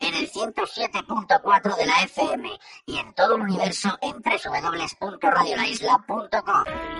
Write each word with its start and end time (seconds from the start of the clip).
En 0.00 0.14
el 0.14 0.30
107.4 0.30 1.76
de 1.76 1.86
la 1.86 2.02
FM 2.02 2.50
y 2.86 2.98
en 2.98 3.14
todo 3.14 3.36
el 3.36 3.42
universo 3.42 3.96
en 4.02 4.22
www.radiolaisla.com. 4.22 6.95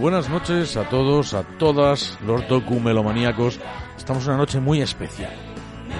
buenas 0.00 0.30
noches 0.30 0.78
a 0.78 0.88
todos, 0.88 1.34
a 1.34 1.42
todas 1.42 2.18
los 2.24 2.48
documelomaníacos. 2.48 3.60
Estamos 3.98 4.24
en 4.24 4.30
una 4.30 4.38
noche 4.38 4.58
muy 4.58 4.80
especial, 4.80 5.30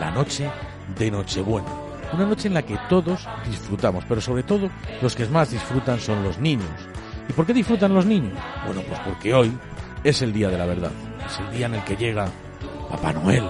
la 0.00 0.10
noche 0.10 0.50
de 0.98 1.10
Nochebuena. 1.10 1.68
Una 2.14 2.24
noche 2.24 2.48
en 2.48 2.54
la 2.54 2.62
que 2.62 2.78
todos 2.88 3.28
disfrutamos, 3.46 4.04
pero 4.08 4.22
sobre 4.22 4.42
todo 4.42 4.70
los 5.02 5.14
que 5.14 5.26
más 5.26 5.50
disfrutan 5.50 6.00
son 6.00 6.22
los 6.22 6.38
niños. 6.38 6.70
¿Y 7.28 7.34
por 7.34 7.44
qué 7.44 7.52
disfrutan 7.52 7.94
los 7.94 8.06
niños? 8.06 8.32
Bueno, 8.64 8.80
pues 8.88 8.98
porque 9.00 9.34
hoy 9.34 9.52
es 10.02 10.22
el 10.22 10.32
día 10.32 10.48
de 10.48 10.56
la 10.56 10.64
verdad. 10.64 10.92
Es 11.26 11.38
el 11.38 11.50
día 11.50 11.66
en 11.66 11.74
el 11.74 11.84
que 11.84 11.96
llega 11.96 12.26
Papá 12.88 13.12
Noel, 13.12 13.44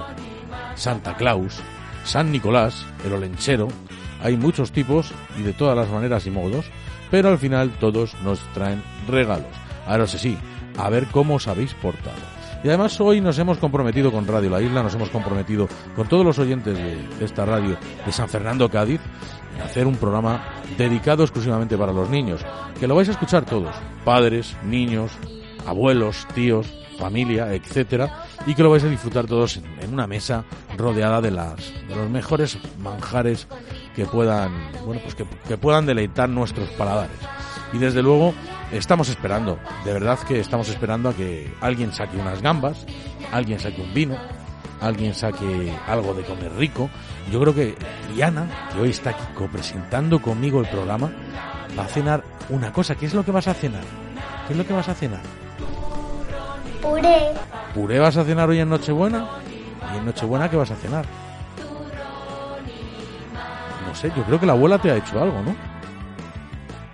Santa 0.75 1.17
Claus, 1.17 1.61
San 2.05 2.33
Nicolás, 2.33 2.85
el 3.05 3.13
olenchero. 3.13 3.69
Hay 4.21 4.37
muchos 4.37 4.73
tipos 4.73 5.13
y 5.39 5.43
de 5.43 5.53
todas 5.53 5.77
las 5.77 5.89
maneras 5.89 6.27
y 6.27 6.31
modos, 6.31 6.67
pero 7.09 7.29
al 7.29 7.39
final 7.39 7.71
todos 7.79 8.15
nos 8.25 8.41
traen 8.53 8.83
regalos. 9.07 9.70
Ahora 9.91 10.07
sí, 10.07 10.19
sí, 10.19 10.39
a 10.79 10.89
ver 10.89 11.09
cómo 11.09 11.35
os 11.35 11.49
habéis 11.49 11.75
portado. 11.75 12.15
Y 12.63 12.69
además 12.69 13.01
hoy 13.01 13.21
nos 13.21 13.37
hemos 13.41 13.59
comprometido 13.59 14.13
con 14.13 14.25
Radio 14.25 14.49
La 14.49 14.63
Isla, 14.63 14.85
nos 14.85 14.95
hemos 14.95 15.11
comprometido 15.11 15.67
con 15.97 16.07
todos 16.07 16.25
los 16.25 16.39
oyentes 16.39 16.79
de, 16.79 17.25
esta 17.25 17.45
radio 17.45 17.77
de 18.07 18.13
San 18.13 18.29
Fernando, 18.29 18.71
Cádiz, 18.71 19.01
en 19.57 19.63
hacer 19.63 19.89
un 19.89 19.97
programa 19.97 20.45
dedicado 20.79 21.25
exclusivamente 21.25 21.77
para 21.77 21.93
los 21.93 22.09
niños, 22.09 22.41
que 22.79 22.87
lo 22.87 22.95
vais 22.95 23.09
a 23.09 23.13
escuchar 23.13 23.45
todos, 23.45 23.75
padres, 24.05 24.57
niños, 24.65 25.11
abuelos, 25.67 26.25
tíos, 26.37 26.73
familia, 26.97 27.53
etcétera, 27.53 28.27
y 28.47 28.55
que 28.55 28.63
lo 28.63 28.71
vais 28.71 28.85
a 28.85 28.89
disfrutar 28.89 29.27
todos 29.27 29.57
en, 29.57 29.65
en 29.81 29.93
una 29.93 30.07
mesa 30.07 30.45
rodeada 30.79 31.21
de 31.21 31.33
las 31.33 31.57
de 31.89 31.97
los 31.97 32.09
mejores 32.09 32.59
manjares 32.79 33.49
que 33.97 34.07
puedan, 34.07 34.53
bueno, 34.87 35.01
pues 35.03 35.17
que, 35.17 35.25
que 35.49 35.59
puedan 35.59 35.85
deleitar 35.85 36.29
nuestros 36.29 36.69
paladares. 36.71 37.19
Y 37.73 37.79
desde 37.79 38.03
luego 38.03 38.35
estamos 38.73 39.09
esperando, 39.09 39.59
de 39.85 39.93
verdad 39.93 40.19
que 40.21 40.41
estamos 40.41 40.69
esperando 40.69 41.09
a 41.09 41.15
que 41.15 41.53
alguien 41.61 41.93
saque 41.93 42.17
unas 42.17 42.41
gambas, 42.41 42.87
alguien 43.33 43.59
saque 43.59 43.81
un 43.83 43.93
vino, 43.93 44.17
alguien 44.81 45.15
saque 45.15 45.73
algo 45.87 46.15
de 46.15 46.23
comer 46.23 46.53
rico. 46.57 46.89
Yo 47.31 47.41
creo 47.41 47.55
que 47.55 47.75
Diana, 48.15 48.47
que 48.73 48.81
hoy 48.81 48.91
está 48.91 49.11
aquí 49.11 49.25
copresentando 49.35 50.21
conmigo 50.21 50.61
el 50.61 50.69
programa, 50.69 51.11
va 51.79 51.85
a 51.85 51.89
cenar 51.89 52.25
una 52.49 52.73
cosa. 52.73 52.95
¿Qué 52.95 53.07
es 53.07 53.15
lo 53.15 53.25
que 53.25 53.31
vas 53.31 53.49
a 53.49 53.55
cenar? 53.55 53.83
¿Qué 54.47 54.55
es 54.55 54.59
lo 54.59 54.67
que 54.67 54.73
vas 54.73 54.89
a 54.89 54.95
cenar? 54.95 55.21
Puré, 56.83 57.33
¿Puré 57.75 57.99
vas 57.99 58.17
a 58.17 58.25
cenar 58.25 58.49
hoy 58.49 58.59
en 58.61 58.69
Nochebuena? 58.69 59.29
¿Y 59.95 59.99
en 59.99 60.07
Nochebuena 60.07 60.49
qué 60.49 60.57
vas 60.57 60.71
a 60.71 60.77
cenar? 60.77 61.05
No 63.87 63.95
sé, 63.95 64.13
yo 64.17 64.23
creo 64.25 64.41
que 64.41 64.47
la 64.47 64.53
abuela 64.53 64.79
te 64.79 64.91
ha 64.91 64.97
hecho 64.97 65.21
algo, 65.21 65.43
¿no? 65.43 65.70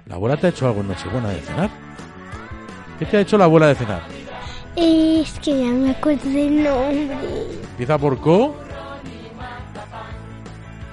La 0.07 0.15
abuela 0.15 0.37
te 0.37 0.47
ha 0.47 0.51
hecho 0.51 0.69
algo 0.69 0.83
en 0.83 0.89
Nochebuena 0.89 1.31
de 1.31 1.41
cenar. 1.41 1.69
¿Qué 2.99 3.07
te 3.07 3.17
ha 3.17 3.21
hecho 3.21 3.37
la 3.37 3.45
abuela 3.45 3.67
de 3.67 3.75
cenar? 3.75 4.03
es 4.77 5.33
que 5.41 5.59
ya 5.59 5.73
me 5.73 5.91
acuerdo 5.91 6.31
del 6.31 6.63
nombre. 6.63 7.17
Empieza 7.71 7.99
por 7.99 8.21
co. 8.21 8.55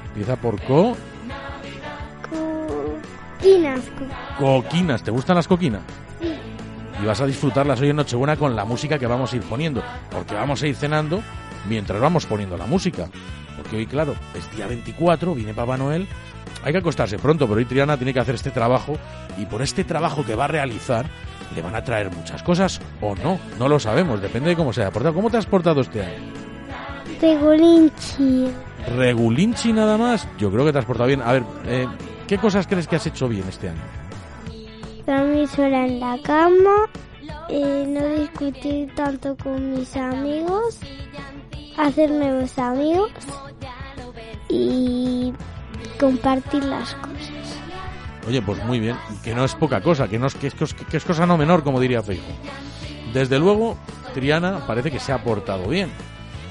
Empieza 0.07 0.35
por 0.35 0.59
co. 0.63 0.97
Coquinas, 3.40 3.81
Coquinas. 4.40 5.03
¿Te 5.03 5.12
gustan 5.12 5.35
las 5.35 5.47
coquinas? 5.47 5.81
Y 7.01 7.06
vas 7.06 7.22
a 7.22 7.28
disfrutarlas 7.28 7.80
hoy 7.81 7.90
en 7.90 7.97
Nochebuena 7.97 8.35
con 8.35 8.56
la 8.56 8.66
música 8.66 8.97
que 8.97 9.06
vamos 9.06 9.31
a 9.34 9.35
ir 9.35 9.44
poniendo. 9.44 9.84
Porque 10.09 10.34
vamos 10.34 10.63
a 10.63 10.68
ir 10.68 10.75
cenando 10.75 11.22
mientras 11.69 12.01
vamos 12.01 12.25
poniendo 12.25 12.57
la 12.57 12.66
música. 12.66 13.09
Porque 13.58 13.78
hoy, 13.78 13.86
claro, 13.86 14.16
es 14.36 14.50
día 14.56 14.68
24, 14.68 15.36
viene 15.36 15.53
Papá 15.53 15.78
Noel. 15.78 16.08
Hay 16.64 16.72
que 16.72 16.80
acostarse 16.80 17.18
pronto, 17.18 17.47
pero 17.47 17.58
hoy 17.58 17.66
Triana 17.66 17.97
tiene 17.97 18.14
que 18.14 18.19
hacer 18.19 18.36
este 18.36 18.52
trabajo. 18.52 18.97
Y 19.38 19.46
por 19.46 19.62
este 19.62 19.84
trabajo 19.84 20.25
que 20.25 20.36
va 20.36 20.46
a 20.46 20.50
realizar, 20.50 21.06
le 21.56 21.62
van 21.62 21.75
a 21.75 21.84
traer 21.84 22.12
muchas 22.12 22.42
cosas 22.44 22.81
o 23.02 23.16
no. 23.16 23.40
No 23.59 23.68
lo 23.68 23.80
sabemos, 23.80 24.22
depende 24.22 24.50
de 24.50 24.56
cómo 24.56 24.74
se 24.74 24.81
haya 24.81 24.92
portado. 24.92 25.13
¿Cómo 25.13 25.30
te 25.30 25.38
has 25.38 25.46
portado 25.46 25.81
este 25.81 26.02
año? 26.03 26.44
de 27.24 27.38
Golinchi. 27.38 28.47
¿Regulinchi 28.97 29.72
nada 29.72 29.97
más? 29.97 30.28
Yo 30.38 30.52
creo 30.52 30.66
que 30.66 30.74
te 30.74 30.80
has 30.80 30.86
portado 30.86 31.08
bien. 31.08 31.22
A 31.22 31.31
ver, 31.31 31.44
eh, 31.66 31.88
¿qué 32.28 32.38
cosas 32.38 32.68
crees 32.68 32.88
que 32.88 32.97
has 32.97 33.08
hecho 33.08 33.30
bien 33.30 33.46
este 33.47 33.69
año? 33.69 33.81
Dormir 35.08 35.47
sola 35.47 35.86
en 35.86 36.00
la 36.00 36.18
cama, 36.22 36.90
eh, 37.50 37.86
no 37.88 38.06
discutir 38.22 38.94
tanto 38.96 39.38
con 39.38 39.72
mis 39.72 39.96
amigos, 39.96 40.80
hacer 41.78 42.12
nuevos 42.12 42.58
amigos 42.58 43.12
y 44.50 45.34
compartir 46.00 46.64
las 46.64 46.94
cosas. 46.96 47.60
Oye, 48.28 48.42
pues 48.42 48.64
muy 48.64 48.80
bien, 48.80 48.96
que 49.24 49.36
no 49.36 49.44
es 49.44 49.54
poca 49.56 49.82
cosa, 49.82 50.08
que, 50.08 50.18
no 50.18 50.28
es, 50.28 50.36
que, 50.36 50.48
es, 50.48 50.54
que 50.54 50.98
es 50.98 51.04
cosa 51.04 51.26
no 51.26 51.38
menor, 51.38 51.64
como 51.64 51.80
diría 51.80 52.02
Feijo. 52.02 52.24
Desde 53.14 53.38
luego, 53.38 53.78
Triana 54.14 54.66
parece 54.66 54.92
que 54.92 55.00
se 55.00 55.12
ha 55.12 55.24
portado 55.24 55.68
bien. 55.68 55.90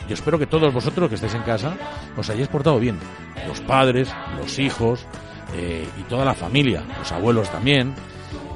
Yo 0.09 0.15
espero 0.15 0.39
que 0.39 0.47
todos 0.47 0.73
vosotros 0.75 1.09
que 1.09 1.15
estáis 1.15 1.35
en 1.35 1.43
casa 1.43 1.75
os 2.17 2.29
hayáis 2.29 2.49
portado 2.49 2.79
bien. 2.79 2.99
Los 3.47 3.61
padres, 3.61 4.13
los 4.37 4.59
hijos 4.59 5.07
eh, 5.55 5.89
y 5.99 6.03
toda 6.03 6.25
la 6.25 6.35
familia, 6.35 6.83
los 6.99 7.11
abuelos 7.13 7.51
también. 7.51 7.95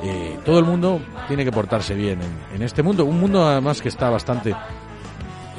Eh, 0.02 0.38
todo 0.44 0.58
el 0.58 0.64
mundo 0.64 1.00
tiene 1.26 1.44
que 1.44 1.52
portarse 1.52 1.94
bien 1.94 2.20
en, 2.20 2.56
en 2.56 2.62
este 2.62 2.82
mundo. 2.82 3.04
Un 3.06 3.18
mundo 3.18 3.46
además 3.46 3.80
que 3.80 3.88
está 3.88 4.10
bastante 4.10 4.54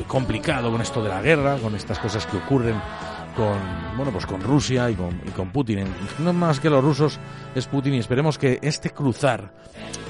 complicado 0.03 0.71
con 0.71 0.81
esto 0.81 1.01
de 1.03 1.09
la 1.09 1.21
guerra, 1.21 1.57
con 1.57 1.75
estas 1.75 1.99
cosas 1.99 2.25
que 2.25 2.37
ocurren 2.37 2.79
con 3.35 3.57
bueno 3.95 4.11
pues 4.11 4.25
con 4.25 4.41
Rusia 4.41 4.89
y 4.89 4.95
con, 4.95 5.21
y 5.25 5.29
con 5.29 5.51
Putin. 5.51 5.85
No 6.19 6.33
más 6.33 6.59
que 6.59 6.69
los 6.69 6.83
rusos 6.83 7.19
es 7.55 7.67
Putin 7.67 7.93
y 7.93 7.99
esperemos 7.99 8.37
que 8.37 8.59
este 8.61 8.89
cruzar 8.89 9.51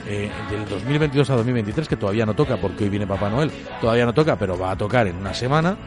eh, 0.09 0.31
del 0.49 0.65
2022 0.67 1.29
a 1.29 1.35
2023, 1.35 1.87
que 1.87 1.97
todavía 1.97 2.25
no 2.25 2.33
toca 2.33 2.57
porque 2.57 2.85
hoy 2.85 2.89
viene 2.89 3.05
Papá 3.05 3.29
Noel, 3.29 3.51
todavía 3.81 4.05
no 4.05 4.13
toca, 4.13 4.37
pero 4.37 4.57
va 4.57 4.71
a 4.71 4.77
tocar 4.77 5.07
en 5.07 5.17
una 5.17 5.33
semana. 5.33 5.77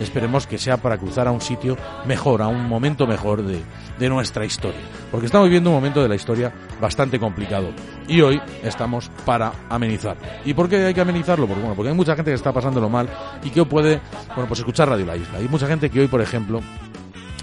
Esperemos 0.00 0.46
que 0.46 0.58
sea 0.58 0.76
para 0.76 0.98
cruzar 0.98 1.28
a 1.28 1.30
un 1.30 1.40
sitio 1.40 1.76
mejor, 2.06 2.42
a 2.42 2.48
un 2.48 2.68
momento 2.68 3.06
mejor 3.06 3.42
de, 3.42 3.62
de 3.98 4.08
nuestra 4.08 4.44
historia. 4.44 4.80
Porque 5.10 5.26
estamos 5.26 5.46
viviendo 5.46 5.70
un 5.70 5.76
momento 5.76 6.02
de 6.02 6.08
la 6.08 6.14
historia 6.14 6.52
bastante 6.80 7.18
complicado. 7.18 7.70
Y 8.08 8.20
hoy 8.20 8.40
estamos 8.62 9.10
para 9.24 9.52
amenizar. 9.68 10.16
¿Y 10.44 10.54
por 10.54 10.68
qué 10.68 10.84
hay 10.84 10.94
que 10.94 11.00
amenizarlo? 11.00 11.46
Porque, 11.46 11.60
bueno, 11.60 11.76
porque 11.76 11.90
hay 11.90 11.96
mucha 11.96 12.14
gente 12.14 12.30
que 12.30 12.36
está 12.36 12.52
pasándolo 12.52 12.88
mal 12.88 13.08
y 13.42 13.50
que 13.50 13.64
puede, 13.64 14.00
bueno, 14.28 14.46
pues 14.48 14.60
escuchar 14.60 14.88
Radio 14.88 15.06
La 15.06 15.16
Isla. 15.16 15.38
Hay 15.38 15.48
mucha 15.48 15.66
gente 15.66 15.90
que 15.90 16.00
hoy, 16.00 16.08
por 16.08 16.20
ejemplo, 16.20 16.60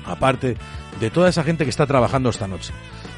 aparte 0.06 0.58
de 1.00 1.10
toda 1.10 1.30
esa 1.30 1.44
gente 1.44 1.64
que 1.64 1.70
está 1.70 1.86
trabajando 1.86 2.30
esta 2.30 2.48
noche, 2.48 2.74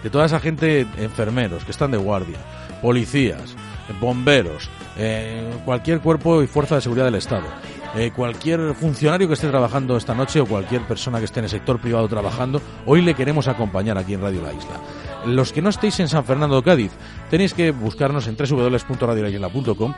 de 0.06 0.12
toda 0.12 0.28
esa 0.28 0.40
gente, 0.40 0.86
enfermeros 1.00 1.66
que 1.66 1.72
están 1.72 1.90
de 1.90 1.98
guardia, 1.98 2.38
policías, 2.80 3.56
bomberos, 4.00 4.69
eh, 5.00 5.52
cualquier 5.66 6.00
cuerpo 6.00 6.44
y 6.44 6.48
fuerza 6.48 6.75
de 6.75 6.81
seguridad 6.81 7.06
del 7.06 7.16
Estado, 7.16 7.48
eh, 7.96 8.12
cualquier 8.16 8.75
funcionario 8.75 9.28
que 9.28 9.34
esté 9.34 9.48
trabajando 9.48 9.98
esta 9.98 10.13
noche 10.13 10.40
o 10.40 10.46
cualquier 10.46 10.84
persona 10.84 11.18
que 11.18 11.25
esté 11.25 11.40
en 11.40 11.46
el 11.46 11.50
sector 11.50 11.80
privado 11.80 12.07
trabajando, 12.07 12.62
hoy 12.86 13.02
le 13.02 13.16
queremos 13.16 13.48
acompañar 13.48 13.98
aquí 13.98 14.13
en 14.13 14.22
Radio 14.22 14.44
La 14.44 14.54
Isla. 14.54 14.80
Los 15.25 15.51
que 15.51 15.62
no 15.62 15.69
estéis 15.69 16.00
en 16.00 16.07
San 16.07 16.24
Fernando 16.24 16.62
Cádiz, 16.62 16.92
tenéis 17.31 17.54
que 17.54 17.72
buscarnos 17.72 18.27
en 18.27 18.38
www.radiolaisla.com 18.38 19.94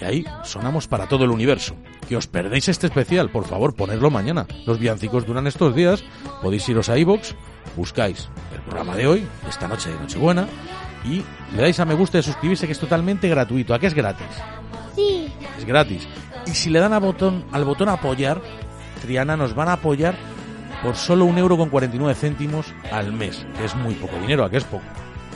y 0.00 0.04
ahí 0.04 0.24
sonamos 0.42 0.88
para 0.88 1.06
todo 1.06 1.24
el 1.24 1.30
universo. 1.30 1.76
Que 2.08 2.16
os 2.16 2.26
perdéis 2.26 2.68
este 2.68 2.88
especial, 2.88 3.30
por 3.30 3.44
favor, 3.46 3.74
ponedlo 3.74 4.10
mañana. 4.10 4.46
Los 4.66 4.80
villancicos 4.80 5.24
duran 5.24 5.46
estos 5.46 5.74
días, 5.76 6.02
podéis 6.42 6.68
iros 6.68 6.88
a 6.88 6.98
iVoox, 6.98 7.34
buscáis 7.76 8.28
el 8.52 8.60
programa 8.62 8.96
de 8.96 9.06
hoy, 9.06 9.26
esta 9.48 9.68
noche 9.68 9.90
de 9.90 9.98
Nochebuena, 10.00 10.48
y 11.04 11.22
le 11.54 11.62
dais 11.62 11.78
a 11.78 11.84
me 11.84 11.94
gusta 11.94 12.18
y 12.18 12.22
suscribirse 12.22 12.66
que 12.66 12.72
es 12.72 12.80
totalmente 12.80 13.28
gratuito. 13.28 13.74
¿A 13.74 13.78
qué 13.78 13.86
es 13.86 13.94
gratis? 13.94 14.26
Sí. 14.96 15.32
Es 15.58 15.64
gratis. 15.64 16.08
Y 16.46 16.50
si 16.50 16.70
le 16.70 16.80
dan 16.80 16.92
al 16.92 17.00
botón, 17.00 17.44
al 17.52 17.64
botón 17.64 17.88
apoyar, 17.88 18.40
Triana 19.00 19.36
nos 19.36 19.54
van 19.54 19.68
a 19.68 19.74
apoyar 19.74 20.16
por 20.82 20.96
solo 20.96 21.24
un 21.24 21.38
euro 21.38 21.56
con 21.56 21.68
49 21.68 22.14
céntimos 22.14 22.66
al 22.90 23.12
mes, 23.12 23.46
que 23.56 23.64
es 23.64 23.74
muy 23.76 23.94
poco 23.94 24.16
dinero, 24.18 24.44
¿a 24.44 24.50
qué 24.50 24.56
es 24.58 24.64
poco? 24.64 24.82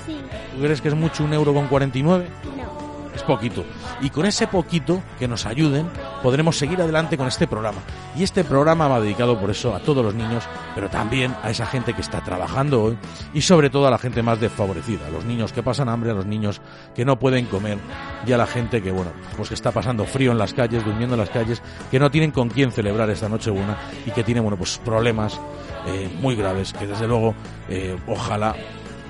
Sí. 0.05 0.17
¿Tú 0.55 0.63
crees 0.63 0.81
que 0.81 0.89
es 0.89 0.95
mucho 0.95 1.25
un 1.25 1.33
euro 1.33 1.55
con 1.55 1.69
49? 1.69 2.27
No. 2.57 2.76
Es 3.17 3.23
poquito. 3.23 3.65
Y 4.03 4.11
con 4.11 4.27
ese 4.27 4.47
poquito 4.47 5.03
que 5.19 5.27
nos 5.27 5.47
ayuden, 5.47 5.89
podremos 6.23 6.59
seguir 6.59 6.83
adelante 6.83 7.17
con 7.17 7.27
este 7.27 7.47
programa. 7.47 7.79
Y 8.15 8.23
este 8.23 8.45
programa 8.45 8.89
va 8.89 9.01
dedicado 9.01 9.41
por 9.41 9.51
eso 9.51 9.75
a 9.75 9.81
todos 9.81 10.05
los 10.05 10.15
niños, 10.15 10.45
pero 10.75 10.91
también 10.91 11.35
a 11.43 11.49
esa 11.49 11.65
gente 11.65 11.95
que 11.95 12.03
está 12.03 12.23
trabajando 12.23 12.83
hoy 12.83 12.99
y 13.33 13.41
sobre 13.41 13.71
todo 13.71 13.87
a 13.87 13.91
la 13.91 13.97
gente 13.97 14.23
más 14.23 14.39
desfavorecida, 14.39 15.07
a 15.07 15.11
los 15.11 15.25
niños 15.25 15.55
que 15.55 15.63
pasan 15.63 15.89
hambre, 15.89 16.11
a 16.11 16.15
los 16.15 16.27
niños 16.27 16.61
que 16.95 17.07
no 17.07 17.19
pueden 17.19 17.47
comer 17.47 17.79
y 18.27 18.33
a 18.33 18.37
la 18.37 18.47
gente 18.47 18.83
que, 18.83 18.93
bueno, 18.93 19.13
pues 19.35 19.49
que 19.49 19.55
está 19.55 19.73
pasando 19.73 20.05
frío 20.05 20.33
en 20.33 20.39
las 20.39 20.53
calles, 20.53 20.85
durmiendo 20.85 21.15
en 21.15 21.21
las 21.21 21.31
calles, 21.31 21.63
que 21.91 21.99
no 21.99 22.11
tienen 22.11 22.33
con 22.33 22.51
quién 22.51 22.71
celebrar 22.71 23.09
esta 23.09 23.31
Nochebuena 23.31 23.79
y 24.05 24.11
que 24.11 24.25
tienen, 24.25 24.45
bueno, 24.45 24.59
pues 24.59 24.77
problemas 24.85 25.41
eh, 25.87 26.11
muy 26.21 26.37
graves 26.37 26.75
que 26.75 26.87
desde 26.87 27.09
luego, 27.09 27.35
eh, 27.71 27.97
ojalá 28.07 28.55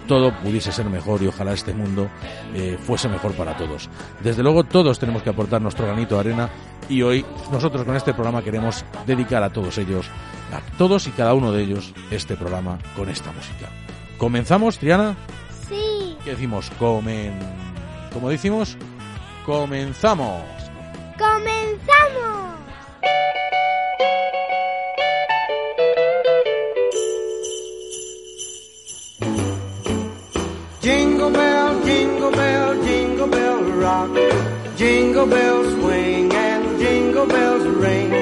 todo 0.06 0.32
pudiese 0.32 0.72
ser 0.72 0.86
mejor 0.86 1.22
y 1.22 1.26
ojalá 1.26 1.52
este 1.52 1.74
mundo 1.74 2.08
eh, 2.54 2.78
fuese 2.80 3.08
mejor 3.08 3.32
para 3.32 3.56
todos. 3.56 3.88
Desde 4.22 4.42
luego 4.42 4.64
todos 4.64 4.98
tenemos 4.98 5.22
que 5.22 5.30
aportar 5.30 5.60
nuestro 5.60 5.86
granito 5.86 6.14
de 6.14 6.20
arena 6.20 6.50
y 6.88 7.02
hoy 7.02 7.24
nosotros 7.50 7.84
con 7.84 7.96
este 7.96 8.14
programa 8.14 8.42
queremos 8.42 8.84
dedicar 9.06 9.42
a 9.42 9.50
todos 9.50 9.78
ellos, 9.78 10.06
a 10.52 10.60
todos 10.76 11.06
y 11.06 11.10
cada 11.10 11.34
uno 11.34 11.52
de 11.52 11.62
ellos, 11.62 11.92
este 12.10 12.36
programa 12.36 12.78
con 12.96 13.08
esta 13.08 13.32
música. 13.32 13.68
¿Comenzamos, 14.18 14.78
Triana? 14.78 15.16
Sí. 15.68 16.16
¿Qué 16.24 16.30
decimos? 16.30 16.70
Comen... 16.78 17.38
¿Cómo 18.12 18.30
decimos? 18.30 18.76
Comenzamos. 19.44 20.42
¡Comenzamos! 21.18 22.56
Jingle 30.86 31.32
bell, 31.32 31.82
jingle 31.84 32.30
bell, 32.30 32.84
jingle 32.84 33.26
bell 33.26 33.58
rock. 33.82 34.08
Jingle 34.76 35.26
bells 35.26 35.66
swing 35.80 36.32
and 36.32 36.78
jingle 36.78 37.26
bells 37.26 37.66
ring. 37.82 38.12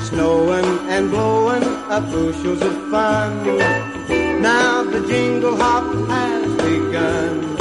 Snowing 0.00 0.68
and 0.90 1.10
blowing 1.10 1.64
up 1.88 2.04
bushels 2.12 2.60
of 2.60 2.74
fun. 2.90 3.32
Now 4.42 4.84
the 4.84 5.00
jingle 5.08 5.56
hop 5.56 5.86
has 6.10 6.44
begun. 6.58 7.56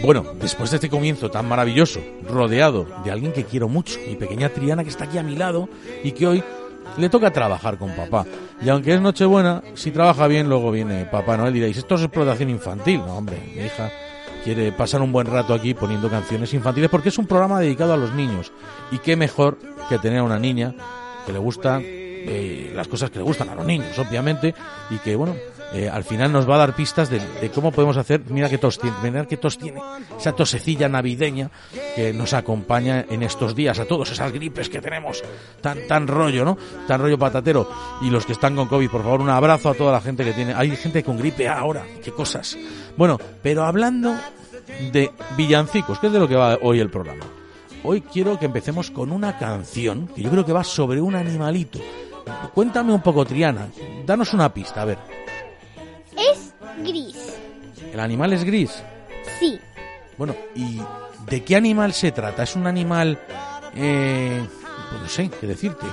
Bueno, 0.00 0.24
después 0.40 0.70
de 0.70 0.76
este 0.76 0.88
comienzo 0.88 1.28
tan 1.28 1.48
maravilloso, 1.48 1.98
rodeado 2.28 2.86
de 3.04 3.10
alguien 3.10 3.32
que 3.32 3.42
quiero 3.42 3.68
mucho, 3.68 3.98
mi 4.06 4.14
pequeña 4.14 4.48
Triana 4.48 4.84
que 4.84 4.90
está 4.90 5.06
aquí 5.06 5.18
a 5.18 5.24
mi 5.24 5.34
lado 5.34 5.68
y 6.04 6.12
que 6.12 6.28
hoy 6.28 6.44
le 6.98 7.08
toca 7.08 7.32
trabajar 7.32 7.78
con 7.78 7.90
papá. 7.96 8.24
Y 8.62 8.68
aunque 8.68 8.94
es 8.94 9.00
Nochebuena, 9.00 9.64
si 9.74 9.90
trabaja 9.90 10.28
bien, 10.28 10.48
luego 10.48 10.70
viene 10.70 11.04
Papá 11.04 11.36
Noel 11.36 11.50
y 11.50 11.54
diréis, 11.54 11.78
esto 11.78 11.96
es 11.96 12.02
explotación 12.02 12.48
infantil. 12.48 12.98
No, 12.98 13.16
hombre, 13.16 13.40
mi 13.56 13.64
hija 13.64 13.90
quiere 14.44 14.70
pasar 14.72 15.00
un 15.00 15.10
buen 15.10 15.26
rato 15.26 15.54
aquí 15.54 15.72
poniendo 15.72 16.10
canciones 16.10 16.52
infantiles 16.52 16.90
porque 16.90 17.08
es 17.08 17.18
un 17.18 17.26
programa 17.26 17.58
dedicado 17.58 17.94
a 17.94 17.96
los 17.96 18.12
niños. 18.12 18.52
Y 18.92 18.98
qué 18.98 19.16
mejor 19.16 19.58
que 19.88 19.98
tener 19.98 20.18
a 20.18 20.22
una 20.22 20.38
niña 20.38 20.74
que 21.24 21.32
le 21.32 21.38
gusta 21.38 21.80
eh, 21.82 22.70
las 22.74 22.86
cosas 22.86 23.10
que 23.10 23.18
le 23.18 23.24
gustan 23.24 23.48
a 23.48 23.54
los 23.54 23.64
niños, 23.64 23.98
obviamente, 23.98 24.54
y 24.90 24.98
que, 24.98 25.16
bueno, 25.16 25.34
eh, 25.74 25.90
al 25.90 26.04
final 26.04 26.30
nos 26.30 26.48
va 26.48 26.54
a 26.54 26.58
dar 26.58 26.76
pistas 26.76 27.10
de, 27.10 27.20
cómo 27.52 27.72
podemos 27.72 27.96
hacer. 27.96 28.22
Mira 28.28 28.48
qué 28.48 28.58
tos 28.58 28.78
tiene, 28.78 28.96
mirad 29.02 29.26
qué 29.26 29.36
tos 29.36 29.58
tiene, 29.58 29.82
esa 30.16 30.32
tosecilla 30.32 30.88
navideña 30.88 31.50
que 31.96 32.12
nos 32.12 32.32
acompaña 32.32 33.04
en 33.10 33.24
estos 33.24 33.56
días, 33.56 33.80
a 33.80 33.84
todos 33.84 34.12
esas 34.12 34.32
gripes 34.32 34.68
que 34.68 34.80
tenemos, 34.80 35.24
tan, 35.60 35.86
tan 35.88 36.06
rollo, 36.06 36.44
¿no? 36.44 36.56
Tan 36.86 37.00
rollo 37.00 37.18
patatero. 37.18 37.68
Y 38.02 38.10
los 38.10 38.24
que 38.24 38.32
están 38.32 38.54
con 38.54 38.68
COVID, 38.68 38.88
por 38.88 39.02
favor, 39.02 39.20
un 39.20 39.30
abrazo 39.30 39.68
a 39.68 39.74
toda 39.74 39.90
la 39.90 40.00
gente 40.00 40.24
que 40.24 40.32
tiene. 40.32 40.54
Hay 40.54 40.76
gente 40.76 41.02
con 41.02 41.18
gripe 41.18 41.48
ahora, 41.48 41.84
qué 42.04 42.12
cosas. 42.12 42.56
Bueno, 42.96 43.18
pero 43.42 43.64
hablando 43.64 44.14
de 44.92 45.10
villancicos, 45.36 45.98
que 45.98 46.06
es 46.06 46.12
de 46.12 46.20
lo 46.20 46.28
que 46.28 46.36
va 46.36 46.56
hoy 46.62 46.78
el 46.78 46.90
programa. 46.90 47.24
Hoy 47.82 48.00
quiero 48.00 48.38
que 48.38 48.46
empecemos 48.46 48.92
con 48.92 49.10
una 49.10 49.36
canción 49.38 50.06
que 50.06 50.22
yo 50.22 50.30
creo 50.30 50.46
que 50.46 50.52
va 50.52 50.62
sobre 50.62 51.00
un 51.00 51.16
animalito. 51.16 51.80
Cuéntame 52.54 52.92
un 52.92 53.02
poco, 53.02 53.24
Triana. 53.24 53.68
Danos 54.06 54.32
una 54.32 54.54
pista, 54.54 54.82
a 54.82 54.84
ver. 54.84 55.13
Gris. 56.78 57.16
¿El 57.92 58.00
animal 58.00 58.32
es 58.32 58.44
gris? 58.44 58.82
Sí. 59.38 59.58
Bueno, 60.16 60.34
¿y 60.54 60.80
de 61.28 61.44
qué 61.44 61.56
animal 61.56 61.92
se 61.92 62.12
trata? 62.12 62.42
¿Es 62.42 62.56
un 62.56 62.66
animal... 62.66 63.18
Eh, 63.76 64.44
pues 64.90 65.02
no 65.02 65.08
sé, 65.08 65.30
qué 65.40 65.46
decirte. 65.46 65.86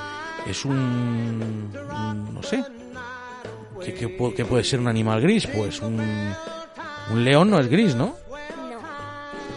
Es 0.48 0.66
un... 0.66 1.72
no 1.74 2.44
sé. 2.44 2.63
¿Qué, 3.83 3.94
qué 3.94 4.18
pu- 4.18 4.33
qué 4.36 4.45
puede 4.45 4.63
ser 4.63 4.80
un 4.80 4.88
animal 4.88 5.22
gris? 5.22 5.48
Pues 5.48 5.81
un... 5.81 6.00
Un 7.12 7.24
león 7.24 7.50
no 7.50 7.60
es 7.60 7.68
gris, 7.68 7.95
¿no? 7.95 8.16
No. 8.30 8.80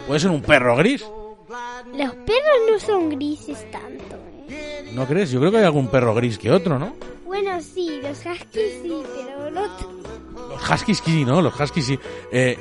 Puede 0.07 0.19
ser 0.19 0.31
un 0.31 0.41
perro 0.41 0.75
gris. 0.75 1.01
Los 1.95 2.11
perros 2.11 2.59
no 2.71 2.79
son 2.79 3.09
grises 3.09 3.69
tanto. 3.71 4.17
¿eh? 4.49 4.89
¿No 4.93 5.05
crees? 5.05 5.31
Yo 5.31 5.39
creo 5.39 5.51
que 5.51 5.57
hay 5.59 5.63
algún 5.63 5.87
perro 5.87 6.13
gris 6.15 6.37
que 6.37 6.51
otro, 6.51 6.77
¿no? 6.79 6.95
Bueno, 7.25 7.61
sí, 7.61 7.99
los 8.01 8.17
huskies 8.25 8.79
sí, 8.81 9.03
pero 9.15 9.47
el 9.47 9.57
otro... 9.57 9.89
Los 10.35 10.69
huskies 10.69 11.01
sí, 11.03 11.25
¿no? 11.25 11.41
Los 11.41 11.59
huskies 11.59 11.85
sí. 11.85 11.99
Eh, 12.31 12.57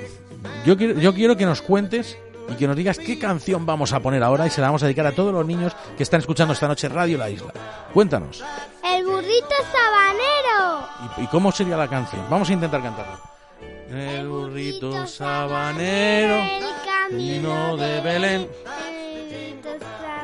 yo, 0.65 0.77
quiero, 0.77 0.99
yo 1.01 1.15
quiero 1.15 1.37
que 1.37 1.47
nos 1.47 1.63
cuentes 1.63 2.19
y 2.49 2.55
que 2.55 2.67
nos 2.67 2.77
digas 2.77 2.99
qué 2.99 3.19
canción 3.19 3.65
vamos 3.67 3.93
a 3.93 4.01
poner 4.01 4.23
ahora 4.23 4.47
y 4.47 4.51
se 4.51 4.61
la 4.61 4.69
vamos 4.69 4.83
a 4.83 4.87
dedicar 4.87 5.07
a 5.07 5.13
todos 5.13 5.33
los 5.33 5.47
niños 5.47 5.75
que 5.97 6.03
están 6.03 6.21
escuchando 6.21 6.53
esta 6.53 6.69
noche 6.69 6.89
Radio 6.89 7.19
La 7.19 7.31
Isla. 7.31 7.53
Cuéntanos. 7.93 8.45
El 8.85 9.05
burrito 9.05 9.55
sabanero. 9.73 10.89
¿Y, 11.19 11.25
y 11.25 11.27
cómo 11.29 11.53
sería 11.53 11.77
la 11.77 11.89
canción? 11.89 12.25
Vamos 12.29 12.49
a 12.51 12.53
intentar 12.53 12.83
cantarla. 12.83 13.19
El 13.91 14.29
burrito 14.29 15.07
sabanero, 15.07 16.37
El 16.37 16.65
camino 16.85 17.77
de 17.77 18.01
Belén. 18.01 18.41
El 18.43 19.23
burrito 19.23 19.69
sabanero, 19.79 20.24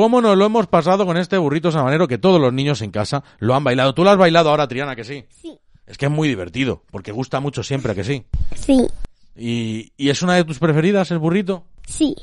¿Cómo 0.00 0.22
nos 0.22 0.34
lo 0.34 0.46
hemos 0.46 0.66
pasado 0.66 1.04
con 1.04 1.18
este 1.18 1.36
burrito 1.36 1.70
sabanero 1.70 2.08
que 2.08 2.16
todos 2.16 2.40
los 2.40 2.54
niños 2.54 2.80
en 2.80 2.90
casa 2.90 3.22
lo 3.38 3.54
han 3.54 3.64
bailado? 3.64 3.92
¿Tú 3.92 4.02
lo 4.02 4.08
has 4.08 4.16
bailado 4.16 4.48
ahora, 4.48 4.66
Triana, 4.66 4.96
que 4.96 5.04
sí? 5.04 5.26
Sí. 5.28 5.60
Es 5.86 5.98
que 5.98 6.06
es 6.06 6.10
muy 6.10 6.26
divertido, 6.26 6.84
porque 6.90 7.12
gusta 7.12 7.38
mucho 7.38 7.62
siempre, 7.62 7.94
que 7.94 8.02
sí. 8.02 8.24
Sí. 8.54 8.88
¿Y, 9.36 9.92
y 9.98 10.08
es 10.08 10.22
una 10.22 10.36
de 10.36 10.44
tus 10.44 10.58
preferidas, 10.58 11.10
el 11.10 11.18
burrito? 11.18 11.66
Sí. 11.86 12.16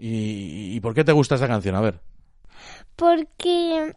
¿Y, 0.00 0.74
¿Y 0.74 0.80
por 0.80 0.94
qué 0.94 1.04
te 1.04 1.12
gusta 1.12 1.36
esta 1.36 1.46
canción? 1.46 1.76
A 1.76 1.80
ver. 1.80 2.00
Porque, 2.96 3.94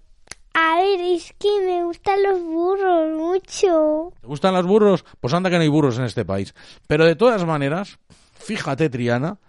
a 0.53 0.75
ver, 0.75 1.01
es 1.01 1.34
que 1.39 1.50
me 1.65 1.84
gustan 1.84 2.22
los 2.22 2.39
burros 2.44 3.12
mucho. 3.17 4.13
¿Te 4.22 4.27
gustan 4.27 4.53
los 4.53 4.67
burros? 4.67 5.03
Pues 5.20 5.34
anda 5.34 5.50
que 5.50 5.55
no 5.55 5.63
hay 5.63 5.67
burros 5.67 5.98
en 5.98 6.05
este 6.05 6.25
país. 6.25 6.53
Pero 6.86 7.05
de 7.05 7.15
todas 7.15 7.44
maneras, 7.44 7.98
fíjate, 8.36 8.88
Triana, 8.91 9.39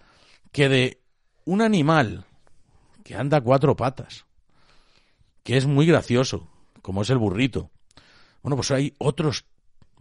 que 0.50 0.71
de 0.71 1.00
un 1.45 1.61
animal 1.61 2.25
que 3.06 3.14
anda 3.14 3.36
a 3.36 3.40
cuatro 3.40 3.76
patas, 3.76 4.26
que 5.44 5.56
es 5.56 5.64
muy 5.64 5.86
gracioso, 5.86 6.48
como 6.82 7.02
es 7.02 7.10
el 7.10 7.18
burrito, 7.18 7.70
bueno, 8.42 8.56
pues 8.56 8.72
hay 8.72 8.94
otros, 8.98 9.44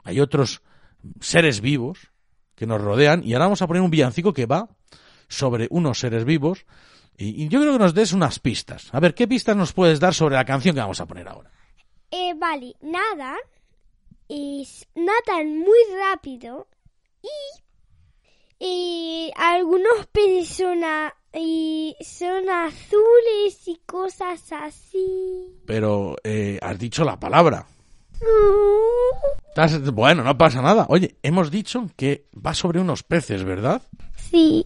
hay 0.04 0.20
otros 0.20 0.64
seres 1.20 1.62
vivos 1.62 2.10
que 2.56 2.66
nos 2.66 2.82
rodean 2.82 3.22
y 3.24 3.34
ahora 3.34 3.46
vamos 3.46 3.62
a 3.62 3.68
poner 3.68 3.84
un 3.84 3.92
villancico 3.92 4.34
que 4.34 4.48
va 4.48 4.70
sobre 5.28 5.68
unos 5.70 6.00
seres 6.00 6.26
vivos 6.26 6.66
y, 7.16 7.44
y 7.44 7.48
yo 7.48 7.60
creo 7.62 7.74
que 7.74 7.80
nos 7.80 7.94
des 7.94 8.12
unas 8.12 8.40
pistas. 8.40 8.90
A 8.92 9.00
ver, 9.00 9.14
¿qué 9.14 9.28
pistas 9.28 9.56
nos 9.56 9.72
puedes 9.72 10.00
dar 10.00 10.16
sobre 10.16 10.34
la 10.36 10.46
canción 10.46 10.74
que 10.74 10.82
vamos 10.82 11.00
a 11.00 11.06
poner 11.06 11.28
ahora? 11.28 11.52
Eh, 12.10 12.34
vale, 12.36 12.74
nadan, 12.82 13.38
es, 14.30 14.88
nadan 14.96 15.60
muy 15.60 15.78
rápido 16.00 16.68
y, 17.22 18.66
y 18.66 19.32
algunos 19.36 20.08
peces 20.12 20.50
son, 20.50 20.84
a- 20.84 21.14
y 21.36 21.96
son 22.02 22.50
azules 22.50 23.68
y 23.68 23.80
cosas 23.86 24.52
así. 24.52 25.54
Pero 25.66 26.16
eh, 26.24 26.60
has 26.62 26.80
dicho 26.80 27.04
la 27.04 27.20
palabra. 27.20 27.66
Bueno, 29.94 30.22
no 30.22 30.38
pasa 30.38 30.62
nada. 30.62 30.86
Oye, 30.90 31.16
hemos 31.24 31.50
dicho 31.50 31.90
que 31.96 32.26
va 32.46 32.54
sobre 32.54 32.82
unos 32.82 33.04
peces, 33.04 33.46
¿verdad? 33.46 33.82
Sí. 34.18 34.66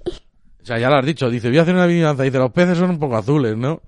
O 0.63 0.65
sea, 0.65 0.79
ya 0.79 0.89
lo 0.89 0.95
has 0.95 1.05
dicho. 1.05 1.29
Dice, 1.29 1.47
voy 1.49 1.59
a 1.59 1.61
hacer 1.61 1.75
una 1.75 1.83
adivinanza. 1.83 2.23
Dice, 2.23 2.39
los 2.39 2.51
peces 2.51 2.75
son 2.75 2.89
un 2.89 2.99
poco 2.99 3.15
azules, 3.15 3.55
¿no? 3.55 3.83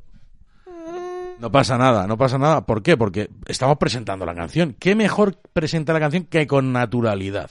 No 1.40 1.52
pasa 1.52 1.76
nada, 1.76 2.06
no 2.06 2.20
pasa 2.20 2.38
nada. 2.38 2.68
¿Por 2.68 2.84
qué? 2.84 2.98
Porque 2.98 3.32
estamos 3.48 3.80
presentando 3.80 4.28
la 4.28 4.36
canción. 4.36 4.76
¿Qué 4.78 4.94
mejor 4.94 5.38
presentar 5.54 5.96
la 5.96 6.00
canción 6.00 6.26
que 6.26 6.46
con 6.46 6.72
naturalidad? 6.72 7.50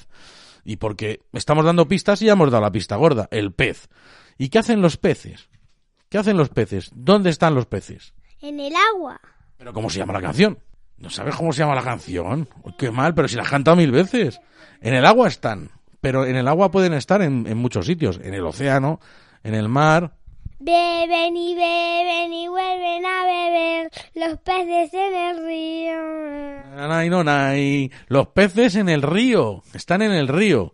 Y 0.65 0.77
porque 0.77 1.23
estamos 1.33 1.65
dando 1.65 1.89
pistas 1.89 2.23
y 2.23 2.27
ya 2.27 2.35
hemos 2.35 2.53
dado 2.53 2.63
la 2.63 2.71
pista 2.71 2.95
gorda, 2.95 3.27
el 3.33 3.53
pez. 3.53 3.89
¿Y 4.41 4.49
qué 4.49 4.59
hacen 4.59 4.81
los 4.81 4.97
peces? 4.97 5.51
¿Qué 6.09 6.17
hacen 6.17 6.39
los 6.39 6.49
peces? 6.49 6.91
¿Dónde 6.95 7.29
están 7.29 7.55
los 7.55 7.67
peces? 7.67 8.15
En 8.41 8.59
el 8.59 8.73
agua. 8.95 9.21
¿Pero 9.59 9.75
cómo 9.75 9.91
se 9.91 9.99
llama 9.99 10.15
la 10.15 10.23
canción? 10.23 10.59
¿No 10.97 11.11
sabes 11.11 11.37
cómo 11.37 11.53
se 11.53 11.59
llama 11.59 11.75
la 11.75 11.83
canción? 11.83 12.49
Qué 12.79 12.91
mal, 12.91 13.15
pero 13.15 13.29
si 13.29 13.37
la 13.37 13.43
has 13.43 13.51
cantado 13.51 13.77
mil 13.77 13.91
veces. 13.91 14.41
En 14.81 14.95
el 14.95 15.05
agua 15.05 15.29
están, 15.29 15.71
pero 16.01 16.25
en 16.25 16.37
el 16.37 16.49
agua 16.49 16.71
pueden 16.71 16.95
estar 16.95 17.21
en, 17.21 17.47
en 17.47 17.59
muchos 17.59 17.85
sitios. 17.85 18.19
En 18.23 18.33
el 18.33 18.47
océano, 18.47 18.99
en 19.45 19.55
el 19.55 19.69
mar. 19.69 20.17
Beben 20.59 21.37
y 21.37 21.55
beben 21.55 22.33
y 22.33 22.49
vuelven 22.49 23.05
a 23.05 23.25
beber 23.27 23.91
los 24.15 24.39
peces 24.39 24.95
en 24.95 25.15
el 25.17 25.47
río. 25.47 26.77
Nanay, 26.77 27.11
no, 27.11 27.23
nay. 27.23 27.93
Los 28.07 28.29
peces 28.29 28.75
en 28.77 28.89
el 28.89 29.03
río. 29.03 29.63
Están 29.75 30.01
en 30.01 30.13
el 30.13 30.29
río. 30.29 30.73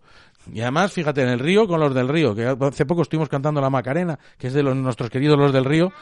Y 0.52 0.60
además, 0.60 0.92
fíjate, 0.92 1.22
en 1.22 1.28
el 1.28 1.38
río 1.38 1.66
con 1.66 1.80
los 1.80 1.94
del 1.94 2.08
río, 2.08 2.34
que 2.34 2.46
hace 2.46 2.86
poco 2.86 3.02
estuvimos 3.02 3.28
cantando 3.28 3.60
la 3.60 3.70
Macarena, 3.70 4.18
que 4.38 4.48
es 4.48 4.52
de 4.52 4.62
los, 4.62 4.76
nuestros 4.76 5.10
queridos 5.10 5.38
los 5.38 5.52
del 5.52 5.64
río. 5.64 5.92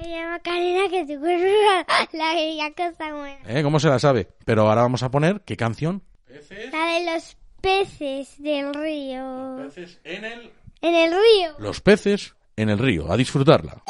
Se 0.00 0.08
llama 0.08 0.38
Karina 0.40 0.88
que 0.90 1.06
la, 2.12 2.34
la 2.34 2.70
cosa 2.72 3.14
buena. 3.14 3.38
¿Eh? 3.46 3.62
¿Cómo 3.62 3.80
se 3.80 3.88
la 3.88 3.98
sabe? 3.98 4.28
Pero 4.44 4.68
ahora 4.68 4.82
vamos 4.82 5.02
a 5.02 5.10
poner, 5.10 5.40
¿qué 5.42 5.56
canción? 5.56 6.02
La 6.72 6.86
de 6.86 7.12
los 7.12 7.36
peces 7.60 8.42
del 8.42 8.74
río. 8.74 9.56
Peces 9.58 10.00
en 10.04 10.24
el... 10.24 10.50
En 10.82 10.94
el 10.94 11.10
río. 11.10 11.56
Los 11.58 11.80
peces 11.80 12.34
en 12.56 12.68
el 12.68 12.78
río. 12.78 13.10
A 13.10 13.16
disfrutarla. 13.16 13.82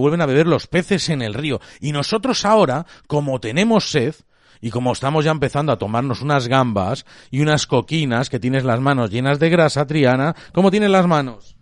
Vuelven 0.00 0.20
a 0.20 0.26
beber 0.26 0.46
los 0.46 0.66
peces 0.66 1.08
en 1.08 1.22
el 1.22 1.34
río. 1.34 1.60
Y 1.80 1.92
nosotros 1.92 2.44
ahora, 2.44 2.86
como 3.06 3.40
tenemos 3.40 3.90
sed, 3.90 4.14
y 4.60 4.70
como 4.70 4.92
estamos 4.92 5.24
ya 5.24 5.30
empezando 5.30 5.72
a 5.72 5.78
tomarnos 5.78 6.20
unas 6.20 6.48
gambas 6.48 7.06
y 7.30 7.40
unas 7.40 7.66
coquinas, 7.66 8.28
que 8.28 8.38
tienes 8.38 8.64
las 8.64 8.80
manos 8.80 9.10
llenas 9.10 9.38
de 9.38 9.48
grasa, 9.48 9.86
Triana, 9.86 10.34
¿cómo 10.52 10.70
tienes 10.70 10.90
las 10.90 11.06
manos? 11.06 11.56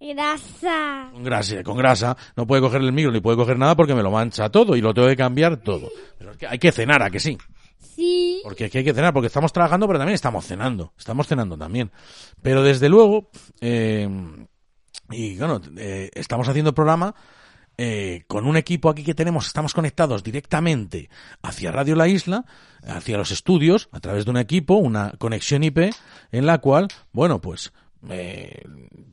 Grasa. 0.00 1.10
Con 1.12 1.22
grasa, 1.22 1.62
con 1.62 1.76
grasa, 1.76 2.16
no 2.34 2.46
puede 2.46 2.62
coger 2.62 2.80
el 2.80 2.92
micro 2.92 3.12
ni 3.12 3.20
puede 3.20 3.36
coger 3.36 3.58
nada 3.58 3.76
porque 3.76 3.94
me 3.94 4.02
lo 4.02 4.10
mancha 4.10 4.48
todo 4.48 4.74
y 4.74 4.80
lo 4.80 4.94
tengo 4.94 5.08
que 5.08 5.16
cambiar 5.16 5.58
todo. 5.58 5.90
Pero 6.18 6.32
es 6.32 6.36
que 6.38 6.46
hay 6.46 6.58
que 6.58 6.72
cenar, 6.72 7.02
¿a 7.02 7.10
que 7.10 7.20
sí? 7.20 7.36
Sí. 7.78 8.40
Porque 8.42 8.64
aquí 8.64 8.78
hay 8.78 8.84
que 8.84 8.94
cenar, 8.94 9.12
porque 9.12 9.26
estamos 9.26 9.52
trabajando, 9.52 9.86
pero 9.86 9.98
también 9.98 10.14
estamos 10.14 10.46
cenando. 10.46 10.94
Estamos 10.98 11.26
cenando 11.26 11.56
también. 11.58 11.90
Pero 12.40 12.62
desde 12.62 12.88
luego, 12.88 13.30
eh, 13.60 14.08
y 15.10 15.36
bueno, 15.36 15.60
eh, 15.76 16.10
estamos 16.14 16.48
haciendo 16.48 16.74
programa 16.74 17.14
eh, 17.82 18.24
con 18.26 18.46
un 18.46 18.58
equipo 18.58 18.90
aquí 18.90 19.02
que 19.02 19.14
tenemos, 19.14 19.46
estamos 19.46 19.72
conectados 19.72 20.22
directamente 20.22 21.08
hacia 21.40 21.72
Radio 21.72 21.96
La 21.96 22.08
Isla, 22.08 22.44
hacia 22.82 23.16
los 23.16 23.30
estudios, 23.30 23.88
a 23.90 24.00
través 24.00 24.26
de 24.26 24.32
un 24.32 24.36
equipo, 24.36 24.74
una 24.74 25.12
conexión 25.16 25.64
IP, 25.64 25.90
en 26.30 26.44
la 26.44 26.58
cual, 26.58 26.88
bueno, 27.10 27.40
pues 27.40 27.72
eh, 28.10 28.64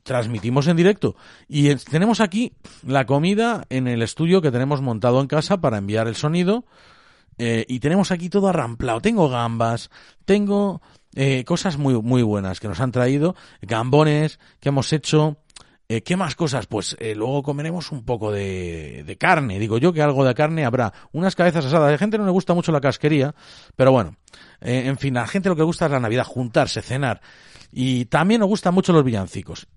transmitimos 0.03 0.67
en 0.67 0.75
directo. 0.75 1.15
Y 1.47 1.73
tenemos 1.75 2.19
aquí 2.19 2.57
la 2.85 3.05
comida 3.05 3.63
en 3.69 3.87
el 3.87 4.01
estudio 4.01 4.41
que 4.41 4.51
tenemos 4.51 4.81
montado 4.81 5.21
en 5.21 5.27
casa 5.27 5.61
para 5.61 5.77
enviar 5.77 6.09
el 6.09 6.17
sonido. 6.17 6.65
Eh, 7.37 7.65
y 7.69 7.79
tenemos 7.79 8.11
aquí 8.11 8.27
todo 8.27 8.49
arramplado. 8.49 8.99
Tengo 8.99 9.29
gambas, 9.29 9.89
tengo 10.25 10.81
eh, 11.15 11.45
cosas 11.45 11.77
muy, 11.77 11.93
muy 12.01 12.21
buenas 12.21 12.59
que 12.59 12.67
nos 12.67 12.81
han 12.81 12.91
traído, 12.91 13.33
gambones 13.61 14.39
que 14.59 14.69
hemos 14.69 14.91
hecho. 14.91 15.37
Eh, 15.89 16.01
¿Qué 16.01 16.17
más 16.17 16.35
cosas? 16.35 16.67
Pues 16.67 16.97
eh, 16.99 17.15
luego 17.15 17.41
comeremos 17.41 17.93
un 17.93 18.03
poco 18.03 18.31
de, 18.31 19.15
carne. 19.17 19.57
Digo 19.57 19.77
yo 19.77 19.93
que 19.93 20.01
algo 20.01 20.25
de 20.25 20.33
carne 20.33 20.65
habrá. 20.65 20.91
Unas 21.13 21.35
cabezas 21.35 21.65
asadas. 21.65 21.87
A 21.87 21.91
la 21.91 21.97
gente 21.97 22.17
no 22.17 22.25
le 22.25 22.31
gusta 22.31 22.53
mucho 22.53 22.73
la 22.73 22.81
casquería, 22.81 23.33
pero 23.75 23.93
bueno. 23.93 24.17
Eh, 24.59 24.83
en 24.85 24.97
fin, 24.97 25.15
a 25.15 25.21
la 25.21 25.27
gente 25.27 25.47
lo 25.47 25.55
que 25.55 25.63
gusta 25.63 25.85
es 25.85 25.91
la 25.91 25.99
Navidad, 26.01 26.25
juntarse, 26.25 26.81
cenar. 26.81 27.21
Y 27.71 28.05
también 28.05 28.41
nos 28.41 28.49
gustan 28.49 28.73
mucho 28.73 28.91
los 28.91 29.03
villancicos. 29.03 29.67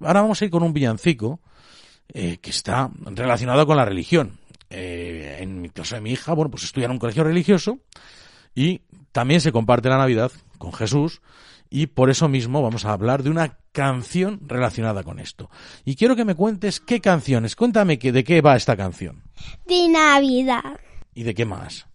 Ahora 0.00 0.20
vamos 0.20 0.40
a 0.40 0.44
ir 0.44 0.50
con 0.50 0.62
un 0.62 0.72
villancico 0.72 1.40
que 2.06 2.40
está 2.42 2.90
relacionado 3.04 3.66
con 3.66 3.76
la 3.76 3.84
religión. 3.84 4.38
En 4.70 5.60
mi 5.60 5.68
caso 5.68 5.94
de 5.94 6.00
mi 6.00 6.12
hija, 6.12 6.32
bueno, 6.32 6.50
pues 6.50 6.64
estudia 6.64 6.86
en 6.86 6.92
un 6.92 6.98
colegio 6.98 7.22
religioso 7.22 7.78
y 8.54 8.80
también 9.12 9.40
se 9.40 9.52
comparte 9.52 9.90
la 9.90 9.98
Navidad 9.98 10.32
con 10.58 10.72
Jesús 10.72 11.20
y 11.76 11.88
por 11.88 12.08
eso 12.08 12.28
mismo 12.28 12.62
vamos 12.62 12.84
a 12.84 12.92
hablar 12.92 13.24
de 13.24 13.30
una 13.30 13.58
canción 13.72 14.38
relacionada 14.46 15.02
con 15.02 15.18
esto. 15.18 15.50
Y 15.84 15.96
quiero 15.96 16.14
que 16.14 16.24
me 16.24 16.36
cuentes 16.36 16.78
qué 16.78 17.00
canciones, 17.00 17.56
cuéntame 17.56 17.98
que, 17.98 18.12
de 18.12 18.22
qué 18.22 18.40
va 18.40 18.54
esta 18.54 18.76
canción 18.76 19.24
De 19.66 19.88
Navidad. 19.88 20.78
y 21.14 21.24
de 21.24 21.34
qué 21.34 21.44
más. 21.44 21.88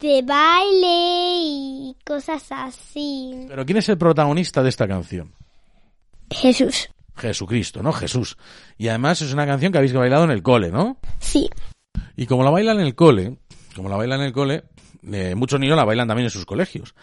De 0.00 0.22
baile 0.22 1.36
y 1.40 1.96
cosas 2.04 2.50
así. 2.50 3.44
Pero 3.46 3.64
¿quién 3.64 3.78
es 3.78 3.88
el 3.90 3.96
protagonista 3.96 4.60
de 4.60 4.70
esta 4.70 4.88
canción? 4.88 5.32
Jesús. 6.28 6.90
Jesucristo, 7.14 7.80
¿no? 7.80 7.92
Jesús. 7.92 8.36
Y 8.76 8.88
además 8.88 9.22
es 9.22 9.32
una 9.32 9.46
canción 9.46 9.70
que 9.70 9.78
habéis 9.78 9.92
bailado 9.92 10.24
en 10.24 10.32
el 10.32 10.42
cole, 10.42 10.72
¿no? 10.72 10.98
Sí. 11.20 11.48
Y 12.16 12.26
como 12.26 12.42
la 12.42 12.50
bailan 12.50 12.80
en 12.80 12.86
el 12.86 12.96
cole, 12.96 13.38
como 13.76 13.88
la 13.88 13.94
bailan 13.94 14.18
en 14.18 14.26
el 14.26 14.32
cole, 14.32 14.64
eh, 15.10 15.34
muchos 15.34 15.58
niños 15.60 15.76
la 15.76 15.84
bailan 15.84 16.08
también 16.08 16.26
en 16.26 16.30
sus 16.30 16.44
colegios. 16.44 16.94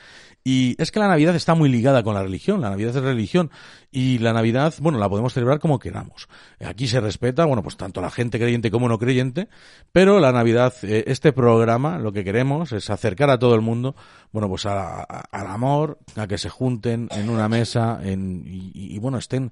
Y 0.43 0.81
es 0.81 0.91
que 0.91 0.99
la 1.01 1.09
Navidad 1.09 1.35
está 1.35 1.53
muy 1.53 1.67
ligada 1.67 2.01
con 2.01 2.13
la 2.13 2.23
religión, 2.23 2.61
la 2.61 2.69
Navidad 2.69 2.95
es 2.95 3.03
religión 3.03 3.51
y 3.91 4.19
la 4.19 4.31
Navidad, 4.31 4.73
bueno, 4.79 4.97
la 4.97 5.09
podemos 5.09 5.33
celebrar 5.33 5.59
como 5.59 5.79
queramos. 5.79 6.29
Aquí 6.65 6.87
se 6.87 7.01
respeta, 7.01 7.43
bueno, 7.43 7.61
pues 7.61 7.75
tanto 7.75 7.99
la 7.99 8.09
gente 8.09 8.39
creyente 8.39 8.71
como 8.71 8.87
no 8.87 8.97
creyente, 8.97 9.49
pero 9.91 10.19
la 10.21 10.31
Navidad, 10.31 10.73
eh, 10.83 11.03
este 11.07 11.33
programa, 11.33 11.99
lo 11.99 12.13
que 12.13 12.23
queremos 12.23 12.71
es 12.71 12.89
acercar 12.89 13.29
a 13.29 13.37
todo 13.37 13.53
el 13.53 13.61
mundo, 13.61 13.95
bueno, 14.31 14.47
pues 14.47 14.65
a- 14.65 15.03
al 15.03 15.47
amor, 15.47 15.99
a 16.15 16.25
que 16.25 16.37
se 16.37 16.49
junten 16.49 17.09
en 17.11 17.29
una 17.29 17.49
mesa 17.49 17.99
en, 18.01 18.43
y, 18.47 18.71
y, 18.95 18.97
bueno, 18.99 19.17
estén 19.17 19.51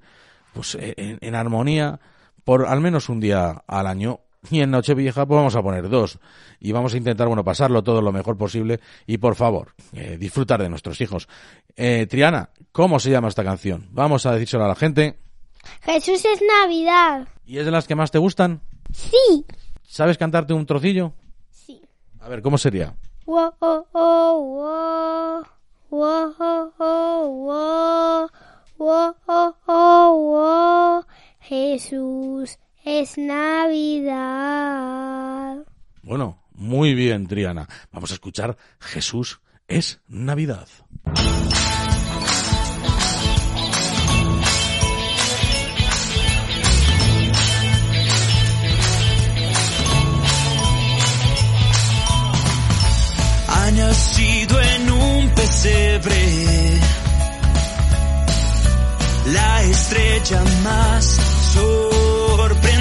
pues 0.54 0.74
en, 0.80 1.18
en 1.20 1.34
armonía 1.34 2.00
por 2.44 2.66
al 2.66 2.80
menos 2.80 3.10
un 3.10 3.20
día 3.20 3.62
al 3.66 3.86
año. 3.86 4.20
Y 4.50 4.60
en 4.60 4.70
Nochevieja 4.70 5.26
pues 5.26 5.36
vamos 5.36 5.56
a 5.56 5.62
poner 5.62 5.88
dos. 5.88 6.18
Y 6.60 6.72
vamos 6.72 6.94
a 6.94 6.96
intentar, 6.96 7.26
bueno, 7.26 7.44
pasarlo 7.44 7.82
todo 7.82 8.02
lo 8.02 8.12
mejor 8.12 8.36
posible. 8.36 8.80
Y 9.06 9.18
por 9.18 9.34
favor, 9.34 9.74
eh, 9.92 10.16
disfrutar 10.18 10.62
de 10.62 10.68
nuestros 10.68 11.00
hijos. 11.00 11.28
Eh, 11.76 12.06
Triana, 12.08 12.50
¿cómo 12.72 12.98
se 13.00 13.10
llama 13.10 13.28
esta 13.28 13.44
canción? 13.44 13.88
Vamos 13.90 14.26
a 14.26 14.32
decírselo 14.32 14.64
a 14.64 14.68
la 14.68 14.74
gente. 14.74 15.18
Jesús 15.82 16.24
es 16.24 16.40
Navidad. 16.62 17.28
¿Y 17.46 17.58
es 17.58 17.64
de 17.64 17.70
las 17.70 17.86
que 17.86 17.94
más 17.94 18.10
te 18.10 18.18
gustan? 18.18 18.60
Sí. 18.92 19.44
¿Sabes 19.82 20.18
cantarte 20.18 20.54
un 20.54 20.66
trocillo? 20.66 21.12
Sí. 21.50 21.80
A 22.20 22.28
ver, 22.28 22.42
¿cómo 22.42 22.58
sería? 22.58 22.94
Wo, 23.26 23.54
oh, 23.58 23.86
oh, 23.92 24.38
wo. 24.40 25.42
Wo, 25.90 26.34
oh, 26.38 26.72
oh, 26.78 27.28
wo. 27.28 28.30
Wo, 28.78 29.16
oh, 29.26 29.54
oh, 29.66 30.16
wo. 30.16 31.06
Jesús 31.40 32.58
es 32.84 33.18
Navidad. 33.18 34.08
Bueno, 36.02 36.42
muy 36.52 36.94
bien, 36.94 37.26
Triana. 37.26 37.68
Vamos 37.92 38.10
a 38.10 38.14
escuchar 38.14 38.56
Jesús 38.80 39.40
es 39.68 40.00
Navidad. 40.08 40.68
ha 53.68 53.70
nacido 53.70 54.60
en 54.60 54.90
un 54.90 55.28
pesebre. 55.30 56.80
La 59.26 59.62
estrella 59.64 60.42
más 60.62 61.20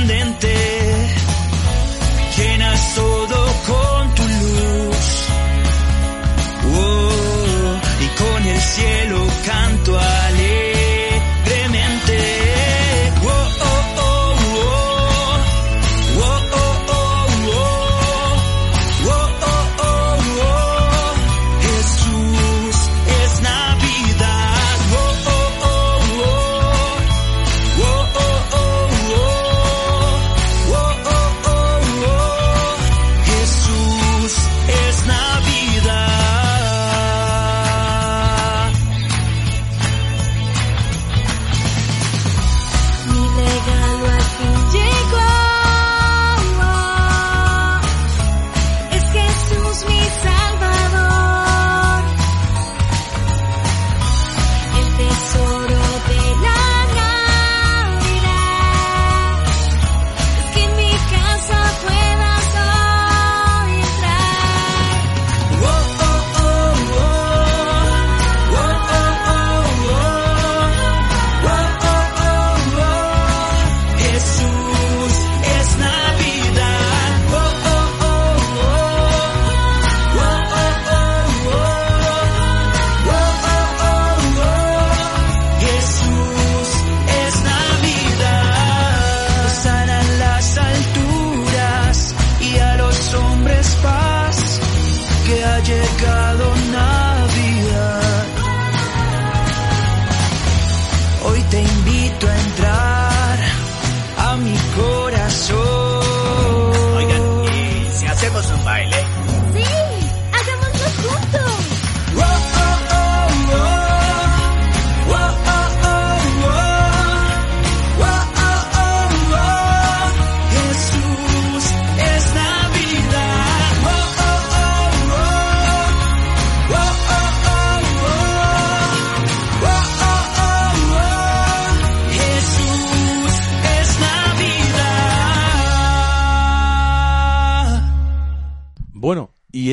sorprendente. 0.08 0.54
Llenas 2.38 2.96
todo 2.96 3.46
con 3.68 4.16
tu 4.16 4.24
luz. 4.24 5.28
Oh, 6.66 7.80
y 8.02 8.08
con 8.18 8.48
el 8.48 8.62
cielo 8.62 9.27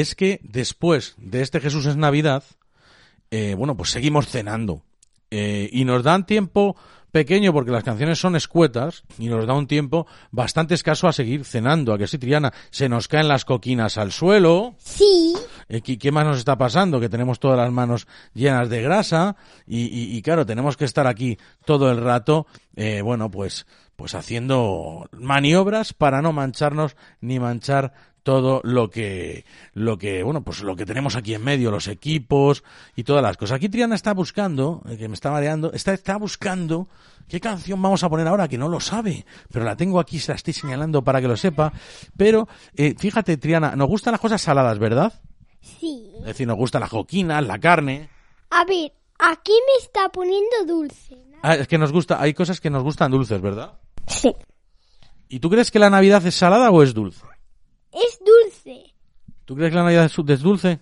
es 0.05 0.14
que 0.14 0.40
después 0.43 1.14
de 1.19 1.43
este 1.43 1.61
Jesús 1.61 1.87
es 1.87 1.97
Navidad, 1.97 2.45
eh, 3.31 3.55
bueno, 3.57 3.77
pues 3.77 3.90
seguimos 3.90 4.29
cenando. 4.29 4.83
Eh, 5.31 5.69
y 5.73 5.85
nos 5.85 6.03
dan 6.05 6.27
tiempo 6.27 6.77
pequeño 7.11 7.53
porque 7.53 7.71
las 7.71 7.85
canciones 7.85 8.19
son 8.19 8.37
escuetas 8.37 9.05
y 9.19 9.27
nos 9.29 9.47
da 9.47 9.55
un 9.55 9.67
tiempo 9.67 10.07
bastante 10.31 10.75
escaso 10.75 11.09
a 11.09 11.12
seguir 11.12 11.45
cenando. 11.45 11.93
A 11.93 11.99
que 11.99 12.07
sí, 12.07 12.19
Triana, 12.19 12.53
se 12.71 12.88
nos 12.88 13.09
caen 13.09 13.29
las 13.29 13.45
coquinas 13.45 13.99
al 13.99 14.12
suelo. 14.12 14.75
Sí. 14.79 15.35
Eh, 15.69 15.81
¿Qué, 15.81 16.12
más 16.12 16.27
nos 16.27 16.38
está 16.38 16.57
pasando? 16.59 17.01
Que 17.01 17.09
tenemos 17.09 17.40
todas 17.40 17.57
las 17.59 17.73
manos 17.73 18.07
llenas 18.35 18.69
de 18.69 18.83
grasa 18.83 19.37
y, 19.67 19.83
y- 19.87 20.17
y, 20.17 20.23
claro, 20.23 20.45
tenemos 20.45 20.77
que 20.77 20.85
estar 20.85 21.07
aquí 21.07 21.38
todo 21.64 21.90
el 21.90 21.99
rato, 22.03 22.47
eh, 22.77 23.01
bueno, 23.01 23.31
pues, 23.31 23.67
pues 23.97 24.14
haciendo 24.14 25.09
maniobras 25.19 25.93
para 25.95 26.21
no 26.21 26.33
mancharnos 26.33 26.97
ni 27.21 27.38
manchar 27.40 27.93
todo 28.25 28.63
lo 28.65 28.91
que, 28.91 29.45
lo 29.75 29.99
que, 29.99 30.23
bueno, 30.25 30.43
pues 30.43 30.63
lo 30.63 30.75
que 30.75 30.87
tenemos 30.87 31.15
aquí 31.15 31.35
en 31.35 31.45
medio, 31.45 31.71
los 31.71 31.87
equipos 31.87 32.65
y 32.97 33.05
todas 33.05 33.23
las 33.23 33.37
cosas. 33.37 33.57
Aquí 33.57 33.69
Triana 33.69 33.95
está 33.95 34.15
buscando, 34.15 34.83
eh, 34.89 34.97
que 34.97 35.09
me 35.09 35.15
está 35.15 35.31
mareando, 35.31 35.73
está, 35.73 35.93
está 35.93 36.17
buscando 36.17 36.89
qué 37.29 37.39
canción 37.39 37.81
vamos 37.81 38.03
a 38.03 38.09
poner 38.09 38.27
ahora, 38.27 38.49
que 38.49 38.59
no 38.59 38.69
lo 38.69 38.81
sabe, 38.81 39.25
pero 39.53 39.65
la 39.65 39.77
tengo 39.77 40.01
aquí, 40.01 40.19
se 40.19 40.33
la 40.33 40.37
estoy 40.37 40.55
señalando 40.55 41.05
para 41.05 41.21
que 41.21 41.29
lo 41.29 41.37
sepa. 41.37 41.73
Pero, 42.17 42.49
eh, 42.75 42.95
fíjate, 42.99 43.37
Triana, 43.37 43.77
nos 43.77 43.89
gustan 43.89 44.13
las 44.13 44.21
cosas 44.21 44.41
saladas, 44.41 44.79
¿verdad? 44.79 45.13
Sí. 45.61 46.11
Es 46.21 46.25
decir, 46.25 46.47
nos 46.47 46.57
gusta 46.57 46.81
la 46.81 46.89
joquina, 46.89 47.41
la 47.43 47.59
carne. 47.59 48.09
A 48.51 48.65
ver, 48.65 48.91
aquí 49.19 49.53
me 49.53 49.85
está 49.85 50.09
poniendo 50.09 50.65
dulce. 50.67 51.15
¿no? 51.15 51.39
Ah, 51.43 51.57
es 51.57 51.69
que 51.69 51.77
nos 51.77 51.93
gusta, 51.93 52.21
hay 52.21 52.33
cosas 52.33 52.59
que 52.59 52.71
nos 52.71 52.83
gustan 52.83 53.11
dulces, 53.11 53.41
¿verdad? 53.41 53.75
Sí. 54.07 54.35
¿Y 55.29 55.41
tú 55.41 55.51
crees 55.51 55.71
que 55.71 55.79
la 55.79 55.91
Navidad 55.91 56.25
es 56.27 56.35
salada 56.35 56.71
o 56.71 56.83
es 56.83 56.95
dulce? 56.95 57.23
Es 57.94 58.18
dulce. 58.18 58.92
¿Tú 59.44 59.54
crees 59.54 59.70
que 59.70 59.76
la 59.76 59.85
Navidad 59.85 60.04
es 60.07 60.40
dulce? 60.40 60.80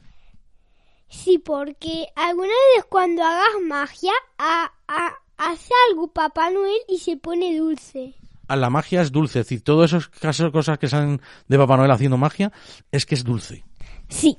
Sí, 1.09 1.39
porque 1.39 2.07
alguna 2.17 2.49
vez 2.75 2.85
cuando 2.89 3.23
hagas 3.23 3.61
magia, 3.67 4.13
a- 4.39 4.73
a- 4.89 5.15
hace 5.37 5.73
algo 5.91 6.09
Papá 6.09 6.51
Noel 6.51 6.79
y 6.89 6.99
se 6.99 7.17
pone 7.19 7.57
dulce. 7.59 8.15
Ah, 8.49 8.57
la 8.57 8.71
magia 8.71 9.03
es 9.03 9.13
dulce, 9.13 9.41
es 9.41 9.47
decir, 9.47 9.63
todas 9.63 9.91
esas 9.93 10.09
casos- 10.09 10.51
cosas 10.53 10.79
que 10.79 10.89
salen 10.89 11.21
de 11.49 11.59
Papá 11.59 11.77
Noel 11.77 11.91
haciendo 11.91 12.17
magia 12.17 12.51
es 12.91 13.05
que 13.07 13.15
es 13.15 13.25
dulce. 13.25 13.65
Sí. 14.09 14.35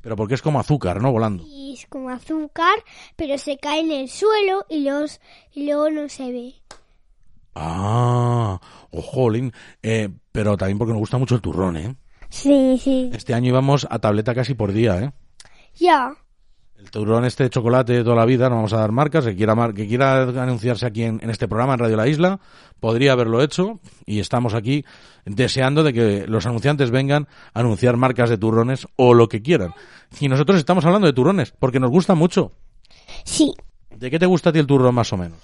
Pero 0.00 0.14
porque 0.16 0.34
es 0.34 0.42
como 0.42 0.60
azúcar, 0.60 1.00
¿no? 1.02 1.10
Volando. 1.12 1.42
Y 1.46 1.74
es 1.74 1.86
como 1.86 2.10
azúcar, 2.10 2.74
pero 3.16 3.38
se 3.38 3.58
cae 3.58 3.80
en 3.80 3.90
el 3.90 4.08
suelo 4.08 4.64
y, 4.68 4.80
los, 4.84 5.20
y 5.52 5.66
luego 5.66 5.90
no 5.90 6.08
se 6.08 6.30
ve. 6.32 6.54
Ah, 7.54 8.60
ojolín. 8.90 9.52
Eh, 9.82 10.08
pero 10.32 10.56
también 10.56 10.78
porque 10.78 10.92
nos 10.92 11.00
gusta 11.00 11.18
mucho 11.18 11.34
el 11.34 11.40
turrón, 11.40 11.76
¿eh? 11.76 11.96
Sí, 12.28 12.78
sí. 12.82 13.10
Este 13.14 13.34
año 13.34 13.48
íbamos 13.48 13.86
a 13.90 13.98
tableta 13.98 14.34
casi 14.34 14.54
por 14.54 14.72
día, 14.72 15.00
¿eh? 15.00 15.12
Ya. 15.78 16.12
El 16.78 16.90
turrón 16.90 17.24
este 17.24 17.44
de 17.44 17.50
chocolate 17.50 17.94
de 17.94 18.04
toda 18.04 18.16
la 18.16 18.24
vida, 18.26 18.48
no 18.48 18.56
vamos 18.56 18.72
a 18.72 18.78
dar 18.78 18.92
marcas, 18.92 19.24
que 19.24 19.34
quiera, 19.34 19.54
mar- 19.54 19.72
que 19.74 19.88
quiera 19.88 20.22
anunciarse 20.22 20.86
aquí 20.86 21.02
en, 21.04 21.20
en 21.22 21.30
este 21.30 21.48
programa 21.48 21.72
en 21.74 21.78
Radio 21.80 21.96
La 21.96 22.06
Isla, 22.06 22.38
podría 22.80 23.12
haberlo 23.12 23.42
hecho 23.42 23.80
y 24.04 24.20
estamos 24.20 24.54
aquí 24.54 24.84
deseando 25.24 25.82
de 25.82 25.92
que 25.92 26.26
los 26.28 26.46
anunciantes 26.46 26.90
vengan 26.90 27.28
a 27.54 27.60
anunciar 27.60 27.96
marcas 27.96 28.28
de 28.30 28.38
turrones 28.38 28.86
o 28.96 29.14
lo 29.14 29.28
que 29.28 29.42
quieran. 29.42 29.72
Y 30.20 30.28
nosotros 30.28 30.58
estamos 30.58 30.84
hablando 30.84 31.06
de 31.06 31.12
turrones 31.14 31.52
porque 31.58 31.80
nos 31.80 31.90
gusta 31.90 32.14
mucho. 32.14 32.52
Sí. 33.24 33.54
¿De 33.90 34.10
qué 34.10 34.18
te 34.18 34.26
gusta 34.26 34.50
a 34.50 34.52
ti 34.52 34.58
el 34.58 34.66
turrón 34.66 34.94
más 34.94 35.12
o 35.12 35.16
menos? 35.16 35.38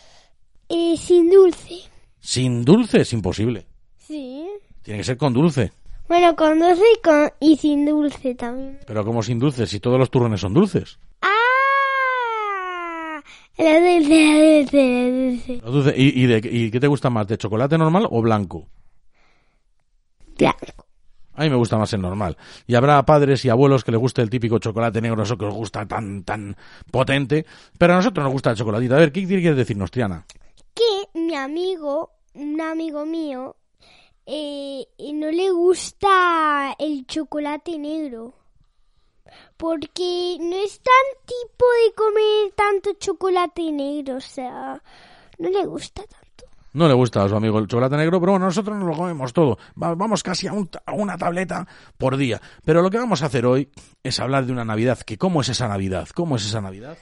Eh, 0.69 0.95
sin 0.99 1.31
dulce. 1.31 1.77
Sin 2.21 2.65
dulce 2.65 3.01
es 3.01 3.13
imposible. 3.15 3.67
Sí. 3.97 4.47
Tiene 4.83 4.99
que 5.01 5.05
ser 5.05 5.17
con 5.17 5.33
dulce. 5.33 5.73
Bueno, 6.13 6.37
con 6.37 6.59
dulce 6.59 6.83
y, 6.95 7.01
con, 7.01 7.31
y 7.41 7.57
sin 7.57 7.87
dulce 7.87 8.35
también. 8.35 8.79
Pero 8.87 9.03
como 9.03 9.23
sin 9.23 9.39
dulce, 9.39 9.67
si 9.67 9.81
todos 9.81 9.99
los 9.99 10.11
turrones 10.11 10.43
son 10.43 10.53
dulces. 10.53 10.99
¡Ah! 11.23 13.23
La 13.57 13.81
dulce, 13.81 14.27
la 14.27 14.61
dulce, 14.61 15.61
la 15.65 15.71
dulce. 15.71 15.95
¿Y, 15.97 16.23
y, 16.23 16.27
de, 16.27 16.47
¿Y 16.53 16.71
qué 16.71 16.79
te 16.79 16.87
gusta 16.87 17.09
más? 17.09 17.27
¿De 17.29 17.39
chocolate 17.39 17.79
normal 17.79 18.07
o 18.11 18.21
blanco? 18.21 18.69
Blanco. 20.37 20.85
A 21.33 21.45
mí 21.45 21.49
me 21.49 21.57
gusta 21.57 21.79
más 21.79 21.91
el 21.95 22.03
normal. 22.03 22.37
Y 22.67 22.75
habrá 22.75 23.03
padres 23.07 23.43
y 23.47 23.49
abuelos 23.49 23.83
que 23.83 23.93
les 23.93 24.01
guste 24.01 24.21
el 24.21 24.29
típico 24.29 24.59
chocolate 24.59 25.01
negro, 25.01 25.23
eso 25.23 25.39
que 25.39 25.47
os 25.47 25.55
gusta 25.55 25.89
tan, 25.89 26.25
tan 26.25 26.55
potente. 26.91 27.47
Pero 27.79 27.95
a 27.95 27.97
nosotros 27.97 28.23
nos 28.23 28.35
gusta 28.35 28.51
el 28.51 28.59
chocolatito. 28.59 28.97
A 28.97 28.99
ver, 28.99 29.13
¿qué 29.13 29.27
quieres 29.27 29.57
decirnos, 29.57 29.91
Triana? 29.91 30.27
Que 30.75 31.19
mi 31.19 31.35
amigo, 31.35 32.11
un 32.35 32.61
amigo 32.61 33.07
mío, 33.07 33.57
eh, 34.27 34.85
no 35.15 35.31
le 35.31 35.51
gusta 35.51 36.75
el 36.79 37.07
chocolate 37.07 37.79
negro. 37.79 38.35
Porque 39.57 40.37
no 40.41 40.57
es 40.57 40.81
tan 40.81 41.25
tipo 41.25 41.65
de 41.87 41.95
comer 41.95 42.53
tanto 42.55 42.93
chocolate 42.99 43.71
negro, 43.73 44.17
o 44.17 44.21
sea, 44.21 44.83
no 45.39 45.49
le 45.49 45.65
gusta 45.65 46.03
tanto. 46.03 46.45
No 46.75 46.89
le 46.89 46.95
gusta 46.95 47.23
a 47.23 47.29
su 47.29 47.37
amigo 47.37 47.59
el 47.59 47.67
chocolate 47.69 47.97
negro, 47.97 48.19
pero 48.19 48.33
bueno, 48.33 48.47
nosotros 48.47 48.77
nos 48.77 48.89
lo 48.89 48.97
comemos 48.97 49.33
todo. 49.33 49.59
Va- 49.81 49.95
vamos 49.95 50.23
casi 50.23 50.47
a, 50.49 50.53
un 50.55 50.69
a 50.87 50.93
una 50.95 51.17
tableta 51.19 51.67
por 51.99 52.17
día. 52.17 52.41
Pero 52.65 52.81
lo 52.83 52.91
que 52.91 52.97
vamos 52.99 53.23
a 53.23 53.27
hacer 53.27 53.45
hoy 53.47 53.71
es 54.03 54.19
hablar 54.21 54.47
de 54.47 54.53
una 54.53 54.65
Navidad. 54.65 54.99
que 55.01 55.19
¿Cómo 55.19 55.43
es 55.43 55.51
esa 55.51 55.69
Navidad? 55.69 56.09
¿Cómo 56.15 56.37
es 56.37 56.47
esa 56.47 56.61
Navidad? 56.63 56.97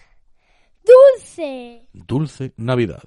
¡Dulce! 0.84 1.86
Dulce. 1.92 2.52
Navidad, 2.56 3.02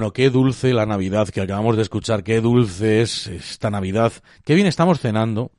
Bueno, 0.00 0.14
qué 0.14 0.30
dulce 0.30 0.72
la 0.72 0.86
Navidad 0.86 1.28
que 1.28 1.42
acabamos 1.42 1.76
de 1.76 1.82
escuchar, 1.82 2.24
qué 2.24 2.40
dulce 2.40 3.02
es 3.02 3.26
esta 3.26 3.68
Navidad. 3.68 4.14
Qué 4.46 4.54
bien 4.54 4.66
estamos 4.66 4.98
cenando, 4.98 5.52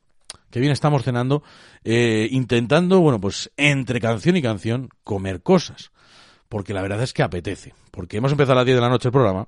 qué 0.50 0.60
bien 0.60 0.72
estamos 0.72 1.04
cenando, 1.04 1.44
eh, 1.84 2.28
intentando, 2.32 3.02
bueno, 3.02 3.22
pues 3.22 3.52
entre 3.56 4.02
canción 4.02 4.36
y 4.36 4.42
canción, 4.42 4.90
comer 5.04 5.44
cosas. 5.44 5.92
Porque 6.50 6.74
la 6.74 6.82
verdad 6.82 7.04
es 7.04 7.14
que 7.14 7.22
apetece. 7.22 7.76
Porque 7.92 8.18
hemos 8.18 8.32
empezado 8.32 8.54
a 8.54 8.56
las 8.56 8.66
10 8.66 8.78
de 8.78 8.82
la 8.82 8.90
noche 8.90 9.10
el 9.10 9.12
programa 9.12 9.48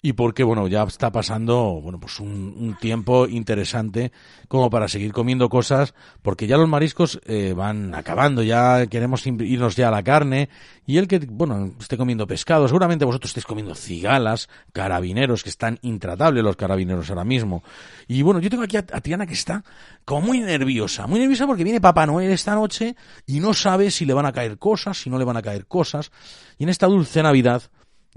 y 0.00 0.12
porque, 0.12 0.44
bueno, 0.44 0.68
ya 0.68 0.84
está 0.84 1.10
pasando, 1.10 1.80
bueno, 1.82 1.98
pues 1.98 2.20
un, 2.20 2.76
tiempo 2.80 3.26
interesante 3.26 4.12
como 4.46 4.70
para 4.70 4.86
seguir 4.86 5.12
comiendo 5.12 5.48
cosas, 5.48 5.92
porque 6.22 6.46
ya 6.46 6.56
los 6.56 6.68
mariscos 6.68 7.20
eh, 7.26 7.52
van 7.56 7.94
acabando, 7.94 8.44
ya 8.44 8.86
queremos 8.86 9.26
irnos 9.26 9.74
ya 9.74 9.88
a 9.88 9.90
la 9.90 10.04
carne, 10.04 10.50
y 10.86 10.98
el 10.98 11.08
que, 11.08 11.18
bueno, 11.18 11.74
esté 11.80 11.96
comiendo 11.96 12.28
pescado, 12.28 12.68
seguramente 12.68 13.04
vosotros 13.04 13.30
estéis 13.30 13.46
comiendo 13.46 13.74
cigalas, 13.74 14.48
carabineros, 14.72 15.42
que 15.42 15.50
están 15.50 15.80
intratables 15.82 16.44
los 16.44 16.54
carabineros 16.54 17.10
ahora 17.10 17.24
mismo. 17.24 17.64
Y 18.06 18.22
bueno, 18.22 18.38
yo 18.38 18.50
tengo 18.50 18.62
aquí 18.62 18.76
a, 18.76 18.86
a 18.92 19.00
Triana 19.00 19.26
que 19.26 19.34
está 19.34 19.64
como 20.04 20.20
muy 20.28 20.40
nerviosa, 20.40 21.08
muy 21.08 21.18
nerviosa 21.18 21.46
porque 21.46 21.64
viene 21.64 21.80
Papá 21.80 22.06
Noel 22.06 22.30
esta 22.30 22.54
noche 22.54 22.94
y 23.26 23.40
no 23.40 23.52
sabe 23.52 23.90
si 23.90 24.04
le 24.04 24.14
van 24.14 24.26
a 24.26 24.32
caer 24.32 24.58
cosas, 24.58 24.96
si 24.96 25.10
no 25.10 25.18
le 25.18 25.24
van 25.24 25.36
a 25.36 25.42
caer 25.42 25.66
cosas, 25.66 26.12
y 26.56 26.62
en 26.62 26.68
esta 26.68 26.86
dulce 26.86 27.20
Navidad, 27.20 27.62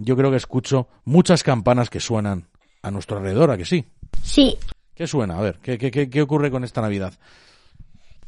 yo 0.04 0.16
creo 0.16 0.32
que 0.32 0.38
escucho 0.38 0.88
muchas 1.06 1.44
campanas 1.44 1.90
que 1.90 2.00
suenan 2.00 2.48
a 2.82 2.92
nuestro 2.92 3.18
alrededor, 3.18 3.52
¿a 3.52 3.58
que 3.58 3.66
sí? 3.66 3.86
Sí, 4.24 4.58
¿Qué 4.94 5.08
suena? 5.08 5.38
A 5.38 5.42
ver, 5.42 5.60
¿qué, 5.64 5.78
qué, 5.78 5.90
qué, 5.90 6.10
qué 6.10 6.22
ocurre 6.22 6.52
con 6.52 6.64
esta 6.64 6.82
Navidad? 6.82 7.14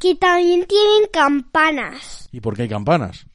que 0.03 0.15
también 0.15 0.65
tienen 0.65 1.07
campanas. 1.13 2.27
¿Y 2.33 2.41
por 2.41 2.57
qué 2.57 2.63
hay 2.63 2.67
campanas? 2.67 3.25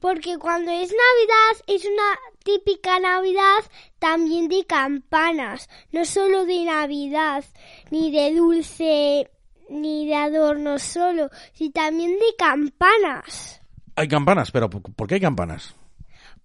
Porque 0.00 0.38
cuando 0.38 0.70
es 0.70 0.90
Navidad 0.90 1.64
es 1.66 1.84
una 1.84 2.18
típica 2.42 2.98
Navidad 2.98 3.62
también 3.98 4.48
de 4.48 4.64
campanas, 4.64 5.68
no 5.92 6.06
solo 6.06 6.46
de 6.46 6.64
Navidad, 6.64 7.44
ni 7.90 8.10
de 8.10 8.34
dulce, 8.34 9.30
ni 9.68 10.06
de 10.06 10.14
adorno 10.14 10.78
solo, 10.78 11.28
sino 11.52 11.72
también 11.72 12.12
de 12.12 12.36
campanas. 12.38 13.60
Hay 13.94 14.08
campanas, 14.08 14.50
pero 14.50 14.70
¿por 14.70 14.80
por 14.80 15.06
qué 15.06 15.16
hay 15.16 15.20
campanas? 15.20 15.74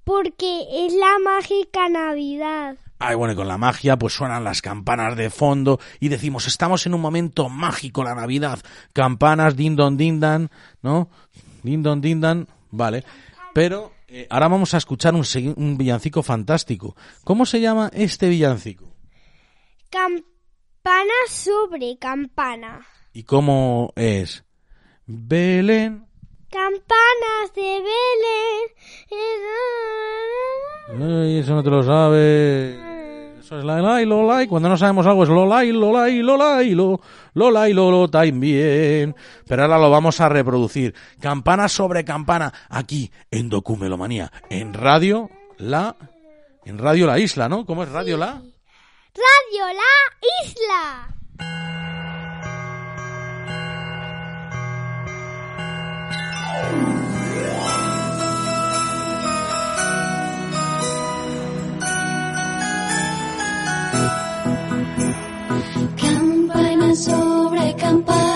Porque 0.10 0.66
es 0.74 0.94
la 0.94 1.20
mágica 1.24 1.88
Navidad. 1.88 2.78
Ay, 2.98 3.16
bueno, 3.16 3.34
y 3.34 3.36
con 3.36 3.48
la 3.48 3.60
magia 3.60 3.96
pues 3.96 4.12
suenan 4.12 4.44
las 4.44 4.60
campanas 4.60 5.16
de 5.16 5.30
fondo 5.30 5.80
y 6.00 6.10
decimos, 6.10 6.48
estamos 6.48 6.88
en 6.88 6.96
un 6.96 7.02
momento 7.02 7.48
mágico, 7.48 8.04
la 8.04 8.16
Navidad. 8.16 8.58
Campanas, 8.92 9.56
din 9.56 9.76
don 9.76 9.98
din 9.98 10.20
dan, 10.20 10.50
¿no? 10.82 11.12
Din 11.62 11.84
don 11.84 12.02
din 12.02 12.22
dan, 12.22 12.48
vale. 12.72 13.04
Pero 13.54 13.92
eh, 14.08 14.26
ahora 14.32 14.48
vamos 14.48 14.74
a 14.74 14.78
escuchar 14.78 15.14
un, 15.14 15.24
un 15.58 15.78
villancico 15.78 16.24
fantástico. 16.24 16.96
¿Cómo 17.24 17.46
se 17.46 17.62
llama 17.62 17.92
este 17.94 18.30
villancico? 18.30 18.92
Campana 19.92 21.14
sobre 21.28 22.00
campana. 22.00 22.84
¿Y 23.14 23.26
cómo 23.26 23.94
es? 23.96 24.44
Belén. 25.06 26.09
Campanas 26.50 27.54
de 27.56 27.62
Belén. 27.62 28.66
Ay, 31.00 31.40
eso 31.40 31.54
no 31.54 31.64
te 31.64 31.70
lo 31.70 31.84
sabes. 31.84 32.76
Eso 33.40 33.60
es 33.60 33.66
la 33.66 33.80
la 33.82 34.02
y 34.02 34.06
lo 34.06 34.26
la 34.28 34.44
y 34.44 34.48
cuando 34.48 34.70
no 34.70 34.78
sabemos 34.78 35.06
algo 35.06 35.24
es 35.24 35.30
lo 35.30 35.46
la 35.46 35.64
y 35.64 35.72
lo 35.72 35.92
la 35.92 36.10
y 36.10 36.22
lo 36.22 36.38
la 36.38 36.64
y 36.64 36.76
lo 36.76 37.00
lo 37.34 37.52
la 37.52 37.70
y 37.70 37.74
lo 37.74 37.92
lo 37.92 38.10
también. 38.10 39.16
Pero 39.48 39.64
ahora 39.64 39.78
lo 39.78 39.90
vamos 39.92 40.20
a 40.22 40.30
reproducir. 40.30 40.96
Campana 41.20 41.68
sobre 41.70 42.04
campana 42.04 42.52
aquí 42.70 43.12
en 43.30 43.50
Documelomanía, 43.50 44.32
en 44.50 44.74
Radio 44.74 45.30
La 45.58 45.96
en 46.66 46.78
Radio 46.78 47.06
La 47.08 47.20
Isla, 47.20 47.48
¿no? 47.48 47.66
¿Cómo 47.66 47.84
es 47.84 47.90
Radio 47.90 48.18
La? 48.18 48.42
Radio 49.14 49.66
La 49.74 50.46
Isla. 50.46 51.19
Campana 65.98 66.96
sobre 66.96 67.74
campana 67.76 68.29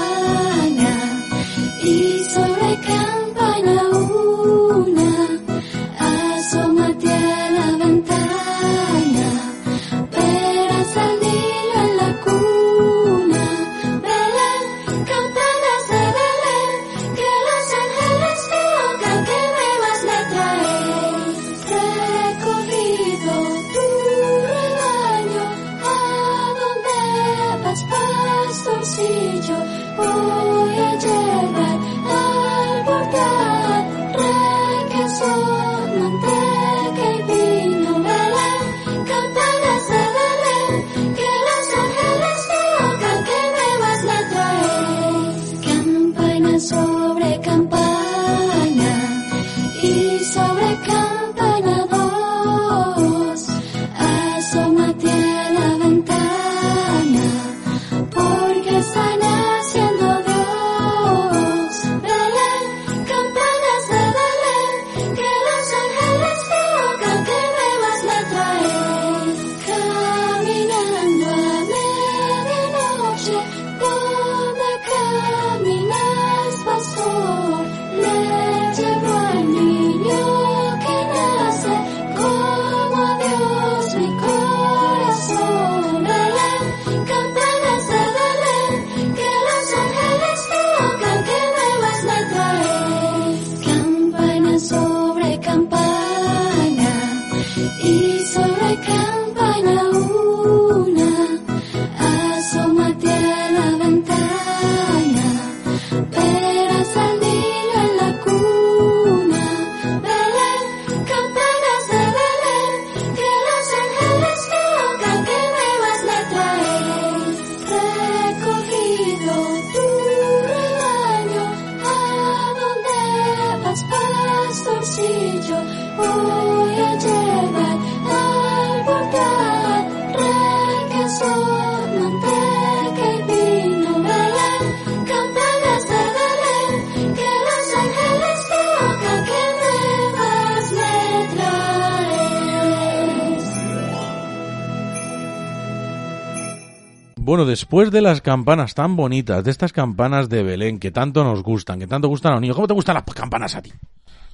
después 147.54 147.92
de 147.92 148.02
las 148.02 148.22
campanas 148.22 148.74
tan 148.74 148.96
bonitas, 148.96 149.44
de 149.44 149.52
estas 149.52 149.72
campanas 149.72 150.28
de 150.28 150.42
Belén 150.42 150.80
que 150.80 150.90
tanto 150.90 151.24
nos 151.24 151.44
gustan, 151.44 151.78
que 151.78 151.86
tanto 151.86 152.08
gustan 152.08 152.32
a 152.32 152.36
los 152.36 152.42
niños, 152.42 152.56
¿cómo 152.56 152.68
te 152.68 152.74
gustan 152.74 152.96
las 152.96 153.04
campanas 153.04 153.54
a 153.54 153.62
ti? 153.62 153.72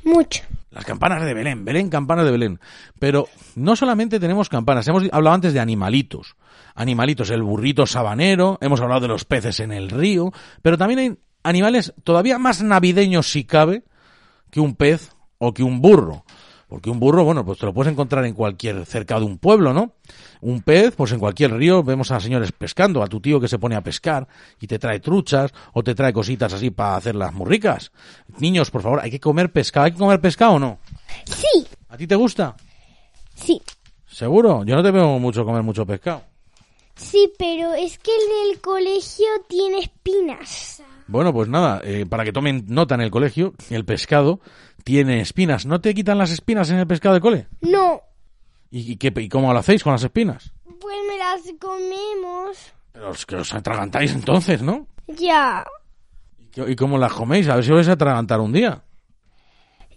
Mucho. 0.06 0.42
Las 0.72 0.86
campanas 0.86 1.26
de 1.26 1.34
Belén, 1.34 1.66
Belén, 1.66 1.90
campanas 1.90 2.24
de 2.24 2.32
Belén. 2.32 2.62
Pero 2.98 3.28
no 3.58 3.76
solamente 3.76 4.22
tenemos 4.22 4.48
campanas, 4.48 4.88
hemos 4.88 5.04
hablado 5.12 5.34
antes 5.34 5.52
de 5.52 5.60
animalitos. 5.60 6.38
Animalitos, 6.76 7.30
el 7.30 7.44
burrito 7.44 7.86
sabanero, 7.86 8.58
hemos 8.62 8.80
hablado 8.80 9.02
de 9.02 9.10
los 9.10 9.26
peces 9.26 9.60
en 9.60 9.74
el 9.74 9.90
río, 9.90 10.32
pero 10.62 10.78
también 10.78 11.00
hay 11.00 11.18
animales 11.44 11.94
todavía 12.06 12.40
más 12.40 12.64
navideños 12.64 13.30
si 13.30 13.44
cabe 13.44 13.84
que 14.50 14.62
un 14.62 14.76
pez 14.76 15.12
o 15.40 15.54
que 15.54 15.64
un 15.64 15.82
burro. 15.82 16.24
Porque 16.70 16.92
un 16.92 17.00
burro, 17.00 17.24
bueno, 17.24 17.44
pues 17.44 17.58
te 17.58 17.66
lo 17.66 17.74
puedes 17.74 17.92
encontrar 17.92 18.24
en 18.26 18.36
cualquier 18.36 18.86
cerca 18.86 19.20
de 19.20 19.26
un 19.26 19.40
pueblo, 19.40 19.74
¿no? 19.74 19.94
Un 20.42 20.62
pez, 20.62 20.96
pues 20.96 21.12
en 21.12 21.20
cualquier 21.20 21.52
río 21.54 21.82
vemos 21.84 22.12
a 22.12 22.20
señores 22.20 22.52
pescando, 22.52 23.02
a 23.02 23.08
tu 23.08 23.20
tío 23.20 23.40
que 23.40 23.48
se 23.48 23.58
pone 23.58 23.76
a 23.76 23.82
pescar 23.82 24.28
y 24.62 24.68
te 24.68 24.78
trae 24.78 25.00
truchas 25.00 25.52
o 25.74 25.84
te 25.84 25.96
trae 25.96 26.14
cositas 26.14 26.54
así 26.54 26.70
para 26.70 26.96
hacerlas 26.96 27.34
muy 27.34 27.48
ricas. 27.50 27.92
Niños, 28.38 28.70
por 28.70 28.84
favor, 28.84 29.00
hay 29.02 29.10
que 29.10 29.20
comer 29.20 29.52
pescado. 29.52 29.88
¿Hay 29.88 29.94
que 29.94 29.98
comer 29.98 30.22
pescado 30.22 30.54
o 30.54 30.60
no? 30.60 30.78
Sí, 31.26 31.66
¿A 31.90 31.98
ti 31.98 32.06
te 32.06 32.16
gusta? 32.16 32.56
sí. 33.34 33.60
¿Seguro? 34.06 34.64
Yo 34.66 34.76
no 34.76 34.84
te 34.84 34.92
veo 34.92 35.18
mucho 35.20 35.46
comer 35.46 35.64
mucho 35.64 35.86
pescado. 35.86 36.24
Sí, 36.96 37.32
pero 37.38 37.74
es 37.74 37.98
que 38.00 38.12
el 38.12 38.50
del 38.52 38.60
colegio 38.62 39.28
tiene 39.48 39.80
espinas. 39.80 40.84
Bueno, 41.08 41.32
pues 41.34 41.48
nada, 41.48 41.82
eh, 41.84 42.06
para 42.08 42.24
que 42.26 42.34
tomen 42.34 42.66
nota 42.68 42.96
en 42.96 43.02
el 43.02 43.10
colegio, 43.12 43.54
el 43.70 43.86
pescado 43.86 44.42
tiene 44.90 45.22
espinas. 45.22 45.68
¿No 45.68 45.80
te 45.80 45.94
quitan 45.94 46.18
las 46.18 46.32
espinas 46.32 46.68
en 46.72 46.78
el 46.80 46.88
pescado 46.88 47.14
de 47.14 47.22
cole? 47.22 47.48
No, 47.62 48.02
¿Y, 48.72 48.96
qué, 48.98 49.14
y 49.16 49.30
cómo 49.30 49.54
lo 49.54 49.60
hacéis 49.60 49.84
con 49.84 49.94
las 49.94 50.04
espinas? 50.04 50.52
pues 50.82 50.96
me 51.08 51.18
las 51.18 51.42
comemos. 51.60 52.58
Pero 52.92 53.12
es 53.12 53.26
que 53.26 53.36
os 53.36 53.54
atragantáis 53.54 54.14
entonces, 54.14 54.64
¿no? 54.64 54.88
Ya, 55.08 55.64
¿Y, 56.40 56.46
qué- 56.48 56.72
y 56.72 56.76
cómo 56.76 56.98
las 56.98 57.14
coméis? 57.14 57.48
A 57.50 57.56
ver 57.56 57.64
si 57.64 57.70
os 57.72 57.76
vais 57.78 57.88
a 57.90 57.92
atragantar 57.94 58.40
un 58.40 58.52
día. 58.52 58.82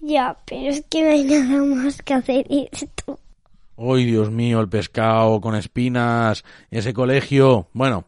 ya, 0.02 0.36
pero 0.44 0.68
es 0.68 0.84
que 0.90 1.02
no 1.02 1.10
hay 1.10 1.24
nada 1.24 1.62
más 1.64 2.02
que 2.02 2.12
hacer 2.14 2.46
esto. 2.50 3.18
¡Ay, 3.78 4.04
Dios 4.04 4.30
mío, 4.30 4.60
el 4.60 4.68
pescado 4.68 5.40
con 5.40 5.54
espinas! 5.54 6.44
Ese 6.70 6.92
colegio... 6.92 7.68
Bueno, 7.72 8.04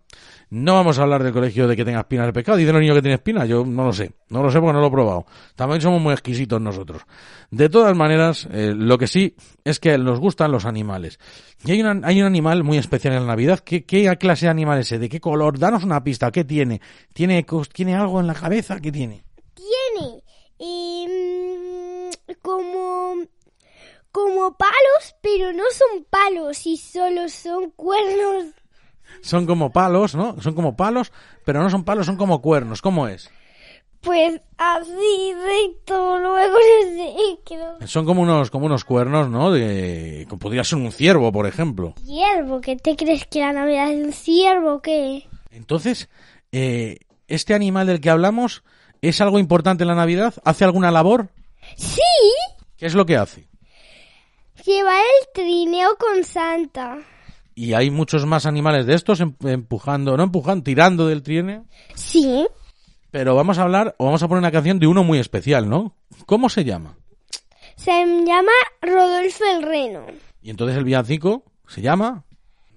no 0.54 0.74
vamos 0.74 0.98
a 0.98 1.02
hablar 1.02 1.22
del 1.22 1.32
colegio 1.32 1.66
de 1.66 1.74
que 1.76 1.84
tenga 1.84 2.00
espinas 2.00 2.26
el 2.28 2.32
pescado. 2.32 2.56
Dicen 2.58 2.72
los 2.74 2.80
niños 2.80 2.94
que 2.96 3.02
tiene 3.02 3.14
espinas. 3.16 3.48
Yo 3.48 3.64
no 3.64 3.84
lo 3.84 3.92
sé. 3.92 4.12
No 4.28 4.42
lo 4.42 4.50
sé 4.50 4.60
porque 4.60 4.72
no 4.72 4.80
lo 4.80 4.86
he 4.86 4.90
probado. 4.90 5.26
También 5.56 5.80
somos 5.80 6.00
muy 6.00 6.12
exquisitos 6.12 6.60
nosotros. 6.60 7.02
De 7.50 7.68
todas 7.68 7.96
maneras, 7.96 8.46
eh, 8.52 8.72
lo 8.76 8.96
que 8.98 9.06
sí 9.06 9.34
es 9.64 9.80
que 9.80 9.98
nos 9.98 10.20
gustan 10.20 10.52
los 10.52 10.64
animales. 10.64 11.18
Y 11.64 11.72
hay, 11.72 11.82
una- 11.82 12.06
hay 12.06 12.20
un 12.20 12.26
animal 12.26 12.62
muy 12.64 12.78
especial 12.78 13.14
en 13.14 13.20
la 13.22 13.26
Navidad. 13.28 13.60
¿Qué, 13.60 13.84
¿Qué 13.84 14.16
clase 14.18 14.46
de 14.46 14.50
animal 14.50 14.78
es 14.80 14.86
ese? 14.86 14.98
¿De 14.98 15.08
qué 15.08 15.20
color? 15.20 15.58
Danos 15.58 15.82
una 15.84 16.02
pista. 16.04 16.30
¿Qué 16.30 16.44
tiene? 16.44 16.80
¿Tiene, 17.12 17.44
¿Tiene 17.72 17.94
algo 17.94 18.20
en 18.20 18.26
la 18.26 18.34
cabeza? 18.34 18.78
¿Qué 18.80 18.92
tiene? 18.92 19.24
Tiene 19.54 20.22
em, 20.58 22.10
como 22.42 23.14
como 24.12 24.56
palos, 24.56 25.16
pero 25.20 25.52
no 25.52 25.64
son 25.72 26.04
palos 26.08 26.64
y 26.66 26.76
solo 26.76 27.28
son 27.28 27.70
cuernos. 27.72 28.54
Son 29.22 29.46
como 29.46 29.70
palos, 29.72 30.14
¿no? 30.14 30.40
Son 30.40 30.54
como 30.54 30.76
palos, 30.76 31.12
pero 31.44 31.62
no 31.62 31.70
son 31.70 31.84
palos, 31.84 32.06
son 32.06 32.16
como 32.16 32.40
cuernos. 32.42 32.82
¿Cómo 32.82 33.08
es? 33.08 33.30
Pues 34.00 34.40
así 34.58 35.32
recto, 35.32 36.18
luego 36.18 36.56
no. 37.80 37.86
Son 37.86 38.04
como 38.04 38.20
unos, 38.22 38.50
como 38.50 38.66
unos 38.66 38.84
cuernos, 38.84 39.30
¿no? 39.30 39.50
De, 39.50 40.26
como 40.28 40.38
podría 40.38 40.62
ser 40.62 40.78
un 40.78 40.92
ciervo, 40.92 41.32
por 41.32 41.46
ejemplo. 41.46 41.94
Ciervo, 42.04 42.60
¿qué 42.60 42.76
te 42.76 42.96
crees 42.96 43.26
que 43.26 43.40
la 43.40 43.52
Navidad 43.52 43.90
es 43.90 44.04
un 44.04 44.12
ciervo 44.12 44.74
o 44.74 44.82
qué? 44.82 45.26
Entonces, 45.50 46.10
eh, 46.52 46.98
este 47.28 47.54
animal 47.54 47.86
del 47.86 48.00
que 48.00 48.10
hablamos 48.10 48.62
es 49.00 49.20
algo 49.20 49.38
importante 49.38 49.84
en 49.84 49.88
la 49.88 49.94
Navidad. 49.94 50.34
¿Hace 50.44 50.64
alguna 50.64 50.90
labor? 50.90 51.30
Sí, 51.76 52.00
¿Qué 52.76 52.86
es 52.86 52.94
lo 52.94 53.06
que 53.06 53.16
hace? 53.16 53.48
lleva 54.64 54.98
el 54.98 55.32
trineo 55.34 55.96
con 55.96 56.24
Santa. 56.24 56.98
Y 57.54 57.74
hay 57.74 57.90
muchos 57.90 58.26
más 58.26 58.46
animales 58.46 58.86
de 58.86 58.94
estos 58.94 59.20
em- 59.20 59.34
empujando, 59.44 60.16
no 60.16 60.24
empujando, 60.24 60.64
tirando 60.64 61.06
del 61.06 61.22
trineo. 61.22 61.64
Sí, 61.94 62.46
Pero 63.10 63.36
vamos 63.36 63.58
a 63.58 63.62
hablar, 63.62 63.94
o 63.98 64.06
vamos 64.06 64.22
a 64.22 64.28
poner 64.28 64.40
una 64.40 64.50
canción 64.50 64.78
de 64.80 64.88
uno 64.88 65.04
muy 65.04 65.18
especial, 65.18 65.68
¿no? 65.68 65.94
¿Cómo 66.26 66.48
se 66.48 66.64
llama? 66.64 66.96
se 67.76 67.90
llama 68.24 68.52
Rodolfo 68.82 69.44
el 69.56 69.62
Reno. 69.62 70.06
Y 70.42 70.50
entonces 70.50 70.76
el 70.76 70.84
villancico 70.84 71.44
se 71.68 71.80
llama. 71.82 72.24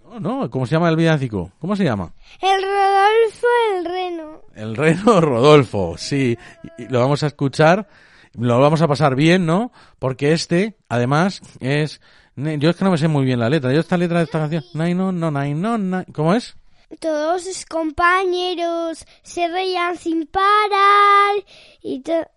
No, 0.03 0.19
no, 0.19 0.49
¿cómo 0.49 0.65
se 0.65 0.73
llama 0.75 0.89
el 0.89 0.95
villancico? 0.95 1.51
¿Cómo 1.59 1.75
se 1.75 1.83
llama? 1.83 2.13
El 2.41 2.61
Rodolfo 2.61 3.47
el 3.77 3.85
Reno. 3.85 4.41
El 4.55 4.75
reno 4.75 5.21
Rodolfo, 5.21 5.95
sí. 5.97 6.37
Y- 6.77 6.83
y 6.83 6.87
lo 6.87 6.99
vamos 6.99 7.23
a 7.23 7.27
escuchar, 7.27 7.87
lo 8.33 8.59
vamos 8.59 8.81
a 8.81 8.87
pasar 8.87 9.15
bien, 9.15 9.45
¿no? 9.45 9.71
Porque 9.99 10.33
este, 10.33 10.77
además, 10.89 11.41
es... 11.59 11.99
Yo 12.37 12.69
es 12.69 12.75
que 12.75 12.85
no 12.85 12.91
me 12.91 12.97
sé 12.99 13.07
muy 13.07 13.25
bien 13.25 13.39
la 13.39 13.49
letra. 13.49 13.73
Yo 13.73 13.79
esta 13.79 13.97
letra 13.97 14.19
de 14.19 14.25
esta 14.25 14.37
canción... 14.39 14.63
No, 14.73 15.11
no, 15.11 15.31
no, 15.31 16.05
¿Cómo 16.13 16.35
es? 16.35 16.55
Todos 16.99 17.43
sus 17.43 17.65
compañeros 17.65 19.05
se 19.23 19.47
reían 19.47 19.97
sin 19.97 20.27
parar 20.27 21.35
y 21.81 21.99
to- 22.01 22.27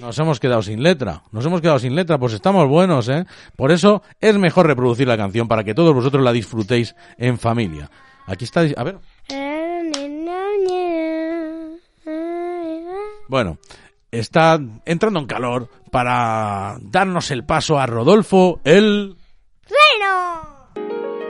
Nos 0.00 0.18
hemos 0.18 0.38
quedado 0.38 0.62
sin 0.62 0.82
letra. 0.82 1.22
Nos 1.32 1.44
hemos 1.46 1.60
quedado 1.62 1.78
sin 1.78 1.94
letra, 1.96 2.18
pues 2.18 2.34
estamos 2.34 2.68
buenos, 2.68 3.08
¿eh? 3.08 3.24
Por 3.56 3.72
eso 3.72 4.02
es 4.20 4.36
mejor 4.36 4.66
reproducir 4.66 5.08
la 5.08 5.16
canción 5.16 5.48
para 5.48 5.64
que 5.64 5.74
todos 5.74 5.94
vosotros 5.94 6.22
la 6.22 6.32
disfrutéis 6.32 6.94
en 7.16 7.38
familia. 7.38 7.90
Aquí 8.26 8.44
está... 8.44 8.60
A 8.76 8.84
ver... 8.84 8.98
Bueno, 13.28 13.58
está 14.18 14.58
entrando 14.84 15.20
en 15.20 15.26
calor 15.26 15.68
para 15.90 16.76
darnos 16.80 17.30
el 17.30 17.44
paso 17.44 17.78
a 17.78 17.86
Rodolfo, 17.86 18.60
el... 18.64 19.16
¡Reno! 19.64 21.25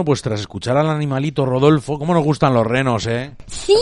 Bueno, 0.00 0.06
pues 0.06 0.22
tras 0.22 0.40
escuchar 0.40 0.78
al 0.78 0.88
animalito 0.88 1.44
Rodolfo, 1.44 1.98
¿cómo 1.98 2.14
nos 2.14 2.24
gustan 2.24 2.54
los 2.54 2.66
renos, 2.66 3.06
eh? 3.06 3.32
Sí, 3.48 3.74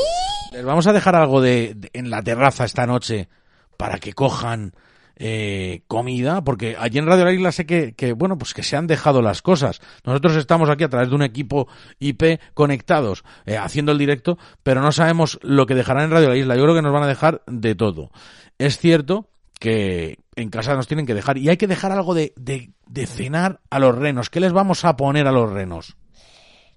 Les 0.53 0.65
vamos 0.65 0.89
a 0.89 0.93
dejar 0.93 1.15
algo 1.15 1.41
de, 1.41 1.75
de- 1.77 1.91
en 1.93 2.11
la 2.11 2.23
terraza 2.25 2.65
esta 2.65 2.87
noche 2.87 3.29
para 3.77 4.01
que 4.01 4.15
cojan 4.15 4.73
eh, 5.15 5.83
comida, 5.87 6.43
porque 6.43 6.75
allí 6.77 6.99
en 6.99 7.07
Radio 7.07 7.25
La 7.25 7.33
Isla 7.33 7.53
sé 7.53 7.67
que, 7.67 7.93
que, 7.95 8.15
bueno, 8.15 8.37
pues 8.37 8.53
que 8.53 8.65
se 8.65 8.77
han 8.77 8.89
dejado 8.89 9.23
las 9.23 9.43
cosas. 9.43 9.81
Nosotros 10.05 10.35
estamos 10.35 10.69
aquí 10.71 10.83
a 10.83 10.89
través 10.89 11.09
de 11.09 11.15
un 11.15 11.23
equipo 11.23 11.69
IP 12.01 12.41
conectados, 12.53 13.23
eh, 13.47 13.57
haciendo 13.57 13.93
el 13.93 13.99
directo, 13.99 14.39
pero 14.65 14.81
no 14.83 14.91
sabemos 14.91 15.39
lo 15.43 15.67
que 15.67 15.77
dejarán 15.77 16.07
en 16.07 16.11
Radio 16.11 16.31
La 16.31 16.37
Isla. 16.37 16.57
Yo 16.57 16.63
creo 16.65 16.75
que 16.75 16.83
nos 16.83 16.93
van 16.93 17.05
a 17.05 17.09
dejar 17.09 17.43
de 17.47 17.77
todo. 17.77 18.11
Es 18.59 18.79
cierto 18.79 19.29
que 19.61 20.19
en 20.35 20.51
casa 20.51 20.75
nos 20.75 20.89
tienen 20.89 21.07
que 21.07 21.15
dejar, 21.15 21.39
y 21.39 21.49
hay 21.49 21.57
que 21.57 21.67
dejar 21.69 21.93
algo 21.93 22.15
de, 22.15 22.33
de, 22.37 22.71
de 22.89 23.07
cenar 23.07 23.61
a 23.71 23.79
los 23.79 23.97
renos. 23.97 24.31
¿Qué 24.31 24.41
les 24.41 24.53
vamos 24.53 24.85
a 24.85 24.97
poner 24.97 25.27
a 25.29 25.33
los 25.33 25.51
renos? 25.53 25.97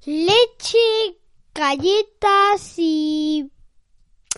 Leche, 0.04 0.78
galletas 1.54 2.74
y 2.78 3.52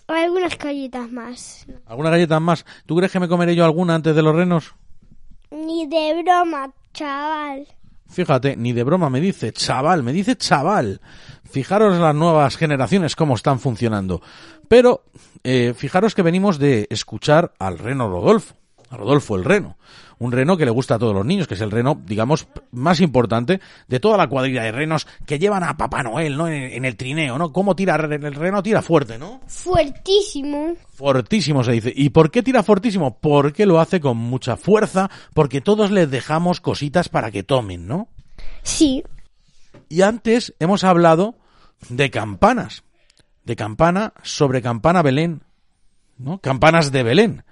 algunas 0.07 0.57
galletas 0.57 1.09
más. 1.09 1.65
¿Alguna 1.85 2.09
galleta 2.09 2.39
más? 2.41 2.65
¿Tú 2.85 2.97
crees 2.97 3.11
que 3.11 3.19
me 3.21 3.29
comeré 3.29 3.55
yo 3.55 3.63
alguna 3.63 3.95
antes 3.95 4.13
de 4.13 4.21
los 4.21 4.35
renos? 4.35 4.75
Ni 5.51 5.87
de 5.87 6.21
broma, 6.21 6.73
chaval. 6.93 7.67
Fíjate, 8.09 8.57
ni 8.57 8.73
de 8.73 8.83
broma 8.83 9.09
me 9.09 9.21
dice 9.21 9.53
chaval, 9.53 10.03
me 10.03 10.11
dice 10.11 10.35
chaval. 10.35 10.99
Fijaros 11.49 11.97
las 11.97 12.13
nuevas 12.13 12.57
generaciones 12.57 13.15
cómo 13.15 13.35
están 13.35 13.59
funcionando. 13.59 14.21
Pero 14.67 15.05
eh, 15.43 15.73
fijaros 15.77 16.13
que 16.13 16.23
venimos 16.23 16.59
de 16.59 16.87
escuchar 16.89 17.53
al 17.57 17.79
reno 17.79 18.09
Rodolfo, 18.09 18.55
a 18.89 18.97
Rodolfo 18.97 19.37
el 19.37 19.45
reno. 19.45 19.77
Un 20.23 20.31
reno 20.31 20.55
que 20.55 20.63
le 20.63 20.71
gusta 20.71 20.95
a 20.95 20.99
todos 20.99 21.13
los 21.13 21.25
niños, 21.25 21.49
que 21.49 21.55
es 21.55 21.59
el 21.59 21.69
reno, 21.69 22.01
digamos, 22.05 22.47
más 22.71 23.01
importante 23.01 23.59
de 23.89 23.99
toda 23.99 24.15
la 24.15 24.27
cuadrilla 24.27 24.63
de 24.63 24.71
renos 24.71 25.05
que 25.25 25.37
llevan 25.37 25.65
a 25.65 25.75
Papá 25.75 26.01
Noel, 26.01 26.37
¿no? 26.37 26.47
En, 26.47 26.63
en 26.63 26.85
el 26.85 26.95
trineo, 26.95 27.37
¿no? 27.37 27.51
¿Cómo 27.51 27.75
tira 27.75 27.95
el 27.95 28.33
reno? 28.33 28.63
Tira 28.63 28.81
fuerte, 28.81 29.17
¿no? 29.17 29.41
Fuertísimo. 29.47 30.75
Fortísimo 30.93 31.61
se 31.65 31.73
dice. 31.73 31.93
¿Y 31.93 32.11
por 32.11 32.31
qué 32.31 32.41
tira 32.41 32.63
fortísimo? 32.63 33.19
Porque 33.19 33.65
lo 33.65 33.81
hace 33.81 33.99
con 33.99 34.15
mucha 34.15 34.55
fuerza, 34.55 35.11
porque 35.33 35.59
todos 35.59 35.91
les 35.91 36.09
dejamos 36.09 36.61
cositas 36.61 37.09
para 37.09 37.29
que 37.29 37.43
tomen, 37.43 37.85
¿no? 37.85 38.07
Sí. 38.61 39.03
Y 39.89 40.03
antes 40.03 40.53
hemos 40.59 40.85
hablado 40.85 41.35
de 41.89 42.09
campanas. 42.11 42.85
De 43.43 43.57
campana 43.57 44.13
sobre 44.23 44.61
campana 44.61 45.01
Belén. 45.01 45.43
¿No? 46.17 46.37
Campanas 46.37 46.93
de 46.93 47.03
Belén. 47.03 47.43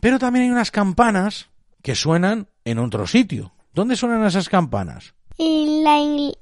Pero 0.00 0.18
también 0.18 0.46
hay 0.46 0.50
unas 0.50 0.70
campanas 0.70 1.50
que 1.84 1.94
suenan 1.94 2.48
en 2.64 2.78
otro 2.78 3.06
sitio. 3.06 3.52
¿Dónde 3.74 3.94
suenan 3.94 4.24
esas 4.24 4.48
campanas? 4.48 5.14
En, 5.36 5.84
la, 5.84 5.98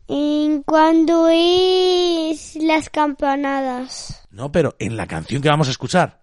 en 0.06 0.62
cuando 0.62 1.28
es 1.28 2.54
las 2.62 2.88
campanadas. 2.88 4.24
No, 4.30 4.52
pero 4.52 4.76
en 4.78 4.96
la 4.96 5.08
canción 5.08 5.42
que 5.42 5.48
vamos 5.48 5.66
a 5.66 5.72
escuchar. 5.72 6.20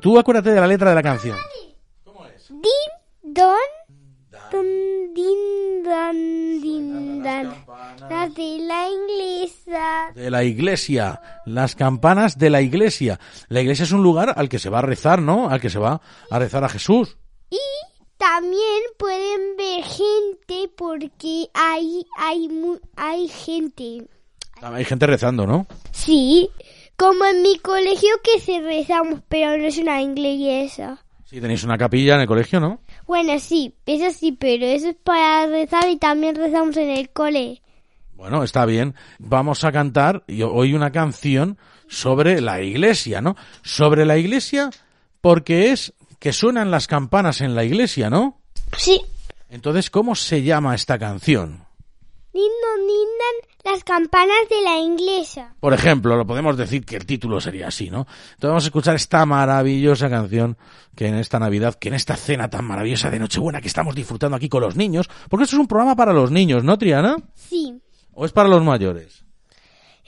Tú 0.00 0.16
acuérdate 0.16 0.52
de 0.52 0.60
la 0.60 0.68
letra 0.68 0.90
de 0.90 0.94
la 0.94 1.02
canción. 1.02 1.36
Din, 2.48 3.34
don, 3.34 3.56
don, 4.52 4.66
din, 5.12 5.82
dan, 5.82 6.60
din, 6.60 7.20
dan. 7.20 7.52
Las 8.08 8.32
de 8.32 8.58
la 8.60 8.86
inglesa. 8.88 10.12
De 10.14 10.30
la 10.30 10.44
iglesia. 10.44 11.20
Las 11.46 11.74
campanas 11.74 12.38
de 12.38 12.50
la 12.50 12.60
iglesia. 12.62 13.18
La 13.48 13.60
iglesia 13.60 13.82
es 13.82 13.90
un 13.90 14.04
lugar 14.04 14.34
al 14.36 14.48
que 14.48 14.60
se 14.60 14.70
va 14.70 14.78
a 14.78 14.82
rezar, 14.82 15.20
¿no? 15.20 15.50
Al 15.50 15.60
que 15.60 15.70
se 15.70 15.80
va 15.80 16.00
a 16.30 16.38
rezar 16.38 16.62
a 16.62 16.68
Jesús. 16.68 17.18
También 18.34 18.82
pueden 18.98 19.56
ver 19.56 19.84
gente 19.84 20.68
porque 20.76 21.46
hay, 21.54 22.04
hay, 22.16 22.48
hay 22.96 23.28
gente. 23.28 24.08
Hay 24.60 24.84
gente 24.84 25.06
rezando, 25.06 25.46
¿no? 25.46 25.68
Sí, 25.92 26.50
como 26.96 27.24
en 27.26 27.42
mi 27.42 27.60
colegio 27.60 28.10
que 28.24 28.40
se 28.40 28.60
rezamos, 28.60 29.20
pero 29.28 29.56
no 29.56 29.64
es 29.64 29.78
una 29.78 30.02
iglesia. 30.02 30.98
Sí, 31.24 31.40
tenéis 31.40 31.62
una 31.62 31.78
capilla 31.78 32.16
en 32.16 32.22
el 32.22 32.26
colegio, 32.26 32.58
¿no? 32.58 32.80
Bueno, 33.06 33.38
sí, 33.38 33.76
eso 33.86 34.10
sí, 34.10 34.32
pero 34.32 34.66
eso 34.66 34.88
es 34.88 34.96
para 34.96 35.46
rezar 35.46 35.88
y 35.88 35.96
también 35.98 36.34
rezamos 36.34 36.76
en 36.76 36.90
el 36.90 37.10
cole. 37.10 37.62
Bueno, 38.14 38.42
está 38.42 38.66
bien. 38.66 38.96
Vamos 39.20 39.62
a 39.62 39.70
cantar 39.70 40.24
y 40.26 40.42
hoy 40.42 40.74
una 40.74 40.90
canción 40.90 41.56
sobre 41.86 42.40
la 42.40 42.60
iglesia, 42.60 43.20
¿no? 43.20 43.36
Sobre 43.62 44.04
la 44.04 44.18
iglesia 44.18 44.70
porque 45.20 45.70
es 45.70 45.94
que 46.24 46.32
suenan 46.32 46.70
las 46.70 46.86
campanas 46.86 47.42
en 47.42 47.54
la 47.54 47.64
iglesia, 47.64 48.08
¿no? 48.08 48.40
Sí. 48.78 48.98
Entonces, 49.50 49.90
¿cómo 49.90 50.14
se 50.14 50.42
llama 50.42 50.74
esta 50.74 50.98
canción? 50.98 51.66
Lindo, 52.32 52.66
lindan 52.78 53.50
las 53.62 53.84
campanas 53.84 54.48
de 54.48 54.62
la 54.62 54.78
iglesia. 54.78 55.54
Por 55.60 55.74
ejemplo, 55.74 56.16
lo 56.16 56.26
podemos 56.26 56.56
decir 56.56 56.86
que 56.86 56.96
el 56.96 57.04
título 57.04 57.42
sería 57.42 57.68
así, 57.68 57.90
¿no? 57.90 58.06
Entonces 58.08 58.48
vamos 58.48 58.64
a 58.64 58.68
escuchar 58.68 58.96
esta 58.96 59.26
maravillosa 59.26 60.08
canción 60.08 60.56
que 60.96 61.08
en 61.08 61.16
esta 61.16 61.38
Navidad, 61.38 61.74
que 61.74 61.88
en 61.88 61.94
esta 61.94 62.16
cena 62.16 62.48
tan 62.48 62.64
maravillosa 62.64 63.10
de 63.10 63.18
Nochebuena 63.18 63.60
que 63.60 63.68
estamos 63.68 63.94
disfrutando 63.94 64.34
aquí 64.38 64.48
con 64.48 64.62
los 64.62 64.76
niños, 64.76 65.10
porque 65.28 65.44
esto 65.44 65.56
es 65.56 65.60
un 65.60 65.68
programa 65.68 65.94
para 65.94 66.14
los 66.14 66.30
niños, 66.30 66.64
¿no, 66.64 66.78
Triana? 66.78 67.16
Sí, 67.34 67.82
¿O 68.14 68.24
es 68.24 68.32
para 68.32 68.48
los 68.48 68.64
mayores? 68.64 69.26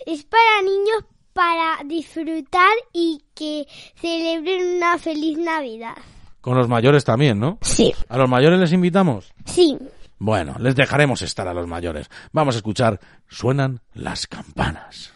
es 0.06 0.24
para 0.24 0.62
niños 0.62 1.04
para 1.36 1.84
disfrutar 1.84 2.72
y 2.94 3.22
que 3.34 3.66
celebren 3.96 4.76
una 4.78 4.96
feliz 4.96 5.36
Navidad. 5.36 5.94
Con 6.40 6.56
los 6.56 6.66
mayores 6.66 7.04
también, 7.04 7.38
¿no? 7.38 7.58
Sí. 7.60 7.92
¿A 8.08 8.16
los 8.16 8.28
mayores 8.28 8.58
les 8.58 8.72
invitamos? 8.72 9.30
Sí. 9.44 9.76
Bueno, 10.18 10.56
les 10.58 10.74
dejaremos 10.74 11.20
estar 11.20 11.46
a 11.46 11.52
los 11.52 11.66
mayores. 11.66 12.08
Vamos 12.32 12.54
a 12.54 12.58
escuchar 12.58 12.98
Suenan 13.28 13.82
las 13.92 14.26
campanas. 14.26 15.12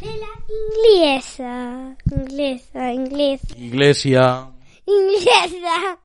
De 0.00 0.06
la 0.06 1.06
inglesa. 1.06 1.96
Inglesa, 2.10 2.92
inglesa. 2.92 3.56
Iglesia. 3.56 4.50
Inglesa. 4.86 6.00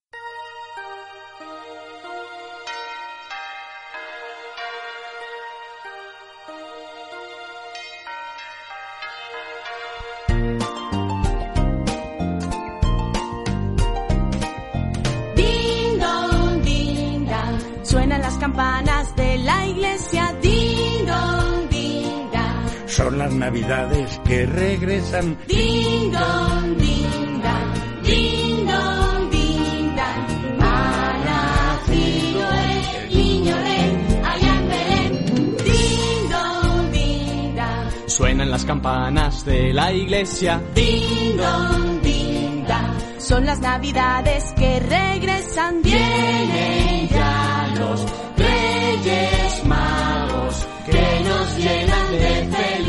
Son 22.96 23.18
las 23.18 23.34
navidades 23.34 24.22
que 24.24 24.46
regresan. 24.46 25.38
Ding 25.50 26.14
dong, 26.14 26.78
ding 26.78 27.42
dong. 27.44 28.04
Ding 28.04 28.66
dong, 28.66 29.30
ding 29.32 29.96
dong. 29.98 30.62
Ha 30.62 31.18
nacido 31.26 32.40
el 32.40 33.18
niño 33.18 33.54
rey 33.54 34.22
allá 34.24 34.56
en 34.56 34.68
Belén. 34.70 35.58
Ding 35.58 36.30
dong, 36.32 36.92
ding 36.94 37.56
dong. 37.58 38.10
Suenan 38.10 38.50
las 38.50 38.64
campanas 38.64 39.44
de 39.44 39.74
la 39.74 39.92
iglesia. 39.92 40.62
Ding 40.74 41.36
dong, 41.36 42.02
ding 42.02 42.64
dong. 42.66 43.20
Son 43.20 43.46
las 43.46 43.60
navidades 43.60 44.54
que 44.54 44.80
regresan. 44.80 45.82
Vienen 45.82 47.10
ya 47.10 47.74
los 47.78 48.06
reyes 48.38 49.66
magos 49.66 50.66
que 50.86 51.24
nos 51.28 51.58
llenan 51.58 52.12
de 52.14 52.56
felicidad. 52.56 52.85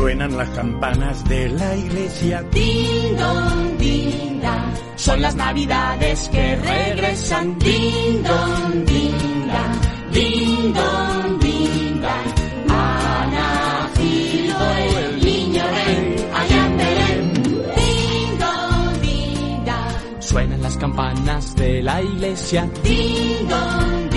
Suenan 0.00 0.34
las 0.34 0.48
campanas 0.48 1.28
de 1.28 1.50
la 1.50 1.76
iglesia. 1.76 2.42
Ding 2.50 3.16
dong, 3.18 3.76
ding 3.76 4.40
dong. 4.40 4.96
Son 4.96 5.20
las 5.20 5.34
navidades 5.34 6.26
que 6.30 6.56
regresan. 6.56 7.58
Ding 7.58 8.22
dong, 8.22 8.86
ding 8.86 9.46
dong. 9.52 9.80
Ding 10.10 10.72
dong, 10.72 11.38
ding 11.40 12.00
dong. 12.00 12.70
Ha 12.70 13.26
nacido 13.36 14.56
el 14.96 15.20
niño 15.22 15.64
rey 15.68 16.26
allá 16.32 16.66
en 16.66 16.76
Belén. 16.78 17.42
Ding 17.76 18.38
dong, 18.38 19.00
ding 19.02 19.64
dong. 19.66 20.22
Suenan 20.22 20.62
las 20.62 20.76
campanas 20.78 21.54
de 21.56 21.82
la 21.82 22.00
iglesia. 22.00 22.66
Ding 22.82 23.48
dong, 23.50 23.50
ding 23.50 23.50
dong. 23.50 24.09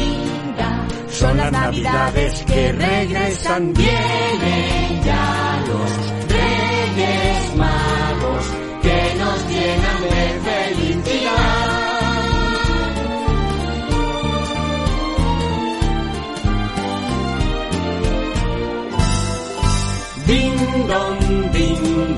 Son 1.13 1.37
las 1.37 1.51
navidades 1.51 2.43
que 2.43 2.71
regresan, 2.71 3.73
vienen 3.73 5.03
ya 5.03 5.63
los 5.67 5.91
reyes 6.27 7.55
magos 7.55 8.45
que 8.81 9.15
nos 9.19 9.47
llenan 9.47 10.01
de 10.09 10.25
felicidad. 10.49 11.83
Ding 20.25 20.87
don, 20.87 21.51
ding 21.51 22.17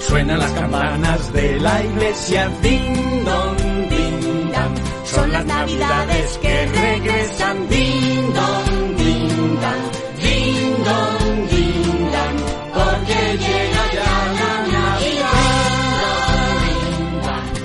suenan 0.00 0.38
las 0.40 0.50
campanas 0.50 1.32
de 1.32 1.60
la 1.60 1.84
iglesia, 1.84 2.50
ding 2.60 3.24
don, 3.24 3.56
ding 3.88 4.01
son 5.14 5.30
las 5.30 5.44
navidades 5.44 6.38
que 6.38 6.66
regresan, 6.66 7.68
ding 7.68 8.32
dong, 8.32 8.96
ding 8.96 9.60
dong, 9.60 11.48
ding 11.50 12.10
dan. 12.14 12.36
Porque 12.72 13.20
llega 13.44 13.82
ya 13.92 14.12
la 14.38 14.54
Navidad. 14.72 15.42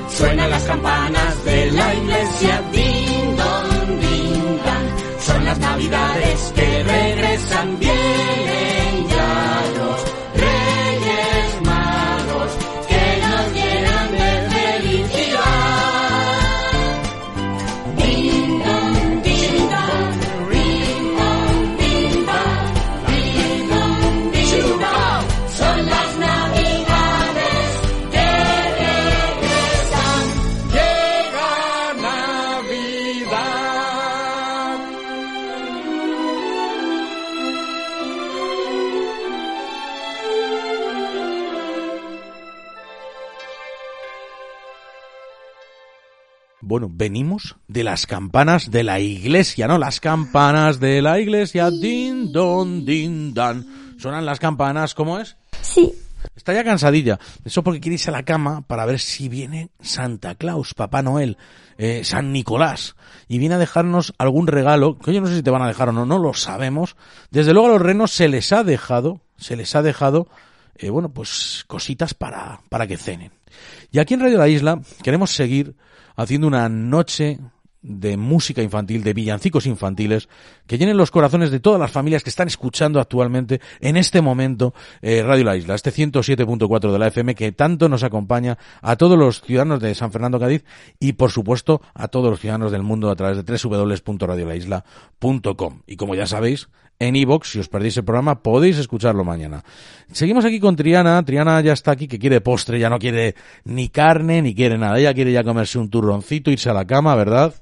Suenan 0.09 0.49
las 0.49 0.63
campanas 0.63 1.45
de 1.45 1.71
la 1.71 1.95
iglesia, 1.95 2.61
ding 2.73 3.35
dong, 3.37 3.99
ding. 4.01 4.59
Son 5.19 5.45
las 5.45 5.57
navidades 5.59 6.51
que 6.53 6.83
regresan, 6.83 7.79
Bueno, 46.67 46.89
venimos 46.91 47.55
de 47.69 47.85
las 47.85 48.05
campanas 48.05 48.69
de 48.69 48.83
la 48.83 48.99
iglesia, 48.99 49.69
¿no? 49.69 49.77
Las 49.77 50.01
campanas 50.01 50.81
de 50.81 51.01
la 51.01 51.17
iglesia, 51.17 51.71
din 51.71 52.33
don, 52.33 52.83
din 52.83 53.33
dan. 53.33 53.95
Sonan 53.97 54.25
las 54.25 54.37
campanas, 54.37 54.93
¿cómo 54.93 55.17
es? 55.17 55.37
Sí. 55.61 55.93
Está 56.35 56.53
ya 56.53 56.65
cansadilla. 56.65 57.21
Eso 57.45 57.63
porque 57.63 57.79
quiere 57.79 57.93
irse 57.93 58.09
a 58.09 58.13
la 58.13 58.23
cama 58.23 58.67
para 58.67 58.85
ver 58.85 58.99
si 58.99 59.29
viene 59.29 59.69
Santa 59.79 60.35
Claus, 60.35 60.73
Papá 60.73 61.01
Noel, 61.01 61.37
eh, 61.77 62.03
San 62.03 62.33
Nicolás. 62.33 62.97
Y 63.29 63.37
viene 63.37 63.55
a 63.55 63.59
dejarnos 63.59 64.13
algún 64.17 64.47
regalo, 64.47 64.99
que 64.99 65.13
yo 65.13 65.21
no 65.21 65.27
sé 65.27 65.37
si 65.37 65.43
te 65.43 65.51
van 65.51 65.61
a 65.61 65.67
dejar 65.69 65.87
o 65.87 65.93
no, 65.93 66.05
no 66.05 66.19
lo 66.19 66.33
sabemos. 66.33 66.97
Desde 67.31 67.53
luego 67.53 67.69
a 67.69 67.71
los 67.71 67.81
renos 67.81 68.11
se 68.11 68.27
les 68.27 68.51
ha 68.51 68.65
dejado, 68.65 69.21
se 69.37 69.55
les 69.55 69.73
ha 69.73 69.81
dejado, 69.83 70.27
eh, 70.75 70.89
bueno, 70.89 71.13
pues 71.13 71.63
cositas 71.65 72.13
para, 72.13 72.59
para 72.67 72.87
que 72.87 72.97
cenen. 72.97 73.31
Y 73.89 73.99
aquí 73.99 74.15
en 74.15 74.19
Radio 74.19 74.37
La 74.37 74.49
Isla 74.49 74.81
queremos 75.01 75.31
seguir 75.31 75.77
haciendo 76.17 76.47
una 76.47 76.67
noche 76.67 77.39
de 77.81 78.17
música 78.17 78.61
infantil, 78.61 79.03
de 79.03 79.13
villancicos 79.13 79.65
infantiles, 79.65 80.27
que 80.65 80.77
llenen 80.77 80.97
los 80.97 81.11
corazones 81.11 81.51
de 81.51 81.59
todas 81.59 81.79
las 81.79 81.91
familias 81.91 82.23
que 82.23 82.29
están 82.29 82.47
escuchando 82.47 82.99
actualmente, 82.99 83.61
en 83.79 83.97
este 83.97 84.21
momento, 84.21 84.73
eh, 85.01 85.23
Radio 85.23 85.45
La 85.45 85.55
Isla, 85.55 85.75
este 85.75 85.91
107.4 85.91 86.91
de 86.91 86.99
la 86.99 87.07
FM, 87.07 87.35
que 87.35 87.51
tanto 87.51 87.89
nos 87.89 88.03
acompaña 88.03 88.57
a 88.81 88.95
todos 88.95 89.17
los 89.17 89.41
ciudadanos 89.41 89.79
de 89.79 89.95
San 89.95 90.11
Fernando 90.11 90.39
Cádiz 90.39 90.63
y, 90.99 91.13
por 91.13 91.31
supuesto, 91.31 91.81
a 91.93 92.07
todos 92.07 92.29
los 92.29 92.39
ciudadanos 92.39 92.71
del 92.71 92.83
mundo 92.83 93.09
a 93.09 93.15
través 93.15 93.37
de 93.37 93.43
www.radiolaisla.com. 93.43 95.81
Y 95.85 95.95
como 95.95 96.15
ya 96.15 96.25
sabéis, 96.25 96.69
en 96.99 97.15
iVoox, 97.15 97.47
si 97.47 97.59
os 97.59 97.69
perdéis 97.69 97.97
el 97.97 98.05
programa, 98.05 98.41
podéis 98.41 98.77
escucharlo 98.77 99.23
mañana. 99.23 99.63
Seguimos 100.11 100.45
aquí 100.45 100.59
con 100.59 100.75
Triana. 100.75 101.23
Triana 101.23 101.61
ya 101.61 101.73
está 101.73 101.91
aquí, 101.91 102.07
que 102.07 102.17
quiere 102.17 102.41
postre, 102.41 102.79
ya 102.79 102.89
no 102.89 102.97
quiere 102.97 103.35
ni 103.65 103.89
carne, 103.89 104.41
ni 104.41 104.55
quiere 104.55 104.77
nada. 104.77 104.97
Ella 104.97 105.13
quiere 105.13 105.31
ya 105.31 105.43
comerse 105.43 105.77
un 105.77 105.91
turroncito, 105.91 106.49
irse 106.49 106.71
a 106.71 106.73
la 106.73 106.85
cama, 106.85 107.15
¿verdad? 107.15 107.53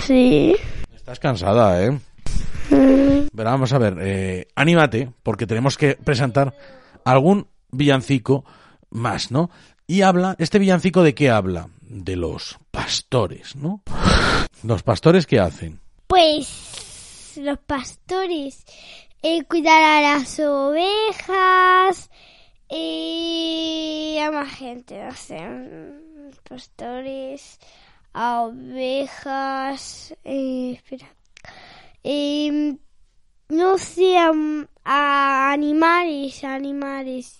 Sí. 0.00 0.56
Estás 0.94 1.18
cansada, 1.18 1.84
¿eh? 1.84 1.98
Pero 2.70 3.50
vamos 3.50 3.72
a 3.72 3.78
ver, 3.78 3.96
eh, 4.00 4.48
anímate, 4.54 5.12
porque 5.22 5.46
tenemos 5.46 5.76
que 5.76 5.96
presentar 5.96 6.54
algún 7.04 7.48
villancico 7.70 8.44
más, 8.90 9.30
¿no? 9.30 9.50
Y 9.86 10.02
habla, 10.02 10.36
¿este 10.38 10.58
villancico 10.58 11.02
de 11.02 11.14
qué 11.14 11.30
habla? 11.30 11.68
De 11.80 12.16
los 12.16 12.58
pastores, 12.70 13.56
¿no? 13.56 13.82
Los 14.62 14.82
pastores, 14.82 15.26
¿qué 15.26 15.40
hacen? 15.40 15.80
Pues 16.06 17.34
los 17.36 17.58
pastores 17.58 18.64
eh, 19.22 19.44
cuidar 19.44 19.82
a 19.82 20.00
las 20.00 20.38
ovejas 20.38 22.10
y 22.70 24.18
a 24.22 24.30
más 24.30 24.54
gente, 24.54 25.02
no 25.04 25.14
sé, 25.14 25.40
mm, 25.40 26.30
pastores, 26.48 27.58
a 28.12 28.42
ovejas, 28.42 30.14
eh, 30.24 30.72
espera, 30.72 31.06
Em, 32.02 32.78
no 33.48 33.78
sé, 33.78 34.16
a, 34.18 34.32
a 34.84 35.52
animales, 35.52 36.42
a 36.44 36.54
animales. 36.54 37.38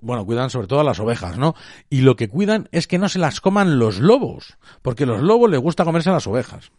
Bueno, 0.00 0.24
cuidan 0.24 0.50
sobre 0.50 0.66
todo 0.66 0.80
a 0.80 0.84
las 0.84 1.00
ovejas, 1.00 1.38
¿no? 1.38 1.54
Y 1.90 2.00
lo 2.00 2.16
que 2.16 2.28
cuidan 2.28 2.68
es 2.72 2.86
que 2.86 2.98
no 2.98 3.08
se 3.08 3.18
las 3.18 3.40
coman 3.40 3.78
los 3.78 3.98
lobos, 3.98 4.56
porque 4.82 5.06
los 5.06 5.22
lobos 5.22 5.50
les 5.50 5.60
gusta 5.60 5.84
comerse 5.84 6.10
a 6.10 6.14
las 6.14 6.26
ovejas. 6.26 6.72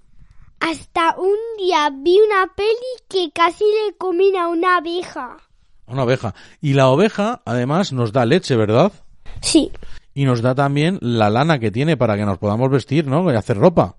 Hasta 0.59 1.15
un 1.17 1.35
día 1.57 1.89
vi 1.93 2.17
una 2.19 2.53
peli 2.55 2.77
que 3.09 3.31
casi 3.31 3.65
le 3.65 3.97
comen 3.97 4.35
a 4.37 4.47
una 4.47 4.77
abeja. 4.77 5.37
Una 5.85 6.03
oveja. 6.03 6.33
Y 6.61 6.73
la 6.73 6.89
oveja, 6.89 7.41
además, 7.45 7.91
nos 7.91 8.13
da 8.13 8.25
leche, 8.25 8.55
¿verdad? 8.55 8.93
Sí, 9.41 9.71
Y 10.13 10.25
nos 10.25 10.41
da 10.41 10.53
también 10.53 10.99
la 11.01 11.29
lana 11.29 11.59
que 11.59 11.71
tiene 11.71 11.97
para 11.97 12.15
que 12.15 12.25
nos 12.25 12.37
podamos 12.37 12.69
vestir, 12.69 13.07
¿no? 13.07 13.31
Y 13.31 13.35
hacer 13.35 13.57
ropa. 13.57 13.95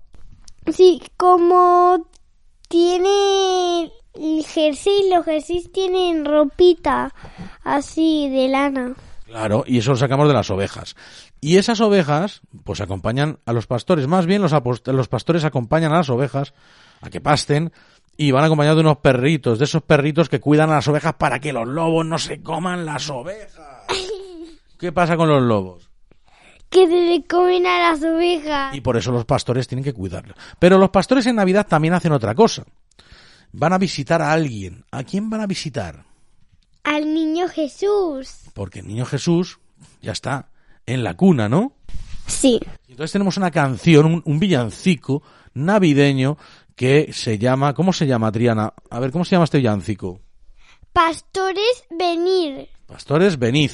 sí, 0.71 1.01
como 1.17 2.07
tiene 2.69 3.91
el 4.13 4.45
jersey, 4.45 5.09
los 5.13 5.25
jerseys 5.25 5.71
tienen 5.71 6.25
ropita 6.25 7.13
así 7.63 8.29
de 8.29 8.47
lana. 8.47 8.93
Claro, 9.25 9.63
y 9.67 9.79
eso 9.79 9.91
lo 9.91 9.97
sacamos 9.97 10.27
de 10.27 10.33
las 10.33 10.49
ovejas. 10.49 10.95
Y 11.41 11.57
esas 11.57 11.81
ovejas, 11.81 12.41
pues 12.63 12.79
acompañan 12.79 13.39
a 13.45 13.53
los 13.53 13.67
pastores. 13.67 14.07
Más 14.07 14.25
bien 14.25 14.41
los, 14.41 14.53
los 14.85 15.07
pastores 15.07 15.43
acompañan 15.43 15.91
a 15.91 15.97
las 15.97 16.09
ovejas 16.09 16.53
a 17.01 17.09
que 17.09 17.21
pasten 17.21 17.73
y 18.17 18.31
van 18.31 18.45
acompañados 18.45 18.77
de 18.77 18.81
unos 18.81 18.97
perritos, 18.97 19.59
de 19.59 19.65
esos 19.65 19.83
perritos 19.83 20.29
que 20.29 20.39
cuidan 20.39 20.69
a 20.69 20.75
las 20.75 20.87
ovejas 20.87 21.15
para 21.15 21.39
que 21.39 21.51
los 21.51 21.67
lobos 21.67 22.05
no 22.05 22.17
se 22.17 22.41
coman 22.41 22.85
las 22.85 23.09
ovejas. 23.09 23.85
¿Qué 24.79 24.91
pasa 24.91 25.17
con 25.17 25.27
los 25.27 25.41
lobos? 25.41 25.84
Que 26.69 26.87
se 26.87 27.01
le 27.01 27.23
comen 27.25 27.65
a 27.65 27.79
las 27.79 28.01
ovejas. 28.03 28.75
Y 28.75 28.81
por 28.81 28.97
eso 28.97 29.11
los 29.11 29.25
pastores 29.25 29.67
tienen 29.67 29.83
que 29.83 29.93
cuidarlos. 29.93 30.37
Pero 30.59 30.77
los 30.77 30.89
pastores 30.89 31.25
en 31.27 31.35
Navidad 31.35 31.67
también 31.67 31.93
hacen 31.93 32.11
otra 32.11 32.35
cosa. 32.35 32.65
Van 33.51 33.73
a 33.73 33.77
visitar 33.77 34.21
a 34.21 34.31
alguien. 34.31 34.83
¿A 34.91 35.03
quién 35.03 35.29
van 35.29 35.41
a 35.41 35.47
visitar? 35.47 36.05
Al 36.83 37.13
niño 37.13 37.47
Jesús. 37.47 38.41
Porque 38.53 38.79
el 38.79 38.87
niño 38.87 39.05
Jesús 39.05 39.59
ya 40.01 40.11
está 40.11 40.49
en 40.85 41.03
la 41.03 41.15
cuna, 41.15 41.47
¿no? 41.47 41.73
Sí. 42.27 42.59
Entonces 42.87 43.11
tenemos 43.11 43.37
una 43.37 43.51
canción, 43.51 44.05
un, 44.05 44.21
un 44.25 44.39
villancico 44.39 45.23
navideño 45.53 46.37
que 46.75 47.13
se 47.13 47.37
llama, 47.37 47.73
¿cómo 47.73 47.93
se 47.93 48.05
llama, 48.07 48.31
Triana? 48.31 48.73
A 48.89 48.99
ver, 48.99 49.11
¿cómo 49.11 49.23
se 49.25 49.31
llama 49.31 49.45
este 49.45 49.59
villancico? 49.59 50.19
Pastores, 50.91 51.85
venir. 51.89 52.69
Pastores, 52.85 53.39
venid. 53.39 53.71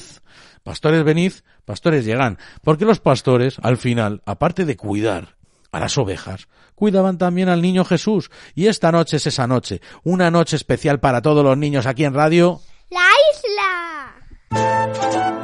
Pastores, 0.62 1.04
venid, 1.04 1.32
pastores, 1.64 2.04
llegan. 2.04 2.38
Porque 2.62 2.84
los 2.84 3.00
pastores, 3.00 3.56
al 3.62 3.76
final, 3.76 4.22
aparte 4.26 4.64
de 4.64 4.76
cuidar 4.76 5.36
a 5.70 5.80
las 5.80 5.96
ovejas, 5.98 6.48
cuidaban 6.74 7.18
también 7.18 7.48
al 7.48 7.62
niño 7.62 7.84
Jesús. 7.84 8.30
Y 8.54 8.66
esta 8.66 8.92
noche 8.92 9.16
es 9.16 9.26
esa 9.26 9.46
noche, 9.46 9.80
una 10.04 10.30
noche 10.30 10.56
especial 10.56 11.00
para 11.00 11.22
todos 11.22 11.44
los 11.44 11.56
niños 11.56 11.86
aquí 11.86 12.04
en 12.04 12.14
radio. 12.14 12.60
La 12.90 13.08
isla. 14.50 15.41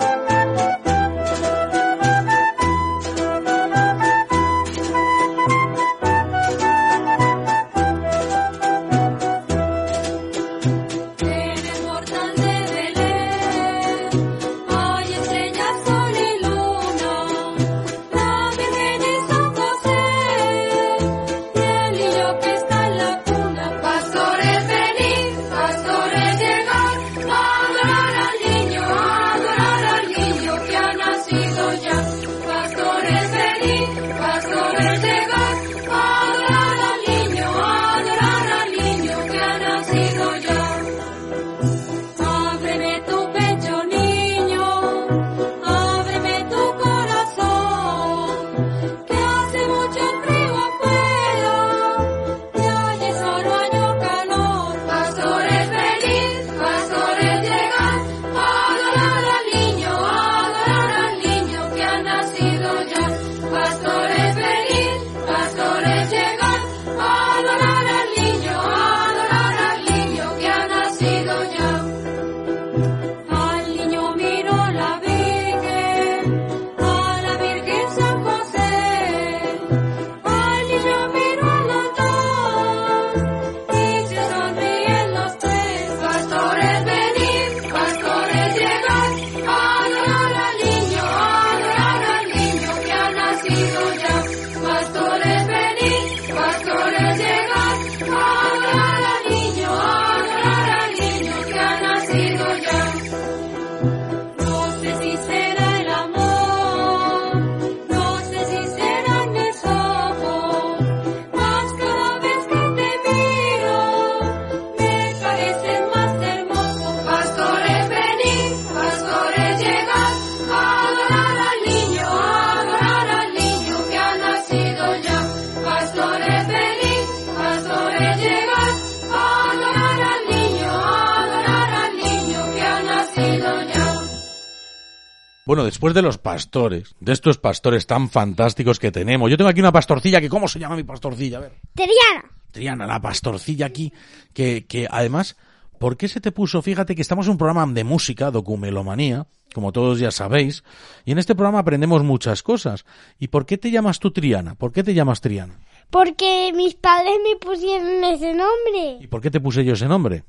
Después 135.89 135.95
de 135.95 136.03
los 136.03 136.19
pastores, 136.19 136.95
de 137.01 137.13
estos 137.13 137.39
pastores 137.39 137.87
tan 137.87 138.11
fantásticos 138.11 138.79
que 138.79 138.91
tenemos, 138.91 139.31
yo 139.31 139.39
tengo 139.39 139.49
aquí 139.49 139.61
una 139.61 139.73
pastorcilla 139.73 140.21
que, 140.21 140.29
¿cómo 140.29 140.47
se 140.47 140.59
llama 140.59 140.77
mi 140.77 140.85
pastorcilla? 140.85 141.39
A 141.39 141.41
ver. 141.41 141.53
Triana. 141.75 142.31
Triana, 142.51 142.87
la 142.87 143.01
pastorcilla 143.01 143.67
aquí, 143.67 143.91
que, 144.35 144.67
que 144.67 144.87
además, 144.91 145.37
¿por 145.79 145.97
qué 145.97 146.09
se 146.09 146.21
te 146.21 146.31
puso? 146.31 146.61
Fíjate 146.61 146.95
que 146.95 147.01
estamos 147.01 147.25
en 147.27 147.33
un 147.33 147.39
programa 147.39 147.67
de 147.73 147.85
música, 147.85 148.31
Documelomanía, 148.31 149.27
como 149.55 149.73
todos 149.73 149.99
ya 149.99 150.11
sabéis, 150.11 150.63
y 151.07 151.13
en 151.13 151.19
este 151.19 151.35
programa 151.35 151.61
aprendemos 151.61 152.03
muchas 152.03 152.43
cosas. 152.43 152.85
¿Y 153.19 153.29
por 153.29 153.47
qué 153.47 153.57
te 153.57 153.71
llamas 153.71 153.99
tú 153.99 154.11
Triana? 154.11 154.57
¿Por 154.57 154.73
qué 154.73 154.83
te 154.83 154.93
llamas 154.93 155.23
Triana? 155.23 155.59
Porque 155.89 156.53
mis 156.55 156.75
padres 156.75 157.15
me 157.25 157.37
pusieron 157.37 158.05
ese 158.05 158.35
nombre. 158.35 158.99
¿Y 159.01 159.07
por 159.07 159.23
qué 159.23 159.31
te 159.31 159.41
puse 159.41 159.65
yo 159.65 159.73
ese 159.73 159.89
nombre? 159.89 160.25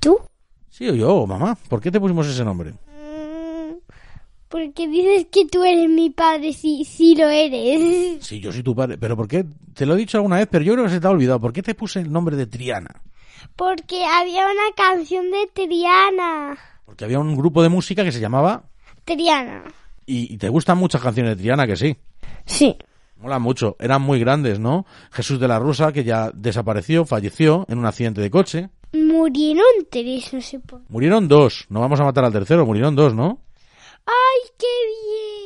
¿Tú? 0.00 0.18
Sí, 0.70 0.88
o 0.88 0.94
yo, 0.96 1.24
mamá. 1.24 1.56
¿Por 1.68 1.80
qué 1.80 1.92
te 1.92 2.00
pusimos 2.00 2.26
ese 2.26 2.44
nombre? 2.44 2.74
Porque 4.48 4.88
dices 4.88 5.26
que 5.30 5.46
tú 5.46 5.62
eres 5.62 5.88
mi 5.90 6.10
padre, 6.10 6.52
sí, 6.52 6.84
sí 6.84 7.14
lo 7.14 7.28
eres. 7.28 8.18
Sí, 8.24 8.40
yo 8.40 8.50
soy 8.52 8.62
tu 8.62 8.74
padre. 8.74 8.96
¿Pero 8.98 9.16
por 9.16 9.28
qué? 9.28 9.44
Te 9.74 9.84
lo 9.86 9.94
he 9.94 9.98
dicho 9.98 10.16
alguna 10.18 10.36
vez, 10.36 10.48
pero 10.50 10.64
yo 10.64 10.72
creo 10.72 10.84
que 10.86 10.90
se 10.90 11.00
te 11.00 11.06
ha 11.06 11.10
olvidado. 11.10 11.40
¿Por 11.40 11.52
qué 11.52 11.62
te 11.62 11.74
puse 11.74 12.00
el 12.00 12.10
nombre 12.10 12.36
de 12.36 12.46
Triana? 12.46 13.02
Porque 13.56 14.04
había 14.04 14.44
una 14.46 14.74
canción 14.76 15.26
de 15.30 15.48
Triana. 15.52 16.58
Porque 16.86 17.04
había 17.04 17.18
un 17.18 17.36
grupo 17.36 17.62
de 17.62 17.68
música 17.68 18.04
que 18.04 18.12
se 18.12 18.20
llamaba... 18.20 18.64
Triana. 19.04 19.64
Y, 20.06 20.32
y 20.34 20.38
te 20.38 20.48
gustan 20.48 20.78
muchas 20.78 21.02
canciones 21.02 21.36
de 21.36 21.42
Triana, 21.42 21.66
que 21.66 21.76
sí. 21.76 21.96
Sí. 22.46 22.76
Mola 23.18 23.38
mucho. 23.38 23.76
Eran 23.78 24.02
muy 24.02 24.20
grandes, 24.20 24.58
¿no? 24.58 24.86
Jesús 25.10 25.40
de 25.40 25.48
la 25.48 25.58
Rosa, 25.58 25.92
que 25.92 26.04
ya 26.04 26.30
desapareció, 26.32 27.04
falleció 27.04 27.66
en 27.68 27.78
un 27.78 27.86
accidente 27.86 28.20
de 28.20 28.30
coche. 28.30 28.70
Murieron 28.92 29.64
tres, 29.90 30.32
no 30.32 30.40
sé 30.40 30.60
por 30.60 30.80
Murieron 30.88 31.28
dos. 31.28 31.66
No 31.68 31.80
vamos 31.80 32.00
a 32.00 32.04
matar 32.04 32.24
al 32.24 32.32
tercero, 32.32 32.64
murieron 32.64 32.94
dos, 32.94 33.14
¿no? 33.14 33.40
¡Ay, 34.08 34.50
qué 34.58 34.66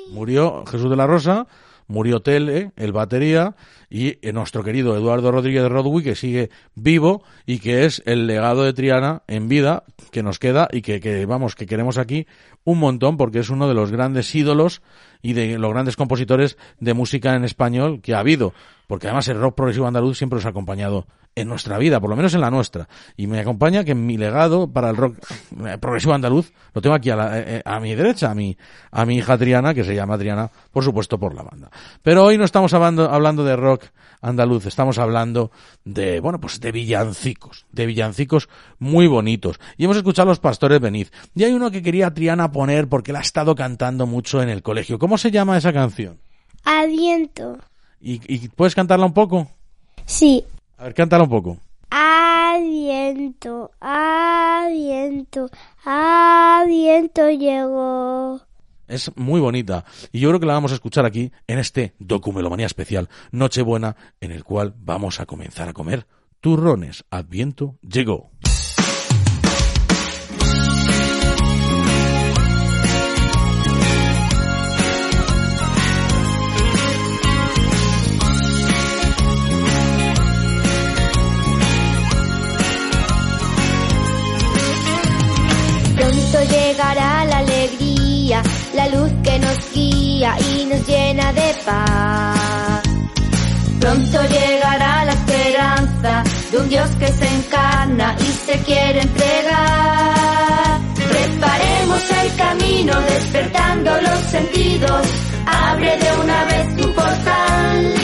bien! 0.06 0.14
Murió 0.14 0.64
Jesús 0.66 0.88
de 0.88 0.96
la 0.96 1.08
Rosa, 1.08 1.48
murió 1.88 2.20
Tele, 2.20 2.70
el 2.76 2.92
batería, 2.92 3.56
y 3.90 4.18
eh, 4.26 4.32
nuestro 4.32 4.62
querido 4.62 4.96
Eduardo 4.96 5.32
Rodríguez 5.32 5.64
de 5.64 5.68
Rodwig, 5.68 6.04
que 6.04 6.14
sigue 6.14 6.50
vivo 6.76 7.24
y 7.44 7.58
que 7.58 7.84
es 7.84 8.02
el 8.06 8.28
legado 8.28 8.62
de 8.62 8.72
Triana 8.72 9.22
en 9.26 9.48
vida 9.48 9.82
que 10.12 10.22
nos 10.22 10.38
queda 10.38 10.68
y 10.70 10.82
que, 10.82 11.00
que, 11.00 11.26
vamos, 11.26 11.56
que 11.56 11.66
queremos 11.66 11.98
aquí 11.98 12.26
un 12.64 12.78
montón 12.78 13.16
porque 13.16 13.40
es 13.40 13.50
uno 13.50 13.68
de 13.68 13.74
los 13.74 13.90
grandes 13.90 14.32
ídolos 14.34 14.80
y 15.22 15.32
de 15.34 15.58
los 15.58 15.70
grandes 15.72 15.96
compositores 15.96 16.58
de 16.80 16.94
música 16.94 17.34
en 17.34 17.44
español 17.44 18.00
que 18.02 18.14
ha 18.14 18.18
habido. 18.18 18.52
Porque 18.88 19.06
además 19.06 19.28
el 19.28 19.38
rock 19.40 19.54
progresivo 19.54 19.86
andaluz 19.86 20.18
siempre 20.18 20.36
nos 20.36 20.44
ha 20.44 20.50
acompañado 20.50 21.06
en 21.34 21.48
nuestra 21.48 21.78
vida, 21.78 21.98
por 21.98 22.10
lo 22.10 22.16
menos 22.16 22.34
en 22.34 22.42
la 22.42 22.50
nuestra. 22.50 22.88
Y 23.16 23.26
me 23.26 23.40
acompaña 23.40 23.84
que 23.84 23.94
mi 23.94 24.18
legado 24.18 24.70
para 24.70 24.90
el 24.90 24.96
rock 24.96 25.16
progresivo 25.80 26.12
andaluz 26.12 26.52
lo 26.74 26.82
tengo 26.82 26.94
aquí 26.94 27.08
a, 27.08 27.16
la- 27.16 27.38
eh, 27.38 27.44
eh, 27.46 27.62
a 27.64 27.80
mi 27.80 27.94
derecha, 27.94 28.30
a 28.30 28.34
mi, 28.34 28.54
a 28.90 29.06
mi 29.06 29.16
hija 29.16 29.38
Triana, 29.38 29.72
que 29.72 29.82
se 29.84 29.94
llama 29.94 30.18
Triana, 30.18 30.50
por 30.72 30.84
supuesto, 30.84 31.18
por 31.18 31.34
la 31.34 31.42
banda. 31.42 31.70
Pero 32.02 32.24
hoy 32.24 32.36
no 32.36 32.44
estamos 32.44 32.74
hablando, 32.74 33.08
hablando 33.10 33.44
de 33.44 33.56
rock 33.56 33.84
andaluz, 34.20 34.66
estamos 34.66 34.98
hablando 34.98 35.50
de, 35.84 36.20
bueno, 36.20 36.38
pues 36.38 36.60
de 36.60 36.70
villancicos, 36.70 37.64
de 37.72 37.86
villancicos 37.86 38.48
muy 38.78 39.06
bonitos. 39.06 39.58
Y 39.78 39.84
hemos 39.84 39.96
escuchado 39.96 40.28
a 40.28 40.32
los 40.32 40.38
pastores 40.40 40.80
Beniz. 40.80 41.10
Y 41.34 41.44
hay 41.44 41.52
uno 41.54 41.70
que 41.70 41.82
quería 41.82 42.12
Triana 42.12 42.52
poner 42.52 42.88
porque 42.88 43.12
la 43.12 43.20
ha 43.20 43.22
estado 43.22 43.54
cantando 43.54 44.06
mucho 44.06 44.42
en 44.42 44.50
el 44.50 44.62
colegio. 44.62 44.98
¿Cómo 44.98 45.11
se 45.18 45.30
llama 45.30 45.56
esa 45.56 45.72
canción? 45.72 46.18
Aliento. 46.64 47.58
¿Y, 48.00 48.20
y 48.32 48.48
puedes 48.48 48.74
cantarla 48.74 49.06
un 49.06 49.14
poco? 49.14 49.48
Sí. 50.06 50.44
A 50.78 50.84
ver, 50.84 50.94
cántala 50.94 51.24
un 51.24 51.30
poco. 51.30 51.58
Aliento, 51.90 53.70
aliento, 53.80 55.50
aliento 55.84 57.30
llegó. 57.30 58.40
Es 58.88 59.10
muy 59.16 59.40
bonita. 59.40 59.84
Y 60.12 60.20
yo 60.20 60.28
creo 60.28 60.40
que 60.40 60.46
la 60.46 60.54
vamos 60.54 60.72
a 60.72 60.74
escuchar 60.74 61.06
aquí 61.06 61.32
en 61.46 61.58
este 61.58 61.94
Documelomanía 61.98 62.66
especial 62.66 63.08
Nochebuena, 63.30 63.96
en 64.20 64.32
el 64.32 64.44
cual 64.44 64.74
vamos 64.76 65.20
a 65.20 65.26
comenzar 65.26 65.68
a 65.68 65.72
comer 65.72 66.06
turrones. 66.40 67.04
Adviento 67.10 67.78
llegó. 67.80 68.30
La 88.74 88.88
luz 88.88 89.12
que 89.22 89.38
nos 89.38 89.72
guía 89.74 90.34
y 90.38 90.64
nos 90.64 90.86
llena 90.86 91.32
de 91.32 91.54
paz. 91.66 92.82
Pronto 93.80 94.22
llegará 94.22 95.04
la 95.04 95.12
esperanza 95.12 96.22
de 96.50 96.58
un 96.58 96.68
Dios 96.68 96.88
que 96.98 97.08
se 97.08 97.28
encarna 97.28 98.16
y 98.18 98.32
se 98.46 98.58
quiere 98.60 99.00
entregar. 99.02 100.80
Preparemos 101.10 102.10
el 102.22 102.36
camino 102.36 103.00
despertando 103.02 104.00
los 104.00 104.18
sentidos, 104.30 105.06
abre 105.46 105.98
de 105.98 106.20
una 106.22 106.44
vez 106.44 106.76
tu 106.76 106.94
portal. 106.94 107.94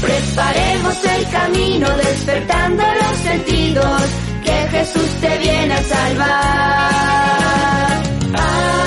Preparemos 0.00 1.04
el 1.04 1.30
camino 1.30 1.88
despertando 1.96 2.82
los 2.82 3.18
sentidos, 3.18 4.02
que 4.44 4.68
Jesús 4.70 5.10
te 5.20 5.38
viene 5.38 5.74
a 5.74 5.82
salvar. 5.82 7.56
Adviento, 8.34 8.85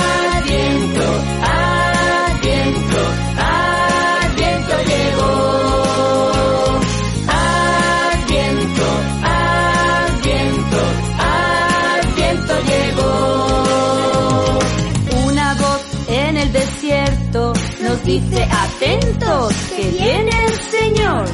dice 18.10 18.44
atentos 18.44 19.54
que 19.76 19.84
viene 19.92 20.32
el 20.48 20.54
Señor. 20.76 21.26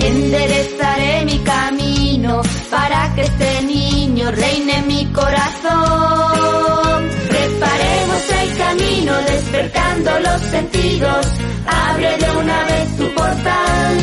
Enderezaré 0.00 1.24
mi 1.24 1.38
camino 1.40 2.42
para 2.70 3.12
que 3.14 3.22
este 3.22 3.62
niño 3.62 4.30
reine 4.30 4.82
mi 4.82 5.04
corazón. 5.06 7.00
Preparemos 7.34 8.22
el 8.42 8.56
camino 8.58 9.12
despertando 9.32 10.10
los 10.20 10.40
sentidos. 10.54 11.26
Abre 11.66 12.16
de 12.16 12.30
una 12.42 12.64
vez 12.70 12.96
tu 12.98 13.06
portal. 13.14 13.94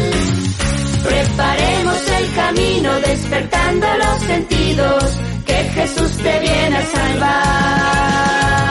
Preparemos 1.09 1.99
el 2.19 2.35
camino 2.41 2.89
despertando 2.99 3.87
los 4.03 4.21
sentidos. 4.23 5.03
Que 5.45 5.59
Jesús 5.75 6.11
te 6.23 6.39
viene 6.39 6.77
a 6.77 6.85
salvar. 6.85 8.64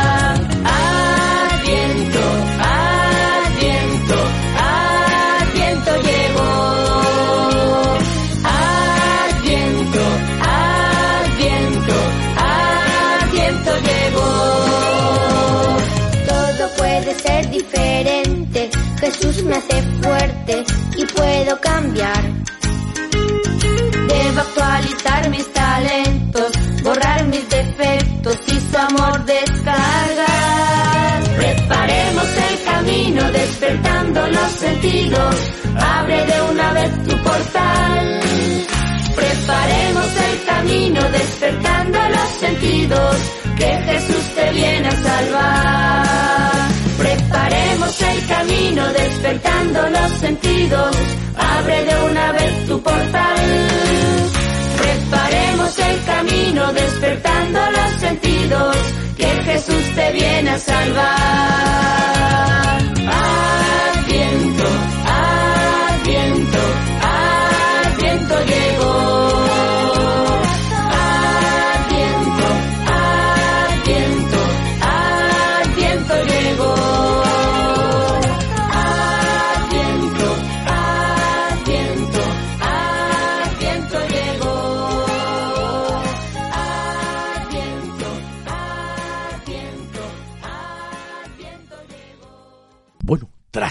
Puedo 21.44 21.60
cambiar. 21.60 22.22
Debo 24.08 24.40
actualizar 24.40 25.30
mis 25.30 25.52
talentos, 25.52 26.52
borrar 26.82 27.24
mis 27.26 27.48
defectos 27.48 28.38
y 28.46 28.60
su 28.60 28.78
amor 28.78 29.24
descargar. 29.26 31.22
Preparemos 31.36 32.28
el 32.48 32.64
camino 32.64 33.32
despertando 33.32 34.26
los 34.28 34.52
sentidos. 34.52 35.34
Abre 35.76 36.26
de 36.26 36.42
una 36.50 36.72
vez 36.72 37.04
tu 37.04 37.16
portal. 37.22 38.20
Preparemos 39.14 40.06
el 40.28 40.44
camino 40.46 41.00
despertando 41.10 41.98
los 42.08 42.30
sentidos. 42.40 43.16
Que 43.58 43.66
Jesús 43.66 44.34
te 44.34 44.50
viene 44.52 44.88
a 44.88 44.96
salvar. 44.96 46.03
Preparemos 47.44 48.00
el 48.00 48.26
camino 48.26 48.92
despertando 48.94 49.90
los 49.90 50.12
sentidos. 50.12 50.96
Abre 51.36 51.84
de 51.84 52.04
una 52.10 52.32
vez 52.32 52.66
tu 52.66 52.82
portal. 52.82 53.36
Preparemos 54.78 55.78
el 55.78 56.04
camino 56.04 56.72
despertando 56.72 57.60
los 57.70 58.00
sentidos. 58.00 58.76
Que 59.18 59.26
Jesús 59.26 59.94
te 59.94 60.12
viene 60.12 60.50
a 60.50 60.58
salvar. 60.58 61.34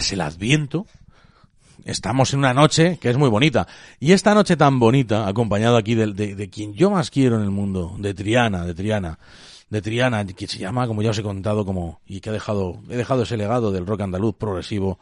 Tras 0.04 0.12
el 0.12 0.20
Adviento, 0.22 0.86
estamos 1.86 2.34
en 2.34 2.40
una 2.40 2.54
noche 2.54 2.98
que 3.02 3.10
es 3.10 3.16
muy 3.18 3.30
bonita. 3.30 3.66
Y 4.02 4.12
esta 4.12 4.34
noche 4.34 4.58
tan 4.58 4.78
bonita, 4.78 5.28
acompañado 5.30 5.78
aquí 5.78 5.96
de, 5.96 6.08
de- 6.12 6.36
de 6.36 6.50
quien 6.50 6.74
yo 6.74 6.90
más 6.92 7.10
quiero 7.10 7.38
en 7.38 7.44
el 7.44 7.52
mundo, 7.52 7.96
de 7.98 8.14
Triana, 8.14 8.66
de 8.66 8.74
Triana, 8.74 9.18
de 9.70 9.82
Triana, 9.82 10.26
que 10.26 10.46
se 10.48 10.60
llama, 10.60 10.88
como 10.88 11.02
ya 11.02 11.12
os 11.12 11.18
he 11.20 11.24
contado, 11.24 11.64
como, 11.66 12.02
y 12.06 12.20
que 12.20 12.30
ha 12.32 12.34
dejado, 12.34 12.82
he 12.90 12.98
dejado 12.98 13.24
ese 13.24 13.38
legado 13.38 13.72
del 13.72 13.86
rock 13.88 14.02
andaluz 14.02 14.36
progresivo 14.36 15.00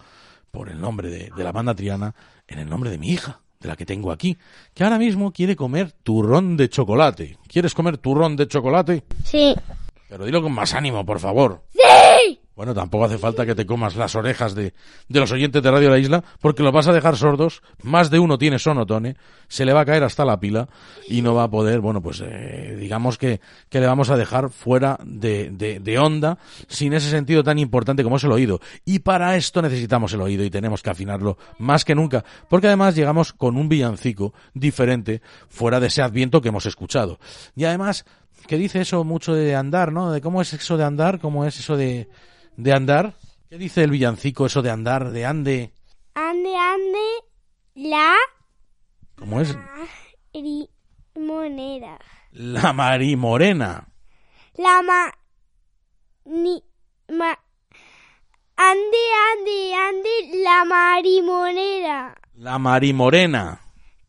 por 0.51 0.69
el 0.69 0.79
nombre 0.79 1.09
de, 1.09 1.31
de 1.35 1.43
la 1.43 1.51
banda 1.51 1.73
Triana, 1.73 2.13
en 2.47 2.59
el 2.59 2.69
nombre 2.69 2.91
de 2.91 2.99
mi 2.99 3.09
hija, 3.09 3.39
de 3.59 3.69
la 3.69 3.75
que 3.75 3.87
tengo 3.87 4.11
aquí, 4.11 4.37
que 4.75 4.83
ahora 4.83 4.99
mismo 4.99 5.31
quiere 5.31 5.55
comer 5.55 5.91
turrón 6.03 6.57
de 6.57 6.69
chocolate. 6.69 7.39
¿Quieres 7.47 7.73
comer 7.73 7.97
turrón 7.97 8.35
de 8.35 8.47
chocolate? 8.47 9.03
Sí. 9.23 9.55
Pero 10.07 10.25
dilo 10.25 10.43
con 10.43 10.51
más 10.53 10.75
ánimo, 10.75 11.03
por 11.03 11.19
favor. 11.19 11.63
¡Sí! 11.73 12.39
Bueno, 12.61 12.75
tampoco 12.75 13.05
hace 13.05 13.17
falta 13.17 13.43
que 13.43 13.55
te 13.55 13.65
comas 13.65 13.95
las 13.95 14.13
orejas 14.13 14.53
de, 14.53 14.75
de 15.09 15.19
los 15.19 15.31
oyentes 15.31 15.63
de 15.63 15.71
Radio 15.71 15.89
La 15.89 15.97
Isla, 15.97 16.23
porque 16.39 16.61
los 16.61 16.71
vas 16.71 16.87
a 16.87 16.93
dejar 16.93 17.17
sordos. 17.17 17.63
Más 17.81 18.11
de 18.11 18.19
uno 18.19 18.37
tiene 18.37 18.59
sonotone, 18.59 19.15
se 19.47 19.65
le 19.65 19.73
va 19.73 19.81
a 19.81 19.85
caer 19.85 20.03
hasta 20.03 20.25
la 20.25 20.39
pila 20.39 20.69
y 21.07 21.23
no 21.23 21.33
va 21.33 21.45
a 21.45 21.49
poder, 21.49 21.79
bueno, 21.79 22.03
pues 22.03 22.21
eh, 22.23 22.77
digamos 22.79 23.17
que, 23.17 23.41
que 23.67 23.79
le 23.79 23.87
vamos 23.87 24.11
a 24.11 24.15
dejar 24.15 24.51
fuera 24.51 24.99
de, 25.03 25.49
de, 25.49 25.79
de 25.79 25.97
onda 25.97 26.37
sin 26.67 26.93
ese 26.93 27.09
sentido 27.09 27.41
tan 27.41 27.57
importante 27.57 28.03
como 28.03 28.17
es 28.17 28.23
el 28.25 28.31
oído. 28.31 28.59
Y 28.85 28.99
para 28.99 29.35
esto 29.35 29.63
necesitamos 29.63 30.13
el 30.13 30.21
oído 30.21 30.43
y 30.43 30.51
tenemos 30.51 30.83
que 30.83 30.91
afinarlo 30.91 31.39
más 31.57 31.83
que 31.83 31.95
nunca, 31.95 32.23
porque 32.47 32.67
además 32.67 32.93
llegamos 32.93 33.33
con 33.33 33.57
un 33.57 33.69
villancico 33.69 34.35
diferente 34.53 35.23
fuera 35.49 35.79
de 35.79 35.87
ese 35.87 36.03
adviento 36.03 36.41
que 36.41 36.49
hemos 36.49 36.67
escuchado. 36.67 37.17
Y 37.55 37.63
además, 37.63 38.05
que 38.45 38.57
dice 38.57 38.81
eso 38.81 39.03
mucho 39.03 39.33
de 39.33 39.55
andar, 39.55 39.91
¿no? 39.91 40.11
De 40.11 40.21
cómo 40.21 40.43
es 40.43 40.53
eso 40.53 40.77
de 40.77 40.83
andar, 40.83 41.19
cómo 41.19 41.43
es 41.45 41.57
eso 41.57 41.75
de, 41.75 42.07
de 42.63 42.73
andar. 42.73 43.13
¿Qué 43.49 43.57
dice 43.57 43.83
el 43.83 43.91
villancico 43.91 44.45
eso 44.45 44.61
de 44.61 44.69
andar, 44.69 45.11
de 45.11 45.25
ande? 45.25 45.73
Ande, 46.13 46.55
ande, 46.55 46.99
la 47.75 48.15
¿Cómo 49.15 49.41
es? 49.41 49.55
limonera. 50.33 51.99
La 52.31 52.73
marimorena. 52.73 53.87
La 54.55 54.81
ma... 54.81 55.11
Ni... 56.25 56.63
Ma... 57.09 57.37
Ande, 58.55 59.03
ande, 59.31 59.73
ande, 59.75 60.43
la 60.43 60.65
marimonera. 60.65 62.15
La 62.35 62.57
marimorena. 62.57 63.59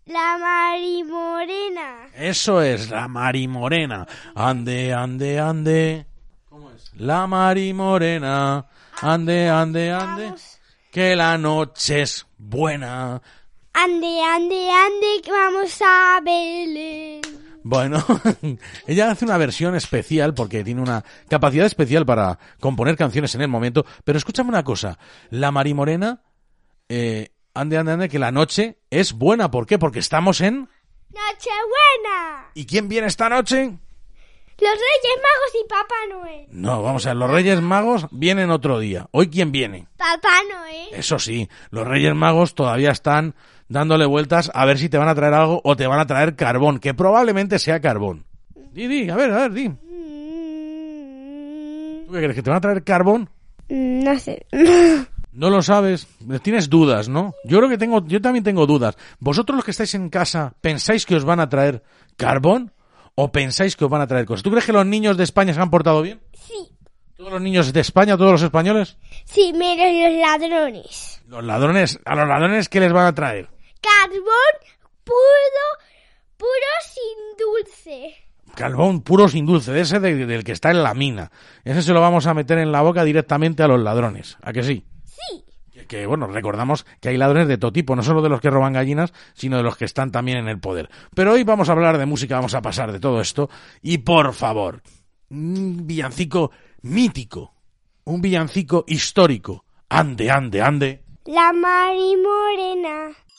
La 0.07 0.39
marimorena. 0.39 2.09
Eso 2.15 2.61
es, 2.63 2.91
la 2.91 3.09
marimorena. 3.09 4.07
Ande, 4.35 4.93
ande, 4.93 5.41
ande. 5.41 6.07
La 6.95 7.27
marimorena. 7.27 8.67
Ande, 9.01 9.49
ande, 9.49 9.91
ande. 9.91 10.25
Vamos. 10.27 10.61
Que 10.91 11.17
la 11.17 11.39
noche 11.39 12.03
es 12.03 12.27
buena. 12.37 13.23
Ande, 13.73 14.21
ande, 14.23 14.71
ande, 14.71 15.23
que 15.25 15.33
vamos 15.33 15.81
a 15.81 16.21
Belén. 16.23 17.23
Bueno, 17.65 18.05
ella 18.87 19.11
hace 19.11 19.25
una 19.25 19.39
versión 19.39 19.75
especial 19.75 20.35
porque 20.35 20.65
tiene 20.65 20.83
una 20.83 21.05
capacidad 21.29 21.65
especial 21.65 22.05
para 22.05 22.39
componer 22.61 22.97
canciones 22.97 23.35
en 23.35 23.41
el 23.41 23.49
momento. 23.49 23.87
Pero 24.05 24.19
escúchame 24.19 24.51
una 24.51 24.65
cosa, 24.65 24.99
la 25.31 25.53
Marimorena, 25.53 26.23
eh, 26.89 27.31
ande, 27.55 27.79
ande, 27.79 27.93
ande, 27.93 28.09
que 28.09 28.19
la 28.19 28.33
noche 28.33 28.79
es 28.91 29.13
buena. 29.13 29.51
¿Por 29.51 29.67
qué? 29.67 29.79
Porque 29.79 30.01
estamos 30.01 30.41
en... 30.41 30.69
¡Nochebuena! 31.09 32.51
¿Y 32.55 32.67
quién 32.67 32.89
viene 32.89 33.07
esta 33.07 33.29
noche? 33.29 33.79
Los 34.61 34.71
Reyes 34.71 35.17
Magos 35.17 35.53
y 35.61 35.69
Papá 35.69 35.95
Noel. 36.11 36.47
No, 36.51 36.83
vamos 36.83 37.07
a 37.07 37.11
ver, 37.11 37.17
los 37.17 37.31
Reyes 37.31 37.61
Magos 37.61 38.07
vienen 38.11 38.51
otro 38.51 38.79
día. 38.79 39.09
¿Hoy 39.11 39.29
quién 39.29 39.51
viene? 39.53 39.87
Papá 39.97 40.29
Noel. 40.51 40.89
Eso 40.93 41.19
sí, 41.19 41.49
los 41.71 41.87
Reyes 41.87 42.15
Magos 42.15 42.55
todavía 42.55 42.91
están 42.91 43.35
dándole 43.69 44.07
vueltas 44.07 44.51
a 44.55 44.65
ver 44.67 44.79
si 44.79 44.89
te 44.89 44.99
van 44.99 45.09
a 45.09 45.15
traer 45.15 45.35
algo 45.35 45.61
o 45.65 45.77
te 45.77 45.87
van 45.87 46.01
a 46.01 46.07
traer 46.07 46.37
carbón, 46.37 46.79
que 46.79 46.95
probablemente 46.95 47.59
sea 47.59 47.81
carbón. 47.81 48.25
Di, 48.73 48.87
di, 48.87 49.11
a 49.11 49.17
ver, 49.17 49.33
a 49.33 49.49
ver, 49.49 49.53
di. 49.53 49.69
Mm, 49.69 49.77
¿Tú 52.07 52.13
qué 52.13 52.19
crees? 52.19 52.35
¿Que 52.35 52.43
te 52.43 52.51
van 52.51 52.59
a 52.59 52.61
traer 52.61 52.85
carbón? 52.85 53.29
No 53.69 54.19
sé. 54.19 54.47
No 55.33 55.49
lo 55.49 55.63
sabes, 55.63 56.07
tienes 56.43 56.69
dudas, 56.69 57.09
¿no? 57.09 57.33
Yo 57.45 57.57
creo 57.57 57.71
que 57.71 57.79
tengo, 57.79 58.07
yo 58.07 58.21
también 58.21 58.45
tengo 58.45 58.67
dudas. 58.67 58.99
¿Vosotros 59.19 59.57
los 59.57 59.65
que 59.65 59.71
estáis 59.71 59.95
en 59.95 60.11
casa 60.11 60.53
pensáis 60.61 61.07
que 61.07 61.17
os 61.17 61.25
van 61.25 61.41
a 61.41 61.49
traer 61.49 61.83
carbón 62.19 62.71
o 63.15 63.31
pensáis 63.33 63.77
que 63.77 63.85
os 63.85 63.91
van 63.91 64.01
a 64.01 64.07
traer 64.07 64.25
cosas? 64.27 64.43
¿Tú 64.43 64.51
crees 64.51 64.65
que 64.67 64.73
los 64.73 64.87
niños 64.87 65.17
de 65.17 65.25
España 65.25 65.53
se 65.55 65.61
han 65.61 65.71
portado 65.71 66.03
bien? 66.03 66.21
Sí. 66.35 66.71
¿Todos 67.17 67.33
los 67.33 67.43
niños 67.43 67.73
de 67.73 67.81
España, 67.81 68.17
todos 68.17 68.33
los 68.33 68.43
españoles? 68.43 68.97
Sí, 69.25 69.53
menos 69.53 69.87
los 70.11 70.21
ladrones. 70.21 71.23
Los 71.29 71.45
ladrones, 71.45 71.99
a 72.05 72.15
los 72.17 72.29
ladrones 72.29 72.69
¿qué 72.69 72.81
les 72.81 72.93
van 72.93 73.07
a 73.07 73.15
traer? 73.15 73.49
Carbón 73.81 74.55
puro, 75.05 75.67
puro 76.37 76.51
sin 76.85 77.37
dulce. 77.39 78.15
Carbón 78.55 79.03
puro 79.03 79.29
sin 79.29 79.47
dulce, 79.47 79.73
de 79.73 79.81
ese 79.83 79.99
de- 80.01 80.27
del 80.27 80.45
que 80.45 80.53
está 80.53 80.71
en 80.71 80.83
la 80.83 80.95
mina. 80.95 81.31
Ese 81.65 81.83
se 81.83 81.93
lo 81.93 82.01
vamos 82.01 82.27
a 82.27 82.35
meter 82.35 82.59
en 82.59 82.73
la 82.73 82.83
boca 82.83 83.03
directamente 83.05 83.63
a 83.63 83.69
los 83.69 83.81
ladrones. 83.81 84.37
¿A 84.43 84.53
que 84.53 84.63
sí? 84.63 84.85
Sí. 85.05 85.45
Que, 85.87 86.07
bueno, 86.07 86.27
recordamos 86.27 86.87
que 87.01 87.09
hay 87.11 87.17
ladrones 87.17 87.49
de 87.49 87.59
todo 87.59 87.73
tipo, 87.73 87.97
no 87.97 88.03
solo 88.03 88.23
de 88.23 88.29
los 88.29 88.41
que 88.41 88.51
roban 88.51 88.73
gallinas, 88.73 89.13
sino 89.35 89.57
de 89.57 89.63
los 89.63 89.77
que 89.77 89.85
están 89.85 90.11
también 90.11 90.39
en 90.39 90.49
el 90.49 90.59
poder. 90.61 90.91
Pero 91.15 91.33
hoy 91.33 91.45
vamos 91.45 91.69
a 91.69 91.73
hablar 91.73 91.99
de 91.99 92.07
música, 92.07 92.37
vamos 92.37 92.55
a 92.55 92.63
pasar 92.63 92.93
de 92.93 93.01
todo 93.01 93.21
esto. 93.21 93.51
Y 93.83 93.99
por 93.99 94.33
favor, 94.35 94.83
un 95.31 95.87
villancico 95.87 96.51
mítico, 96.83 97.55
un 98.05 98.21
villancico 98.21 98.85
histórico. 98.87 99.65
Ande, 99.89 100.31
ande, 100.31 100.63
ande. 100.63 101.03
La 101.27 101.53
marimorena. 101.53 103.09
En 103.09 103.32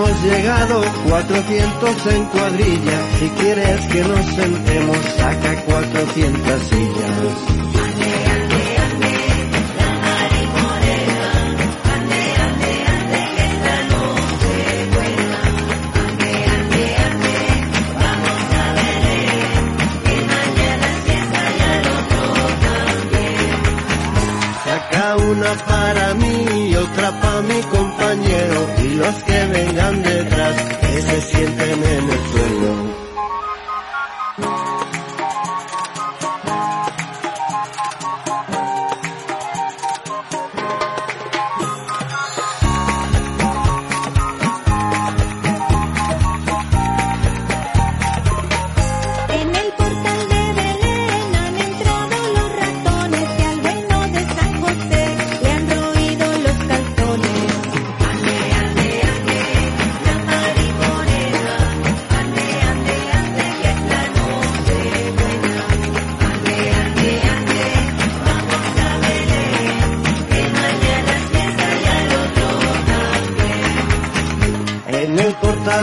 Hemos 0.00 0.22
Llegado 0.22 0.82
400 1.10 2.06
en 2.06 2.24
cuadrilla. 2.26 2.98
Si 3.18 3.28
quieres 3.28 3.86
que 3.88 4.00
nos 4.00 4.24
sentemos, 4.34 4.96
saca 5.18 5.62
400 5.66 6.62
sillas. 6.62 7.36
Ande, 7.84 8.12
ande, 8.32 8.62
ande, 8.80 9.12
la 9.76 9.90
maripodera. 10.06 11.20
Ande, 11.92 12.20
ande, 12.46 12.72
ande, 12.96 13.20
que 13.36 13.48
la 13.66 13.78
noche 13.92 14.52
vuelva. 14.94 15.42
Ande, 16.00 16.32
ande, 16.56 16.82
ande, 17.04 17.36
vamos 18.00 18.42
a 18.56 18.68
ver. 18.78 19.28
Y 20.06 20.16
mañana 20.32 20.88
sienta 21.04 21.42
ya 21.58 21.70
el 21.78 21.86
otro 22.00 22.22
también. 22.64 23.60
Saca 24.64 25.04
una 25.16 25.52
para 25.66 26.06
mí, 26.14 26.74
otra 26.76 27.09
mi 27.42 27.60
compañero 27.62 28.68
y 28.82 28.94
los 28.94 29.14
que 29.24 29.46
vengan 29.46 30.02
detrás 30.02 30.62
que 30.80 31.02
se 31.02 31.20
sienten 31.20 31.84
en 31.84 32.10
el 32.10 32.30
suelo. 32.30 32.39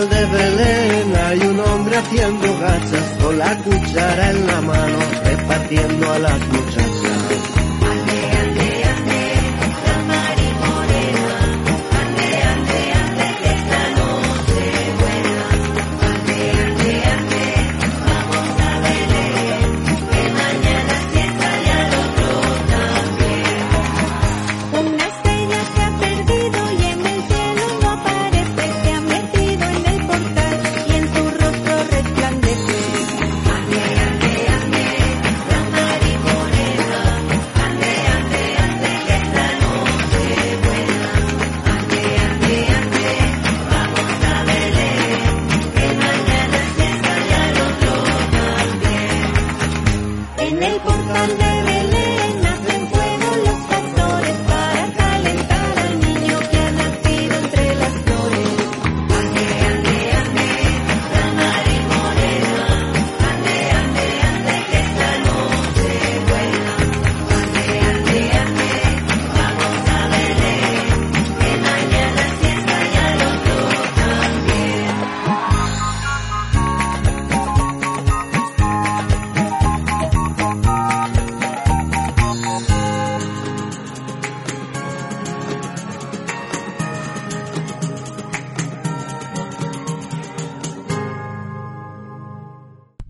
De 0.06 0.26
Belén 0.26 1.16
hay 1.16 1.40
un 1.40 1.60
hombre 1.60 1.98
haciendo 1.98 2.60
gachas 2.60 3.18
con 3.20 3.38
la 3.38 3.58
cuchara 3.58 4.30
en 4.30 4.48
la 4.48 4.62
mano 4.62 5.00
repartiendo 5.24 6.14
a 6.14 6.20
las 6.20 6.40
muchachas. 6.50 7.57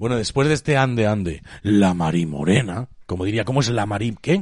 Bueno, 0.08 0.20
después 0.20 0.47
de 0.47 0.53
este 0.53 0.78
ande 0.78 1.05
ande, 1.05 1.43
la 1.64 1.93
marimorena, 1.93 2.88
como 3.08 3.26
diría, 3.26 3.43
¿cómo 3.43 3.60
es 3.60 3.68
la 3.68 3.86
mari... 3.86 4.16
qué? 4.22 4.41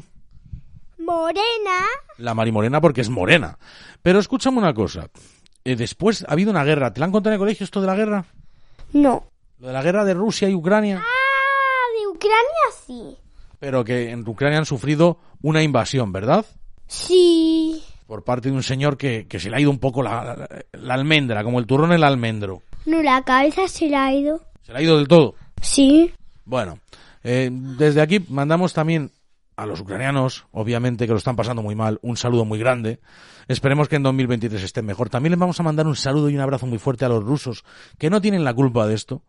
Morena. 1.00 1.88
La 2.20 2.36
marimorena 2.36 2.80
porque 2.80 3.02
es 3.02 3.10
morena. 3.10 3.58
Pero 4.04 4.20
escúchame 4.20 4.60
una 4.60 4.76
cosa. 4.76 5.08
Eh, 5.64 5.76
después 5.76 6.24
ha 6.28 6.34
habido 6.34 6.52
una 6.52 6.64
guerra. 6.64 6.94
¿Te 6.94 7.00
la 7.00 7.08
han 7.08 7.12
contado 7.12 7.32
en 7.32 7.34
el 7.34 7.40
colegio 7.40 7.64
esto 7.64 7.82
de 7.82 7.88
la 7.88 7.96
guerra? 7.96 8.26
No. 8.94 9.26
Lo 9.58 9.66
de 9.70 9.74
la 9.74 9.82
guerra 9.82 10.06
de 10.06 10.14
Rusia 10.14 10.48
y 10.50 10.54
Ucrania. 10.54 11.02
Ah, 11.04 12.00
de 12.00 12.08
Ucrania 12.10 12.46
sí. 12.86 13.18
Pero 13.58 13.84
que 13.84 14.12
en 14.12 14.28
Ucrania 14.30 14.60
han 14.60 14.68
sufrido 14.68 15.18
una 15.42 15.64
invasión, 15.64 16.12
¿verdad? 16.12 16.46
Sí. 16.86 17.84
Por 18.06 18.24
parte 18.24 18.50
de 18.50 18.56
un 18.56 18.62
señor 18.62 18.98
que, 18.98 19.26
que 19.28 19.40
se 19.40 19.50
le 19.50 19.56
ha 19.56 19.60
ido 19.62 19.72
un 19.72 19.80
poco 19.80 20.04
la, 20.04 20.24
la- 20.36 20.50
la 20.74 20.94
almendra, 20.94 21.44
como 21.44 21.58
el 21.58 21.66
turrón 21.66 21.92
el 21.92 22.04
almendro. 22.04 22.62
No, 22.86 23.02
la 23.02 23.24
cabeza 23.24 23.68
se 23.68 23.90
la 23.90 24.06
ha 24.06 24.14
ido. 24.14 24.42
Se 24.62 24.72
le 24.72 24.78
ha 24.78 24.82
ido 24.84 24.98
del 24.98 25.08
todo. 25.08 25.34
Sí. 25.66 26.14
Bueno, 26.46 26.80
eh, 27.24 27.50
desde 27.52 28.02
aquí 28.02 28.24
mandamos 28.30 28.74
también 28.74 29.12
a 29.58 29.66
los 29.66 29.80
ucranianos, 29.80 30.46
obviamente 30.52 31.08
que 31.08 31.12
lo 31.12 31.18
están 31.18 31.36
pasando 31.36 31.64
muy 31.64 31.76
mal, 31.76 32.00
un 32.04 32.18
saludo 32.18 32.46
muy 32.46 32.60
grande. 32.60 33.00
Esperemos 33.48 33.88
que 33.88 33.96
en 33.96 34.04
2023 34.04 34.62
estén 34.62 34.86
mejor. 34.86 35.10
También 35.10 35.32
les 35.32 35.40
vamos 35.40 35.60
a 35.60 35.64
mandar 35.64 35.88
un 35.88 35.96
saludo 35.96 36.30
y 36.30 36.36
un 36.36 36.42
abrazo 36.42 36.68
muy 36.68 36.78
fuerte 36.78 37.06
a 37.06 37.10
los 37.10 37.24
rusos, 37.24 37.64
que 37.98 38.10
no 38.10 38.22
tienen 38.22 38.44
la 38.44 38.54
culpa 38.54 38.86
de 38.86 38.94
esto, 38.94 39.24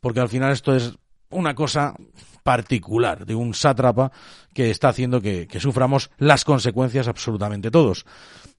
porque 0.00 0.20
al 0.20 0.28
final 0.28 0.52
esto 0.52 0.74
es 0.74 0.98
una 1.30 1.54
cosa 1.54 1.94
particular 2.42 3.26
de 3.26 3.34
un 3.34 3.54
sátrapa 3.54 4.12
que 4.54 4.70
está 4.70 4.88
haciendo 4.88 5.20
que, 5.20 5.48
suframos 5.60 6.10
las 6.18 6.44
consecuencias 6.44 7.08
absolutamente 7.08 7.70
todos. 7.70 8.04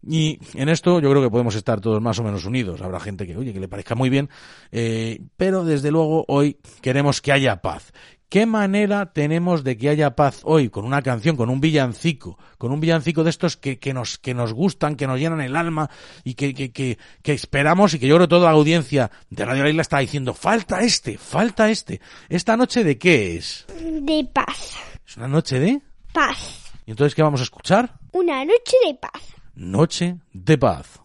Y 0.07 0.39
en 0.55 0.69
esto 0.69 0.99
yo 0.99 1.09
creo 1.11 1.21
que 1.21 1.29
podemos 1.29 1.55
estar 1.55 1.79
todos 1.79 2.01
más 2.01 2.17
o 2.19 2.23
menos 2.23 2.45
unidos. 2.45 2.81
Habrá 2.81 2.99
gente 2.99 3.27
que, 3.27 3.37
oye, 3.37 3.53
que 3.53 3.59
le 3.59 3.67
parezca 3.67 3.93
muy 3.93 4.09
bien, 4.09 4.29
eh, 4.71 5.21
pero 5.37 5.63
desde 5.63 5.91
luego 5.91 6.25
hoy 6.27 6.57
queremos 6.81 7.21
que 7.21 7.31
haya 7.31 7.61
paz. 7.61 7.93
¿Qué 8.31 8.45
manera 8.45 9.11
tenemos 9.11 9.65
de 9.65 9.75
que 9.77 9.89
haya 9.89 10.15
paz 10.15 10.39
hoy 10.45 10.69
con 10.69 10.85
una 10.85 11.01
canción, 11.01 11.35
con 11.35 11.49
un 11.49 11.59
villancico, 11.59 12.39
con 12.57 12.71
un 12.71 12.79
villancico 12.79 13.25
de 13.25 13.29
estos 13.29 13.57
que, 13.57 13.77
que 13.77 13.93
nos, 13.93 14.17
que 14.17 14.33
nos 14.33 14.53
gustan, 14.53 14.95
que 14.95 15.05
nos 15.05 15.19
llenan 15.19 15.41
el 15.41 15.53
alma 15.53 15.89
y 16.23 16.35
que, 16.35 16.53
que, 16.53 16.71
que, 16.71 16.97
que 17.23 17.33
esperamos 17.33 17.93
y 17.93 17.99
que 17.99 18.07
yo 18.07 18.15
creo 18.15 18.27
que 18.27 18.29
toda 18.29 18.45
la 18.45 18.55
audiencia 18.55 19.11
de 19.29 19.43
Radio 19.43 19.63
La 19.63 19.69
Isla 19.69 19.81
está 19.81 19.99
diciendo, 19.99 20.33
falta 20.33 20.79
este, 20.79 21.17
falta 21.17 21.69
este. 21.69 21.99
¿Esta 22.29 22.55
noche 22.55 22.85
de 22.85 22.97
qué 22.97 23.35
es? 23.35 23.65
De 23.67 24.25
paz. 24.31 24.77
¿Es 25.05 25.17
una 25.17 25.27
noche 25.27 25.59
de? 25.59 25.81
Paz. 26.13 26.71
¿Y 26.85 26.91
entonces 26.91 27.13
qué 27.13 27.23
vamos 27.23 27.41
a 27.41 27.43
escuchar? 27.43 27.95
Una. 28.13 28.45
Noche 28.45 28.77
de 28.87 28.93
paz. 28.93 29.21
Noche 29.55 30.15
de 30.31 30.57
paz. 30.57 31.00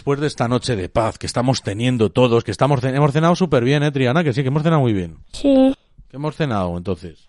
Después 0.00 0.18
de 0.18 0.28
esta 0.28 0.48
noche 0.48 0.76
de 0.76 0.88
paz 0.88 1.18
que 1.18 1.26
estamos 1.26 1.60
teniendo 1.62 2.10
todos, 2.10 2.42
que 2.42 2.50
estamos 2.50 2.82
hemos 2.84 3.12
cenado 3.12 3.36
súper 3.36 3.62
bien, 3.64 3.82
¿eh, 3.82 3.92
Triana? 3.92 4.24
Que 4.24 4.32
sí, 4.32 4.40
que 4.40 4.48
hemos 4.48 4.62
cenado 4.62 4.80
muy 4.80 4.94
bien. 4.94 5.18
Sí. 5.34 5.74
¿Qué 6.08 6.16
hemos 6.16 6.36
cenado 6.36 6.74
entonces? 6.78 7.28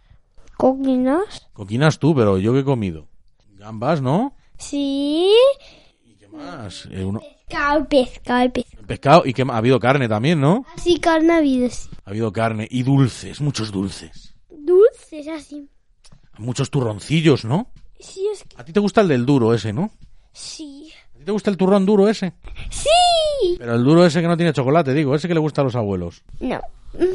¿Coquinas? 0.55 1.49
Coquinas 1.51 1.99
tú, 1.99 2.15
pero 2.15 2.37
yo 2.37 2.53
qué 2.53 2.59
he 2.59 2.63
comido. 2.63 3.09
Gambas, 3.57 4.01
¿no? 4.01 4.33
Sí. 4.57 5.29
¿Qué 6.17 6.29
más? 6.29 6.87
Eh, 6.91 7.03
uno- 7.03 7.19
Pescado, 7.19 7.85
pescado, 7.89 8.53
pescado. 8.53 8.87
pescado 8.87 9.23
y 9.25 9.33
que 9.33 9.41
ha 9.41 9.57
habido 9.57 9.77
carne 9.81 10.07
también, 10.07 10.39
¿no? 10.39 10.65
Así 10.77 10.97
carne 11.01 11.33
ha 11.33 11.37
habido, 11.39 11.69
sí. 11.69 11.89
Ha 12.05 12.09
habido 12.11 12.31
carne 12.31 12.69
y 12.71 12.83
dulces, 12.83 13.41
muchos 13.41 13.73
dulces. 13.73 14.33
Dulces, 14.49 15.27
así. 15.27 15.69
Muchos 16.37 16.69
turroncillos, 16.71 17.43
¿no? 17.43 17.69
Sí, 17.99 18.25
es 18.31 18.45
que... 18.45 18.55
A 18.55 18.63
ti 18.63 18.71
te 18.71 18.79
gusta 18.79 19.01
el 19.01 19.09
del 19.09 19.25
duro 19.25 19.53
ese, 19.53 19.73
¿no? 19.73 19.91
Sí. 20.31 20.80
¿A 21.21 21.23
ti 21.23 21.25
te 21.27 21.31
gusta 21.33 21.51
el 21.51 21.57
turrón 21.57 21.85
duro 21.85 22.07
ese? 22.09 22.33
¡Sí! 22.71 23.55
Pero 23.59 23.75
el 23.75 23.83
duro 23.83 24.03
ese 24.03 24.21
que 24.21 24.27
no 24.27 24.35
tiene 24.35 24.53
chocolate, 24.53 24.91
digo, 24.91 25.13
ese 25.13 25.27
que 25.27 25.35
le 25.35 25.39
gusta 25.39 25.61
a 25.61 25.63
los 25.63 25.75
abuelos. 25.75 26.23
No. 26.39 26.59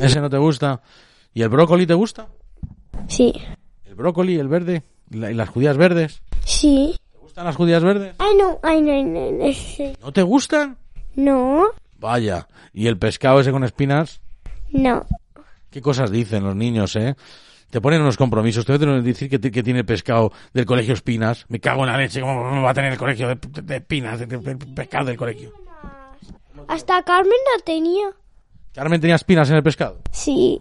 Ese 0.01 0.21
no 0.21 0.31
te 0.31 0.37
gusta. 0.39 0.81
¿Y 1.35 1.43
el 1.43 1.49
brócoli 1.49 1.89
te 1.89 1.95
gusta? 1.95 2.29
Sí. 3.09 3.33
¿El 3.85 3.97
brócoli, 3.97 4.39
el 4.39 4.47
verde? 4.47 4.85
¿Y 5.11 5.17
la- 5.17 5.33
y 5.33 5.35
las 5.35 5.49
judías 5.49 5.77
verdes? 5.77 6.23
Sí. 6.45 6.95
¿Te 7.13 7.19
gustan 7.19 7.47
las 7.47 7.57
judías 7.57 7.83
verdes? 7.83 8.15
Ay, 8.19 8.37
no, 8.39 8.61
ay, 8.63 8.81
no, 8.81 8.93
no, 9.03 9.33
no, 9.33 9.53
sí. 9.53 9.93
¿No 10.01 10.13
te 10.13 10.23
gustan? 10.23 10.77
No, 11.17 11.65
Vaya. 11.99 12.47
¿Y 12.73 12.87
el 12.87 12.99
pescado 12.99 13.41
ese 13.41 13.51
con 13.51 13.65
espinas? 13.65 14.21
no. 14.71 15.05
¿Qué 15.69 15.83
cosas 15.83 16.13
dicen 16.13 16.45
los 16.45 16.55
niños, 16.55 16.95
eh? 16.95 17.17
Te 17.71 17.81
ponen 17.81 18.01
unos 18.01 18.17
compromisos. 18.17 18.65
Te 18.65 18.77
voy 18.77 18.89
a 18.89 19.01
decir 19.03 19.29
que, 19.29 19.39
que 19.41 19.63
tiene 19.63 19.85
pescado 19.85 20.33
del 20.55 20.65
colegio 20.67 20.95
Espinas. 20.95 21.45
Me 21.49 21.59
cago 21.61 21.83
en 21.85 21.91
la 21.93 21.99
leche. 21.99 22.21
¿Cómo 22.21 22.63
va 22.63 22.71
a 22.71 22.75
tener 22.75 22.93
el 22.93 22.99
colegio 22.99 23.29
de, 23.29 23.35
de- 23.37 23.63
de 23.63 23.77
Espinas? 23.77 24.21
De 24.21 24.27
pescado 24.75 25.07
del 25.07 25.17
colegio. 25.17 25.53
Hasta 26.69 27.03
Carmen 27.03 27.33
la 27.57 27.65
tenía. 27.65 28.07
¿Carmen 28.75 29.01
tenía 29.01 29.17
espinas 29.17 29.49
en 29.51 29.57
el 29.57 29.63
pescado? 29.63 30.01
Sí. 30.11 30.61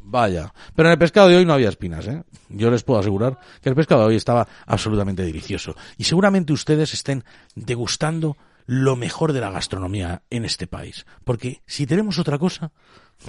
Vaya. 0.00 0.52
Pero 0.74 0.88
en 0.88 0.92
el 0.92 0.98
pescado 0.98 1.28
de 1.28 1.36
hoy 1.36 1.44
no 1.44 1.52
había 1.52 1.68
espinas, 1.68 2.06
¿eh? 2.06 2.22
Yo 2.48 2.70
les 2.70 2.84
puedo 2.84 3.00
asegurar 3.00 3.38
que 3.60 3.68
el 3.68 3.74
pescado 3.74 4.02
de 4.02 4.08
hoy 4.08 4.16
estaba 4.16 4.46
absolutamente 4.66 5.22
delicioso. 5.24 5.74
Y 5.98 6.04
seguramente 6.04 6.52
ustedes 6.52 6.92
estén 6.94 7.24
degustando 7.56 8.36
lo 8.66 8.96
mejor 8.96 9.32
de 9.32 9.40
la 9.40 9.50
gastronomía 9.50 10.22
en 10.30 10.44
este 10.44 10.66
país. 10.66 11.06
Porque 11.24 11.62
si 11.66 11.86
tenemos 11.86 12.18
otra 12.18 12.38
cosa, 12.38 12.72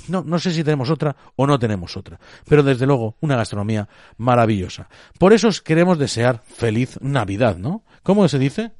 no, 0.07 0.23
no 0.23 0.39
sé 0.39 0.51
si 0.51 0.63
tenemos 0.63 0.89
otra 0.89 1.15
o 1.35 1.47
no 1.47 1.57
tenemos 1.59 1.95
otra. 1.95 2.19
Pero 2.47 2.63
desde 2.63 2.85
luego, 2.85 3.15
una 3.21 3.35
gastronomía 3.35 3.87
maravillosa. 4.17 4.89
Por 5.17 5.33
eso 5.33 5.47
os 5.47 5.61
queremos 5.61 5.97
desear 5.97 6.43
feliz 6.43 6.99
Navidad, 7.01 7.57
¿no? 7.57 7.83
¿Cómo 8.03 8.27
se 8.27 8.39
dice? 8.39 8.71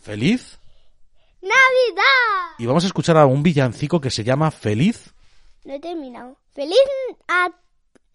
¿Feliz? 0.00 0.58
¡Navidad! 1.42 2.54
Y 2.58 2.66
vamos 2.66 2.84
a 2.84 2.86
escuchar 2.86 3.16
a 3.16 3.26
un 3.26 3.42
villancico 3.42 4.00
que 4.00 4.10
se 4.10 4.24
llama 4.24 4.50
Feliz 4.50 5.14
No 5.64 5.74
he 5.74 5.80
terminado. 5.80 6.38
¡Feliz, 6.52 6.78
a, 7.28 7.50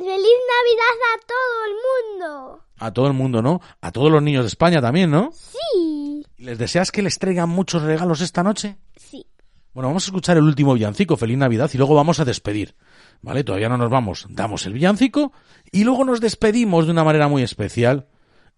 ¡Feliz 0.02 0.40
Navidad 0.54 0.98
a 1.14 1.20
todo 1.28 1.66
el 1.68 1.74
mundo! 2.20 2.62
a 2.82 2.92
todo 2.92 3.08
el 3.08 3.14
mundo, 3.14 3.42
¿no? 3.44 3.62
A 3.80 3.92
todos 3.92 4.12
los 4.12 4.24
niños 4.24 4.44
de 4.44 4.48
España 4.48 4.82
también, 4.82 5.12
¿no? 5.12 5.32
Sí. 5.32 6.26
¿Les 6.38 6.58
deseas 6.58 6.92
que 6.92 7.04
les 7.04 7.20
traigan 7.20 7.48
muchos 7.48 7.84
regalos 7.84 8.22
esta 8.22 8.42
noche? 8.42 8.76
Sí. 8.96 9.28
Bueno, 9.74 9.90
vamos 9.90 10.04
a 10.04 10.08
escuchar 10.08 10.38
el 10.38 10.44
último 10.44 10.74
villancico, 10.74 11.16
Feliz 11.16 11.38
Navidad, 11.38 11.70
y 11.72 11.78
luego 11.78 11.94
vamos 11.94 12.20
a 12.20 12.26
despedir. 12.26 12.76
¿Vale? 13.22 13.44
Todavía 13.44 13.70
no 13.70 13.78
nos 13.78 13.92
vamos. 13.92 14.26
Damos 14.30 14.66
el 14.66 14.74
villancico 14.74 15.32
y 15.72 15.84
luego 15.84 16.04
nos 16.04 16.20
despedimos 16.20 16.88
de 16.88 16.92
una 16.92 17.04
manera 17.04 17.28
muy 17.28 17.44
especial 17.44 18.08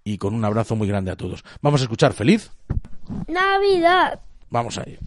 y 0.05 0.17
con 0.17 0.33
un 0.33 0.45
abrazo 0.45 0.77
muy 0.77 0.87
grande 0.87 1.11
a 1.11 1.17
todos. 1.17 1.43
Vamos 1.61 1.81
a 1.81 1.83
escuchar 1.83 2.13
Feliz. 2.13 2.49
Navidad. 3.27 4.21
Vamos 4.49 4.77
a 4.77 4.83
ello. 4.83 4.99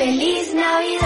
Feliz 0.00 0.54
Navidad. 0.54 0.99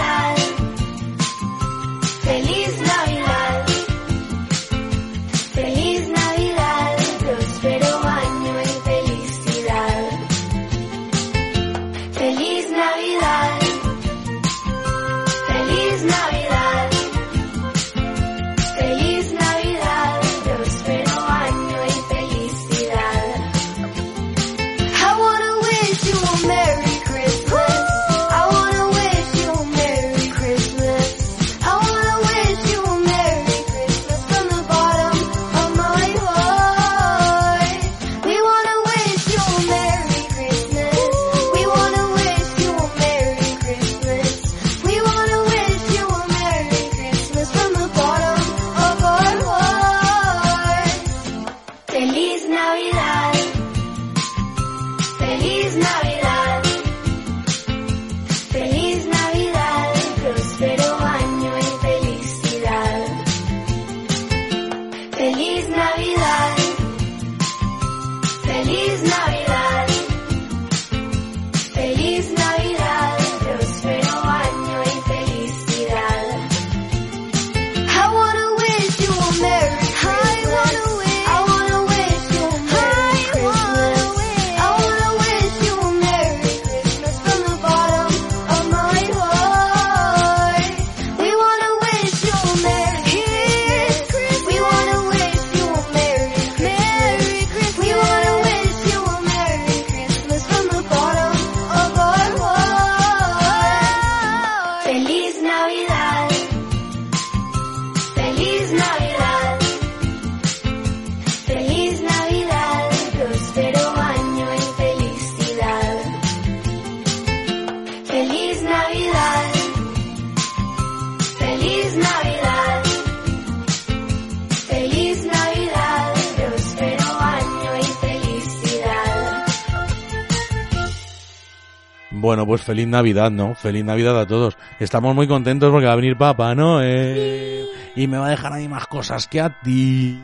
Bueno, 132.45 132.57
pues 132.57 132.61
feliz 132.61 132.87
Navidad, 132.87 133.31
¿no? 133.31 133.55
Feliz 133.55 133.83
Navidad 133.83 134.19
a 134.19 134.27
todos. 134.27 134.55
Estamos 134.79 135.15
muy 135.15 135.27
contentos 135.27 135.71
porque 135.71 135.87
va 135.87 135.93
a 135.93 135.95
venir 135.95 136.15
Papá 136.15 136.53
Noel. 136.53 137.65
Y 137.95 138.05
me 138.05 138.19
va 138.19 138.27
a 138.27 138.29
dejar 138.29 138.53
a 138.53 138.57
mí 138.57 138.67
más 138.67 138.85
cosas 138.85 139.27
que 139.27 139.41
a 139.41 139.59
ti. 139.61 140.21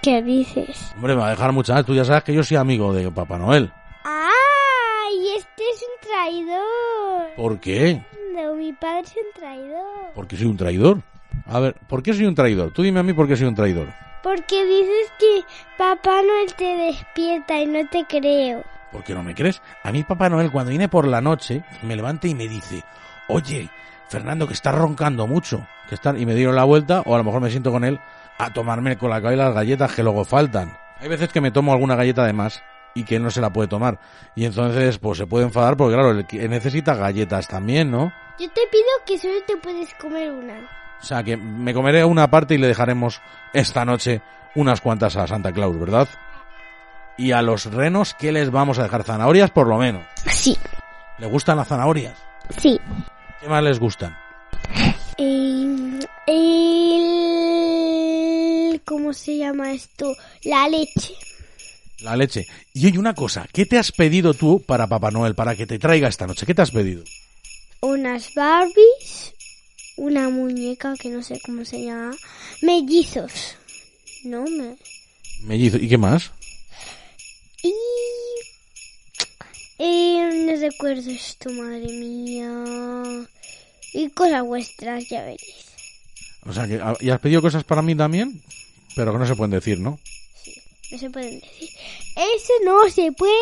¿Qué 0.00 0.22
dices? 0.22 0.92
Hombre, 0.94 1.16
me 1.16 1.22
va 1.22 1.26
a 1.26 1.30
dejar 1.30 1.50
muchas. 1.50 1.84
Tú 1.84 1.92
ya 1.92 2.04
sabes 2.04 2.22
que 2.22 2.32
yo 2.32 2.44
soy 2.44 2.58
amigo 2.58 2.94
de 2.94 3.10
Papá 3.10 3.38
Noel. 3.38 3.72
¡Ay! 4.04 5.30
Este 5.36 5.64
es 5.64 5.82
un 5.82 6.08
traidor. 6.08 7.34
¿Por 7.34 7.58
qué? 7.58 8.02
No, 8.36 8.54
mi 8.54 8.72
padre 8.72 9.00
es 9.00 9.16
un 9.16 9.40
traidor. 9.40 10.12
Porque 10.14 10.36
soy 10.36 10.46
un 10.46 10.56
traidor. 10.56 11.00
A 11.46 11.58
ver, 11.58 11.74
¿por 11.88 12.04
qué 12.04 12.14
soy 12.14 12.26
un 12.26 12.36
traidor? 12.36 12.70
Tú 12.70 12.82
dime 12.82 13.00
a 13.00 13.02
mí 13.02 13.12
por 13.14 13.26
qué 13.26 13.34
soy 13.34 13.48
un 13.48 13.56
traidor. 13.56 13.88
Porque 14.22 14.64
dices 14.64 15.12
que 15.18 15.42
Papá 15.76 16.22
Noel 16.22 16.54
te 16.54 16.76
despierta 16.76 17.60
y 17.60 17.66
no 17.66 17.84
te 17.88 18.04
creo. 18.04 18.62
¿Por 18.94 19.02
qué 19.02 19.12
no 19.12 19.24
me 19.24 19.34
crees? 19.34 19.60
A 19.82 19.90
mí 19.90 20.04
Papá 20.04 20.28
Noel 20.28 20.52
cuando 20.52 20.70
viene 20.70 20.88
por 20.88 21.08
la 21.08 21.20
noche 21.20 21.64
me 21.82 21.96
levanta 21.96 22.28
y 22.28 22.34
me 22.36 22.46
dice, 22.46 22.84
oye, 23.26 23.68
Fernando, 24.08 24.46
que 24.46 24.54
estás 24.54 24.72
roncando 24.72 25.26
mucho. 25.26 25.66
Que 25.88 25.96
está... 25.96 26.16
Y 26.16 26.24
me 26.24 26.34
dieron 26.36 26.54
la 26.54 26.62
vuelta 26.62 27.02
o 27.04 27.12
a 27.14 27.18
lo 27.18 27.24
mejor 27.24 27.40
me 27.40 27.50
siento 27.50 27.72
con 27.72 27.82
él 27.82 27.98
a 28.38 28.52
tomarme 28.52 28.96
con 28.96 29.10
la 29.10 29.18
y 29.32 29.36
las 29.36 29.52
galletas 29.52 29.92
que 29.92 30.04
luego 30.04 30.24
faltan. 30.24 30.78
Hay 31.00 31.08
veces 31.08 31.28
que 31.32 31.40
me 31.40 31.50
tomo 31.50 31.72
alguna 31.72 31.96
galleta 31.96 32.24
de 32.24 32.32
más 32.32 32.62
y 32.94 33.02
que 33.02 33.16
él 33.16 33.24
no 33.24 33.30
se 33.32 33.40
la 33.40 33.52
puede 33.52 33.66
tomar. 33.66 33.98
Y 34.36 34.44
entonces 34.44 34.98
pues 34.98 35.18
se 35.18 35.26
puede 35.26 35.44
enfadar 35.46 35.76
porque 35.76 35.94
claro, 35.94 36.12
él 36.12 36.24
que- 36.24 36.48
necesita 36.48 36.94
galletas 36.94 37.48
también, 37.48 37.90
¿no? 37.90 38.12
Yo 38.38 38.48
te 38.50 38.60
pido 38.70 38.84
que 39.04 39.18
solo 39.18 39.34
te 39.44 39.56
puedes 39.56 39.92
comer 39.94 40.30
una. 40.30 40.54
O 41.00 41.04
sea 41.04 41.24
que 41.24 41.36
me 41.36 41.74
comeré 41.74 42.04
una 42.04 42.30
parte 42.30 42.54
y 42.54 42.58
le 42.58 42.68
dejaremos 42.68 43.20
esta 43.52 43.84
noche 43.84 44.22
unas 44.54 44.80
cuantas 44.80 45.16
a 45.16 45.26
Santa 45.26 45.50
Claus, 45.52 45.76
¿verdad? 45.78 46.08
Y 47.16 47.32
a 47.32 47.42
los 47.42 47.66
renos, 47.66 48.14
¿qué 48.18 48.32
les 48.32 48.50
vamos 48.50 48.78
a 48.78 48.82
dejar? 48.84 49.04
Zanahorias 49.04 49.50
por 49.50 49.66
lo 49.68 49.78
menos. 49.78 50.04
Sí, 50.30 50.56
¿Le 51.18 51.26
gustan 51.26 51.56
las 51.56 51.68
zanahorias? 51.68 52.16
sí. 52.58 52.78
¿Qué 53.40 53.48
más 53.48 53.62
les 53.62 53.78
gustan? 53.78 54.16
Eh, 55.18 55.98
el... 57.04 58.80
¿Cómo 58.84 59.12
se 59.12 59.36
llama 59.36 59.72
esto? 59.72 60.14
La 60.44 60.66
leche. 60.68 61.14
La 62.00 62.16
leche. 62.16 62.46
Y 62.72 62.86
oye, 62.86 62.98
una 62.98 63.14
cosa, 63.14 63.46
¿qué 63.52 63.66
te 63.66 63.78
has 63.78 63.92
pedido 63.92 64.32
tú 64.34 64.62
para 64.66 64.86
Papá 64.86 65.10
Noel, 65.10 65.34
para 65.34 65.54
que 65.56 65.66
te 65.66 65.78
traiga 65.78 66.08
esta 66.08 66.26
noche? 66.26 66.46
¿Qué 66.46 66.54
te 66.54 66.62
has 66.62 66.70
pedido? 66.70 67.04
Unas 67.80 68.32
Barbies. 68.34 69.34
Una 69.96 70.28
muñeca 70.30 70.94
que 70.98 71.08
no 71.10 71.22
sé 71.22 71.40
cómo 71.44 71.64
se 71.64 71.84
llama. 71.84 72.12
Mellizos. 72.62 73.56
No 74.24 74.44
me... 74.44 74.74
Mellizo. 75.42 75.76
¿Y 75.76 75.88
qué 75.88 75.98
más? 75.98 76.30
Y... 77.64 77.74
Eh, 79.78 80.46
no 80.46 80.60
recuerdo 80.60 81.10
esto, 81.10 81.50
madre 81.50 81.88
mía. 81.88 83.26
Y 83.92 84.10
cosas 84.10 84.44
vuestras, 84.44 85.08
ya 85.08 85.22
veréis. 85.22 85.66
O 86.46 86.52
sea, 86.52 86.66
que 86.68 86.80
¿y 87.00 87.10
has 87.10 87.20
pedido 87.20 87.40
cosas 87.40 87.64
para 87.64 87.80
mí 87.80 87.94
también? 87.94 88.42
Pero 88.94 89.12
que 89.12 89.18
no 89.18 89.26
se 89.26 89.34
pueden 89.34 89.52
decir, 89.52 89.80
¿no? 89.80 89.98
No 90.92 90.98
se 90.98 91.10
pueden 91.10 91.40
decir. 91.40 91.70
Eso 92.16 92.52
no 92.64 92.88
se 92.90 93.10
puede 93.12 93.32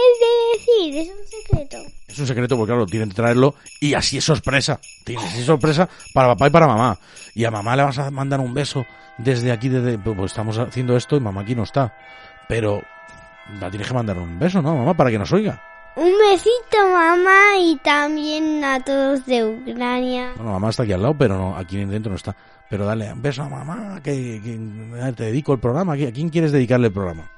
decir, 0.54 0.98
es 0.98 1.08
un 1.08 1.26
secreto. 1.26 1.78
Es 2.06 2.18
un 2.18 2.26
secreto 2.26 2.56
porque, 2.56 2.70
claro, 2.70 2.86
tienen 2.86 3.08
que 3.08 3.16
traerlo 3.16 3.56
y 3.80 3.94
así 3.94 4.18
es 4.18 4.24
sorpresa. 4.24 4.80
Tienes 5.04 5.24
así 5.26 5.40
es 5.40 5.46
sorpresa 5.46 5.88
para 6.14 6.28
papá 6.28 6.46
y 6.46 6.50
para 6.50 6.66
mamá. 6.68 6.98
Y 7.34 7.44
a 7.44 7.50
mamá 7.50 7.76
le 7.76 7.82
vas 7.82 7.98
a 7.98 8.10
mandar 8.10 8.40
un 8.40 8.54
beso 8.54 8.86
desde 9.18 9.50
aquí, 9.50 9.68
desde, 9.68 9.98
pues 9.98 10.30
estamos 10.30 10.56
haciendo 10.58 10.96
esto 10.96 11.16
y 11.16 11.20
mamá 11.20 11.42
aquí 11.42 11.54
no 11.54 11.64
está. 11.64 11.94
Pero 12.48 12.82
la 13.60 13.70
tienes 13.70 13.88
que 13.88 13.94
mandar 13.94 14.18
un 14.18 14.38
beso, 14.38 14.62
¿no, 14.62 14.76
mamá? 14.76 14.94
Para 14.94 15.10
que 15.10 15.18
nos 15.18 15.32
oiga. 15.32 15.62
Un 15.94 16.12
besito, 16.30 16.88
mamá, 16.90 17.58
y 17.58 17.76
también 17.76 18.64
a 18.64 18.80
todos 18.80 19.26
de 19.26 19.44
Ucrania. 19.44 20.32
Bueno, 20.36 20.52
mamá 20.52 20.70
está 20.70 20.84
aquí 20.84 20.92
al 20.92 21.02
lado, 21.02 21.14
pero 21.18 21.36
no, 21.36 21.56
aquí 21.56 21.84
dentro 21.84 22.10
no 22.10 22.16
está. 22.16 22.34
Pero 22.70 22.86
dale 22.86 23.12
un 23.12 23.20
beso 23.20 23.42
a 23.42 23.48
mamá, 23.50 24.00
que, 24.02 24.40
que 24.42 25.12
te 25.12 25.24
dedico 25.24 25.52
el 25.52 25.60
programa. 25.60 25.92
¿A 25.92 25.96
quién 25.96 26.30
quieres 26.30 26.52
dedicarle 26.52 26.86
el 26.86 26.92
programa? 26.94 27.30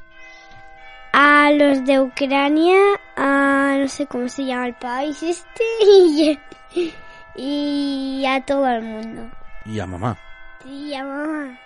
A 1.13 1.51
los 1.51 1.85
de 1.85 2.01
Ucrania, 2.01 2.79
a 3.17 3.77
no 3.81 3.89
sé 3.89 4.07
cómo 4.07 4.29
se 4.29 4.45
llama 4.45 4.69
el 4.69 4.75
país 4.75 5.21
este, 5.23 5.65
y, 6.75 6.95
y 7.37 8.27
a 8.27 8.41
todo 8.45 8.69
el 8.69 8.83
mundo. 8.83 9.31
Y 9.65 9.81
a 9.81 9.87
mamá. 9.87 10.17
Y 10.65 10.95
a 10.95 11.05
mamá. 11.05 11.59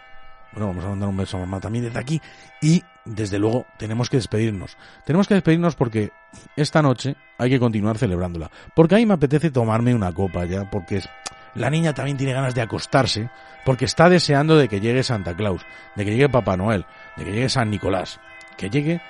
Bueno, 0.53 0.69
vamos 0.69 0.85
a 0.85 0.89
mandar 0.89 1.09
un 1.09 1.17
beso 1.17 1.37
a 1.37 1.41
mamá 1.41 1.61
también 1.61 1.85
desde 1.85 1.99
aquí. 1.99 2.21
Y, 2.61 2.83
desde 3.05 3.39
luego, 3.39 3.67
tenemos 3.79 4.09
que 4.11 4.17
despedirnos. 4.17 4.77
Tenemos 5.05 5.29
que 5.29 5.35
despedirnos 5.35 5.77
porque 5.77 6.11
esta 6.57 6.83
noche 6.83 7.17
hay 7.39 7.51
que 7.51 7.59
continuar 7.61 7.99
celebrándola. 7.99 8.51
Porque 8.75 8.95
a 8.95 8.99
mí 8.99 9.07
me 9.07 9.15
apetece 9.15 9.51
tomarme 9.51 9.95
una 9.95 10.13
copa 10.13 10.45
ya, 10.45 10.69
porque 10.71 11.03
la 11.55 11.71
niña 11.71 11.93
también 11.95 12.17
tiene 12.17 12.33
ganas 12.33 12.55
de 12.55 12.63
acostarse, 12.63 13.31
porque 13.65 13.85
está 13.85 14.09
deseando 14.09 14.57
de 14.57 14.69
que 14.69 14.81
llegue 14.81 15.03
Santa 15.03 15.35
Claus, 15.35 15.63
de 15.97 16.05
que 16.05 16.13
llegue 16.13 16.29
Papá 16.29 16.57
Noel, 16.57 16.87
de 17.17 17.25
que 17.25 17.33
llegue 17.33 17.49
San 17.49 17.71
Nicolás, 17.71 18.21
que 18.57 18.71
llegue 18.71 19.01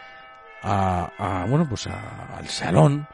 a, 0.63 1.11
a, 1.19 1.45
bueno, 1.47 1.69
pues 1.69 1.87
a- 1.87 2.37
al 2.37 2.49
salón 2.49 3.07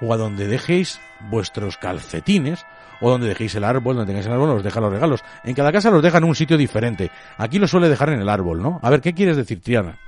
o 0.00 0.12
a 0.12 0.16
donde 0.16 0.46
dejéis 0.48 1.00
vuestros 1.20 1.76
calcetines 1.76 2.64
o 3.00 3.10
donde 3.10 3.28
dejéis 3.28 3.54
el 3.54 3.64
árbol, 3.64 3.96
donde 3.96 4.10
tengáis 4.10 4.26
el 4.26 4.32
árbol, 4.32 4.50
os 4.50 4.62
deja 4.62 4.80
los 4.80 4.92
regalos. 4.92 5.24
En 5.44 5.54
cada 5.54 5.72
casa 5.72 5.90
los 5.90 6.02
deja 6.02 6.18
en 6.18 6.24
un 6.24 6.34
sitio 6.34 6.56
diferente. 6.56 7.10
Aquí 7.38 7.58
los 7.58 7.70
suele 7.70 7.88
dejar 7.88 8.10
en 8.10 8.20
el 8.20 8.28
árbol, 8.28 8.62
¿no? 8.62 8.80
A 8.82 8.90
ver, 8.90 9.00
¿qué 9.00 9.14
quieres 9.14 9.36
decir, 9.36 9.60
Triana? 9.60 9.98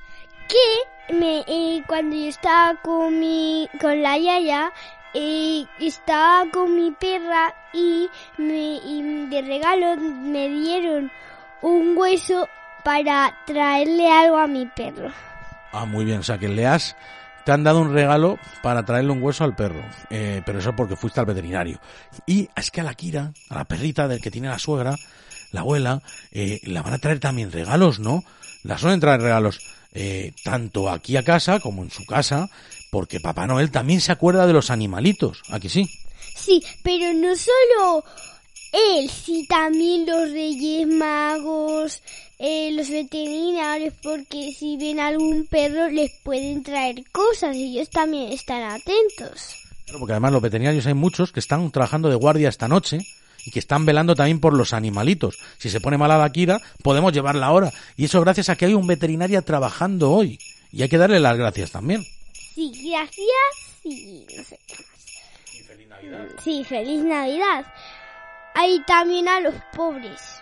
Que 0.48 1.14
me, 1.14 1.44
eh, 1.47 1.82
cuando 1.86 2.16
yo 2.16 2.28
estaba 2.28 2.81
con 2.82 3.19
mi, 3.19 3.69
con 3.81 4.02
la 4.02 4.19
yaya, 4.19 4.73
eh, 5.14 5.64
estaba 5.81 6.51
con 6.51 6.74
mi 6.74 6.90
perra 6.93 7.55
y, 7.73 8.09
me, 8.39 8.77
y 8.85 9.27
de 9.28 9.43
regalo 9.43 9.97
me 9.97 10.48
dieron 10.48 11.10
un 11.60 11.97
hueso 11.97 12.48
para 12.85 13.36
traerle 13.47 14.10
algo 14.10 14.39
a 14.39 14.47
mi 14.47 14.66
perro. 14.66 15.10
Ah, 15.73 15.86
muy 15.86 16.05
bien, 16.05 16.19
o 16.19 16.23
sea 16.23 16.39
que 16.39 16.48
le 16.48 16.66
has, 16.66 16.97
te 17.44 17.52
han 17.52 17.64
dado 17.64 17.81
un 17.81 17.93
regalo 17.93 18.39
para 18.62 18.85
traerle 18.85 19.12
un 19.12 19.23
hueso 19.23 19.44
al 19.44 19.56
perro, 19.56 19.85
eh, 20.10 20.43
pero 20.44 20.59
eso 20.59 20.74
porque 20.74 20.97
fuiste 20.97 21.20
al 21.20 21.27
veterinario. 21.27 21.81
Y 22.27 22.48
es 22.55 22.70
que 22.70 22.81
a 22.81 22.85
la 22.85 22.94
Kira, 22.94 23.32
a 23.48 23.55
la 23.55 23.64
perrita 23.64 24.09
del 24.09 24.20
que 24.20 24.31
tiene 24.31 24.48
la 24.48 24.59
suegra, 24.59 24.97
la 25.51 25.60
abuela, 25.60 26.02
eh, 26.31 26.60
la 26.64 26.82
van 26.82 26.94
a 26.94 26.98
traer 26.98 27.20
también 27.20 27.52
regalos, 27.52 27.98
¿no? 27.98 28.24
La 28.62 28.78
suelen 28.78 29.01
traer 29.01 29.20
regalos 29.20 29.60
eh, 29.93 30.32
tanto 30.43 30.89
aquí 30.89 31.16
a 31.16 31.24
casa 31.24 31.60
como 31.60 31.82
en 31.82 31.90
su 31.90 32.06
casa, 32.06 32.48
porque 32.90 33.20
Papá 33.20 33.47
Noel 33.47 33.70
también 33.70 34.01
se 34.01 34.12
acuerda 34.12 34.47
de 34.47 34.52
los 34.52 34.70
animalitos, 34.70 35.43
¿a 35.51 35.60
que 35.60 35.69
sí? 35.69 35.90
Sí, 36.35 36.62
pero 36.82 37.12
no 37.12 37.35
solo 37.36 38.05
él, 38.73 39.10
sí 39.10 39.47
también 39.47 40.06
los 40.06 40.31
reyes 40.31 40.86
magos, 40.86 42.02
eh, 42.44 42.73
los 42.73 42.90
veterinarios, 42.90 43.94
porque 44.02 44.52
si 44.52 44.77
ven 44.77 44.98
algún 44.98 45.47
perro 45.47 45.89
les 45.89 46.10
pueden 46.24 46.64
traer 46.64 47.05
cosas 47.12 47.55
y 47.55 47.77
ellos 47.77 47.89
también 47.89 48.32
están 48.32 48.64
atentos. 48.64 49.55
Claro, 49.85 50.01
porque 50.01 50.14
además 50.14 50.32
los 50.32 50.43
veterinarios 50.43 50.86
hay 50.86 50.94
muchos 50.94 51.31
que 51.31 51.39
están 51.39 51.70
trabajando 51.70 52.09
de 52.09 52.16
guardia 52.16 52.48
esta 52.48 52.66
noche 52.66 52.98
y 53.47 53.52
que 53.52 53.60
están 53.60 53.86
velando 53.86 54.16
también 54.16 54.40
por 54.40 54.55
los 54.55 54.73
animalitos. 54.73 55.39
Si 55.59 55.70
se 55.70 55.81
pone 55.81 55.98
mala 55.98 56.19
la 56.19 56.31
Kira, 56.31 56.60
podemos 56.82 57.12
llevarla 57.12 57.47
ahora. 57.47 57.70
Y 57.97 58.06
eso 58.06 58.20
gracias 58.20 58.48
a 58.48 58.56
que 58.56 58.64
hay 58.64 58.74
un 58.74 58.89
veterinaria 58.89 59.43
trabajando 59.43 60.10
hoy. 60.10 60.40
Y 60.73 60.82
hay 60.82 60.89
que 60.89 60.98
darle 60.98 61.20
las 61.20 61.39
gracias 61.39 61.70
también. 61.70 62.05
Sí, 62.32 62.73
gracias 62.90 63.85
y 63.85 64.27
no 64.36 64.43
sé 64.43 64.59
qué 64.66 64.74
más. 64.74 66.43
Sí, 66.43 66.64
feliz 66.64 67.05
Navidad. 67.05 67.73
Hay 68.56 68.82
también 68.85 69.28
a 69.28 69.39
los 69.39 69.55
pobres. 69.77 70.41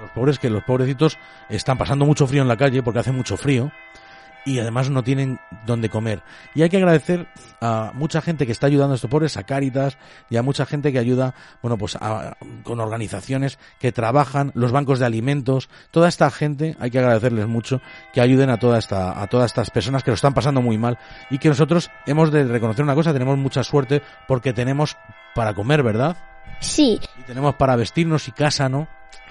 A 0.00 0.04
los 0.04 0.10
pobres 0.12 0.38
que 0.38 0.48
los 0.50 0.64
pobrecitos 0.64 1.18
están 1.50 1.76
pasando 1.78 2.06
mucho 2.06 2.26
frío 2.26 2.40
en 2.42 2.48
la 2.48 2.56
calle 2.56 2.82
porque 2.82 3.00
hace 3.00 3.12
mucho 3.12 3.36
frío 3.36 3.70
y 4.46 4.58
además 4.58 4.88
no 4.88 5.04
tienen 5.04 5.38
dónde 5.66 5.90
comer. 5.90 6.22
Y 6.54 6.62
hay 6.62 6.70
que 6.70 6.78
agradecer 6.78 7.26
a 7.60 7.90
mucha 7.92 8.22
gente 8.22 8.46
que 8.46 8.52
está 8.52 8.68
ayudando 8.68 8.92
a 8.92 8.94
estos 8.94 9.10
pobres, 9.10 9.36
a 9.36 9.42
Cáritas 9.42 9.98
y 10.30 10.38
a 10.38 10.42
mucha 10.42 10.64
gente 10.64 10.90
que 10.92 10.98
ayuda, 10.98 11.34
bueno, 11.60 11.76
pues 11.76 11.96
a- 12.00 12.38
con 12.62 12.80
organizaciones 12.80 13.58
que 13.78 13.92
trabajan, 13.92 14.50
los 14.54 14.72
bancos 14.72 14.98
de 14.98 15.04
alimentos, 15.04 15.68
toda 15.90 16.08
esta 16.08 16.30
gente, 16.30 16.74
hay 16.80 16.90
que 16.90 16.98
agradecerles 17.00 17.46
mucho 17.48 17.82
que 18.14 18.22
ayuden 18.22 18.48
a 18.48 18.56
toda 18.58 18.78
esta 18.78 19.20
a 19.22 19.26
todas 19.26 19.50
estas 19.50 19.70
personas 19.70 20.02
que 20.02 20.10
lo 20.10 20.14
están 20.14 20.32
pasando 20.32 20.62
muy 20.62 20.78
mal 20.78 20.98
y 21.28 21.36
que 21.36 21.48
nosotros 21.50 21.90
hemos 22.06 22.32
de 22.32 22.44
reconocer 22.44 22.82
una 22.82 22.94
cosa, 22.94 23.12
tenemos 23.12 23.36
mucha 23.36 23.62
suerte 23.62 24.00
porque 24.26 24.54
tenemos 24.54 24.96
para 25.34 25.52
comer, 25.52 25.82
¿verdad? 25.82 26.16
Sí, 26.60 26.98
Y 27.18 27.22
tenemos 27.24 27.56
para 27.56 27.76
vestirnos 27.76 28.26
y 28.28 28.32
casa, 28.32 28.70
¿no? 28.70 28.88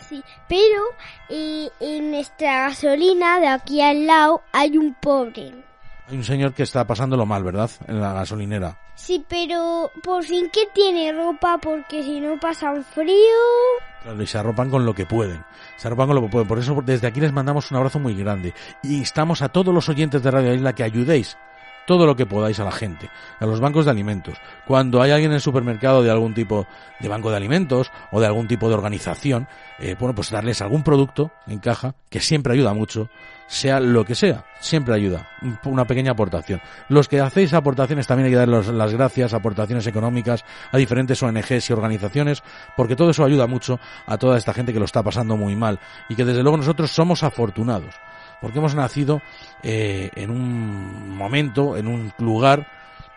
Sí. 0.09 0.23
Pero 0.47 0.83
eh, 1.29 1.69
en 1.79 2.11
nuestra 2.11 2.67
gasolina 2.67 3.39
de 3.39 3.47
aquí 3.47 3.81
al 3.81 4.07
lado 4.07 4.41
hay 4.51 4.77
un 4.77 4.93
pobre. 4.95 5.53
Hay 6.09 6.17
un 6.17 6.23
señor 6.23 6.53
que 6.53 6.63
está 6.63 6.87
pasándolo 6.87 7.25
mal, 7.25 7.43
¿verdad? 7.43 7.69
En 7.87 8.01
la 8.01 8.13
gasolinera. 8.13 8.77
Sí, 8.95 9.23
pero 9.29 9.91
por 10.03 10.23
fin 10.23 10.49
que 10.51 10.67
tiene 10.73 11.13
ropa 11.13 11.59
porque 11.59 12.03
si 12.03 12.19
no 12.19 12.39
pasan 12.39 12.83
frío. 12.83 13.15
Claro, 14.01 14.21
y 14.21 14.27
se 14.27 14.37
arropan 14.37 14.69
con 14.69 14.85
lo 14.85 14.93
que 14.95 15.05
pueden. 15.05 15.43
Se 15.77 15.87
arropan 15.87 16.07
con 16.07 16.15
lo 16.15 16.21
que 16.23 16.29
pueden. 16.29 16.47
Por 16.47 16.57
eso 16.57 16.81
desde 16.83 17.07
aquí 17.07 17.19
les 17.19 17.31
mandamos 17.31 17.69
un 17.69 17.77
abrazo 17.77 17.99
muy 17.99 18.15
grande. 18.15 18.53
Y 18.81 18.95
instamos 18.95 19.41
a 19.41 19.49
todos 19.49 19.73
los 19.73 19.87
oyentes 19.87 20.23
de 20.23 20.31
Radio 20.31 20.53
Isla 20.53 20.73
que 20.73 20.83
ayudéis 20.83 21.37
todo 21.89 22.05
lo 22.05 22.15
que 22.15 22.27
podáis 22.27 22.59
a 22.59 22.63
la 22.63 22.71
gente, 22.71 23.09
a 23.39 23.47
los 23.47 23.59
bancos 23.59 23.85
de 23.85 23.89
alimentos. 23.89 24.35
Cuando 24.67 25.01
hay 25.01 25.09
alguien 25.09 25.31
en 25.31 25.35
el 25.37 25.41
supermercado 25.41 26.03
de 26.03 26.11
algún 26.11 26.35
tipo 26.35 26.67
de 26.99 27.07
banco 27.07 27.31
de 27.31 27.37
alimentos 27.37 27.91
o 28.11 28.21
de 28.21 28.27
algún 28.27 28.47
tipo 28.47 28.69
de 28.69 28.75
organización, 28.75 29.47
eh, 29.79 29.95
bueno, 29.99 30.13
pues 30.13 30.29
darles 30.29 30.61
algún 30.61 30.83
producto 30.83 31.31
en 31.47 31.57
caja 31.57 31.95
que 32.11 32.19
siempre 32.19 32.53
ayuda 32.53 32.75
mucho, 32.75 33.09
sea 33.47 33.79
lo 33.79 34.05
que 34.05 34.13
sea, 34.13 34.45
siempre 34.59 34.93
ayuda. 34.93 35.27
Un- 35.41 35.57
Una 35.63 35.85
pequeña 35.85 36.11
aportación. 36.11 36.61
Los 36.89 37.07
que 37.07 37.21
hacéis 37.21 37.55
aportaciones 37.55 38.05
también 38.05 38.25
hay 38.27 38.33
que 38.33 38.37
darles 38.37 38.67
las 38.67 38.93
gracias, 38.93 39.33
aportaciones 39.33 39.87
económicas 39.87 40.45
a 40.71 40.77
diferentes 40.77 41.23
ONGs 41.23 41.71
y 41.71 41.73
organizaciones, 41.73 42.43
porque 42.77 42.95
todo 42.95 43.09
eso 43.09 43.25
ayuda 43.25 43.47
mucho 43.47 43.79
a 44.05 44.19
toda 44.19 44.37
esta 44.37 44.53
gente 44.53 44.73
que 44.73 44.79
lo 44.79 44.85
está 44.85 45.01
pasando 45.01 45.35
muy 45.37 45.55
mal 45.55 45.79
y 46.07 46.15
que 46.15 46.23
desde 46.23 46.43
luego 46.43 46.57
nosotros 46.57 46.91
somos 46.91 47.23
afortunados 47.23 47.95
porque 48.41 48.59
hemos 48.59 48.75
nacido 48.75 49.21
eh, 49.63 50.09
en 50.15 50.29
un 50.29 51.15
momento, 51.15 51.77
en 51.77 51.87
un 51.87 52.13
lugar 52.19 52.67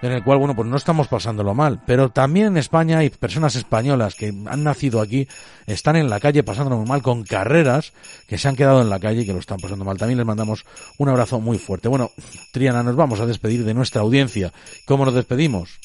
en 0.03 0.11
el 0.11 0.25
cual, 0.25 0.39
bueno, 0.39 0.57
pues 0.57 0.69
no 0.69 0.77
estamos 0.77 1.07
pasándolo 1.07 1.55
mal. 1.55 1.81
Pero 1.87 2.11
también 2.11 2.49
en 2.49 2.57
España 2.57 2.99
hay 2.99 3.11
personas 3.11 3.55
españolas 3.55 4.17
que 4.17 4.35
han 4.47 4.65
nacido 4.65 5.01
aquí, 5.01 5.29
están 5.67 5.97
en 5.97 6.11
la 6.11 6.19
calle 6.19 6.43
pasándolo 6.43 6.85
mal 6.85 7.03
con 7.03 7.23
carreras, 7.23 7.93
que 8.27 8.37
se 8.37 8.49
han 8.49 8.57
quedado 8.57 8.83
en 8.83 8.91
la 8.91 8.99
calle 8.99 9.23
y 9.23 9.27
que 9.27 9.33
lo 9.33 9.39
están 9.39 9.59
pasando 9.59 9.85
mal. 9.85 9.97
También 9.97 10.19
les 10.19 10.27
mandamos 10.27 10.65
un 10.99 11.09
abrazo 11.09 11.41
muy 11.41 11.57
fuerte. 11.57 11.89
Bueno, 11.89 12.11
Triana, 12.53 12.83
nos 12.83 12.97
vamos 12.97 13.21
a 13.21 13.27
despedir 13.27 13.65
de 13.65 13.75
nuestra 13.75 14.03
audiencia. 14.03 14.53
¿Cómo 14.87 15.05
nos 15.05 15.15
despedimos? 15.15 15.79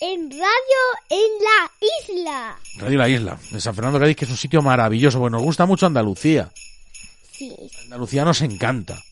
En 0.00 0.30
radio 0.30 0.42
en 1.08 1.18
la 1.40 1.70
isla. 1.80 2.56
Radio 2.78 2.98
La 2.98 3.08
Isla, 3.08 3.38
de 3.52 3.60
San 3.60 3.74
Fernando 3.74 4.00
Cádiz, 4.00 4.16
que 4.16 4.24
es 4.24 4.30
un 4.30 4.36
sitio 4.36 4.60
maravilloso, 4.60 5.18
porque 5.18 5.32
nos 5.32 5.42
gusta 5.42 5.64
mucho 5.64 5.86
Andalucía. 5.86 6.50
Sí. 7.48 7.70
Andalucía 7.84 8.24
nos 8.24 8.40
encanta. 8.42 9.02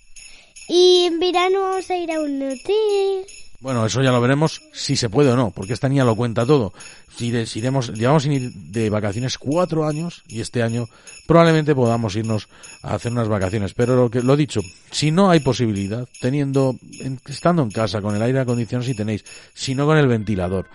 Y 0.69 1.05
en 1.07 1.19
verano 1.19 1.63
vamos 1.63 1.91
a 1.91 1.97
ir 1.97 2.13
a 2.13 2.21
un 2.21 2.43
hotel. 2.43 3.25
Bueno, 3.61 3.85
eso 3.85 4.01
ya 4.03 4.11
lo 4.11 4.21
veremos 4.23 4.63
si 4.73 4.97
se 4.97 5.11
puede 5.11 5.31
o 5.33 5.37
no, 5.37 5.51
porque 5.51 5.75
esta 5.75 5.89
niña 5.89 6.05
lo 6.05 6.17
cuenta 6.17 6.47
todo. 6.47 6.73
Si, 7.17 7.31
de- 7.31 7.45
si 7.45 7.59
iremos, 7.59 7.93
llevamos 7.93 8.23
sin 8.23 8.33
ir 8.33 8.53
de 8.55 8.89
vacaciones 8.89 9.37
cuatro 9.37 9.87
años 9.87 10.23
y 10.29 10.41
este 10.41 10.63
año 10.63 10.89
probablemente 11.27 11.75
podamos 11.75 12.17
irnos 12.17 12.49
a 12.83 12.95
hacer 12.95 13.13
unas 13.13 13.29
vacaciones. 13.29 13.75
Pero 13.75 13.97
lo 13.97 14.11
que 14.11 14.23
lo 14.23 14.35
dicho, 14.37 14.61
si 14.91 15.11
no 15.11 15.29
hay 15.31 15.41
posibilidad, 15.41 16.09
teniendo, 16.23 16.77
en- 17.01 17.21
estando 17.27 17.63
en 17.63 17.71
casa 17.71 18.01
con 18.01 18.17
el 18.17 18.23
aire 18.23 18.41
acondicionado 18.41 18.87
si 18.87 18.95
tenéis, 18.95 19.25
si 19.53 19.75
no 19.75 19.85
con 19.85 19.99
el 19.99 20.07
ventilador, 20.07 20.67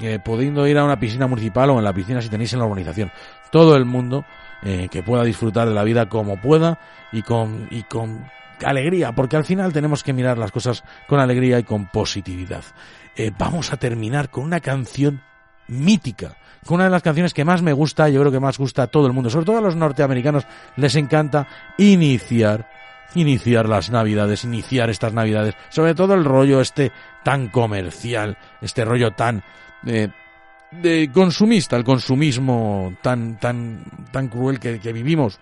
eh, 0.00 0.18
pudiendo 0.24 0.66
ir 0.66 0.78
a 0.78 0.84
una 0.84 0.98
piscina 0.98 1.28
municipal 1.28 1.70
o 1.70 1.78
en 1.78 1.84
la 1.84 1.92
piscina 1.94 2.20
si 2.22 2.28
tenéis 2.28 2.52
en 2.54 2.58
la 2.58 2.64
urbanización, 2.64 3.12
todo 3.52 3.76
el 3.76 3.84
mundo 3.84 4.24
eh, 4.62 4.88
que 4.90 5.02
pueda 5.02 5.24
disfrutar 5.24 5.68
de 5.68 5.74
la 5.74 5.84
vida 5.84 6.08
como 6.08 6.40
pueda 6.40 6.78
y 7.12 7.22
con 7.22 7.68
y 7.70 7.82
con 7.82 8.24
alegría, 8.64 9.12
porque 9.12 9.36
al 9.36 9.44
final 9.44 9.72
tenemos 9.72 10.02
que 10.02 10.12
mirar 10.12 10.38
las 10.38 10.52
cosas 10.52 10.84
con 11.08 11.20
alegría 11.20 11.58
y 11.58 11.64
con 11.64 11.86
positividad. 11.86 12.64
Eh, 13.16 13.32
vamos 13.36 13.72
a 13.72 13.76
terminar 13.76 14.30
con 14.30 14.44
una 14.44 14.60
canción 14.60 15.20
mítica, 15.68 16.36
con 16.64 16.76
una 16.76 16.84
de 16.84 16.90
las 16.90 17.02
canciones 17.02 17.34
que 17.34 17.44
más 17.44 17.62
me 17.62 17.72
gusta, 17.72 18.08
yo 18.08 18.20
creo 18.20 18.32
que 18.32 18.40
más 18.40 18.58
gusta 18.58 18.84
a 18.84 18.86
todo 18.86 19.06
el 19.06 19.12
mundo, 19.12 19.30
sobre 19.30 19.46
todo 19.46 19.58
a 19.58 19.62
los 19.62 19.76
norteamericanos 19.76 20.46
les 20.76 20.94
encanta 20.96 21.46
iniciar 21.78 22.68
iniciar 23.14 23.68
las 23.68 23.90
navidades, 23.90 24.44
iniciar 24.44 24.90
estas 24.90 25.12
navidades, 25.12 25.54
sobre 25.68 25.94
todo 25.94 26.14
el 26.14 26.24
rollo 26.24 26.60
este 26.60 26.92
tan 27.22 27.48
comercial, 27.48 28.38
este 28.60 28.84
rollo 28.84 29.12
tan 29.12 29.42
eh, 29.86 30.08
de 30.80 31.10
consumista, 31.12 31.76
el 31.76 31.84
consumismo 31.84 32.94
tan 33.02 33.38
tan 33.38 33.84
tan 34.10 34.28
cruel 34.28 34.58
que, 34.58 34.80
que 34.80 34.92
vivimos 34.92 35.38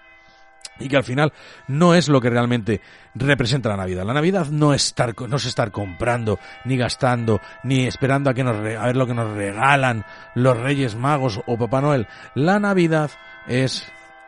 y 0.80 0.88
que 0.88 0.96
al 0.96 1.04
final 1.04 1.32
no 1.68 1.94
es 1.94 2.08
lo 2.08 2.20
que 2.20 2.30
realmente 2.30 2.80
representa 3.14 3.68
la 3.68 3.76
Navidad. 3.76 4.04
La 4.04 4.14
Navidad 4.14 4.46
no 4.46 4.74
es 4.74 4.86
estar, 4.86 5.14
no 5.28 5.36
es 5.36 5.44
estar 5.44 5.70
comprando, 5.70 6.38
ni 6.64 6.76
gastando, 6.76 7.40
ni 7.62 7.86
esperando 7.86 8.30
a 8.30 8.34
que 8.34 8.42
nos 8.42 8.56
a 8.56 8.86
ver 8.86 8.96
lo 8.96 9.06
que 9.06 9.14
nos 9.14 9.32
regalan 9.34 10.04
los 10.34 10.56
Reyes 10.56 10.96
Magos 10.96 11.40
o 11.46 11.58
Papá 11.58 11.80
Noel. 11.80 12.08
La 12.34 12.58
Navidad 12.58 13.10
es 13.46 13.86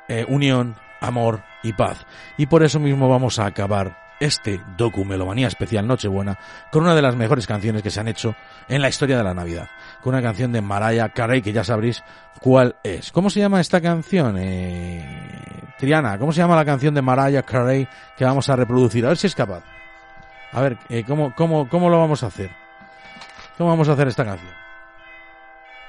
eh, 0.08 0.24
unión, 0.28 0.76
amor 1.00 1.42
y 1.62 1.72
paz. 1.72 2.06
Y 2.36 2.46
por 2.46 2.62
eso 2.62 2.78
mismo 2.78 3.08
vamos 3.08 3.38
a 3.38 3.46
acabar 3.46 4.01
este 4.22 4.60
docu 4.76 5.04
Melomanía 5.04 5.48
especial 5.48 5.86
Nochebuena 5.86 6.38
con 6.70 6.84
una 6.84 6.94
de 6.94 7.02
las 7.02 7.16
mejores 7.16 7.46
canciones 7.46 7.82
que 7.82 7.90
se 7.90 7.98
han 7.98 8.06
hecho 8.06 8.36
en 8.68 8.80
la 8.80 8.88
historia 8.88 9.18
de 9.18 9.24
la 9.24 9.34
Navidad. 9.34 9.68
Con 10.00 10.14
una 10.14 10.22
canción 10.22 10.52
de 10.52 10.62
Mariah 10.62 11.08
Carey 11.08 11.42
que 11.42 11.52
ya 11.52 11.64
sabréis 11.64 12.04
cuál 12.40 12.76
es. 12.84 13.10
¿Cómo 13.10 13.30
se 13.30 13.40
llama 13.40 13.60
esta 13.60 13.80
canción? 13.80 14.36
Eh, 14.38 15.04
Triana, 15.76 16.18
¿cómo 16.18 16.32
se 16.32 16.38
llama 16.38 16.54
la 16.54 16.64
canción 16.64 16.94
de 16.94 17.02
Mariah 17.02 17.42
Carey 17.42 17.88
que 18.16 18.24
vamos 18.24 18.48
a 18.48 18.54
reproducir? 18.54 19.04
A 19.04 19.08
ver 19.08 19.18
si 19.18 19.26
es 19.26 19.34
capaz. 19.34 19.64
A 20.52 20.60
ver, 20.60 20.78
eh, 20.88 21.02
¿cómo, 21.04 21.34
cómo, 21.34 21.68
¿cómo 21.68 21.90
lo 21.90 21.98
vamos 21.98 22.22
a 22.22 22.26
hacer? 22.26 22.50
¿Cómo 23.58 23.70
vamos 23.70 23.88
a 23.88 23.92
hacer 23.92 24.06
esta 24.06 24.24
canción? 24.24 24.52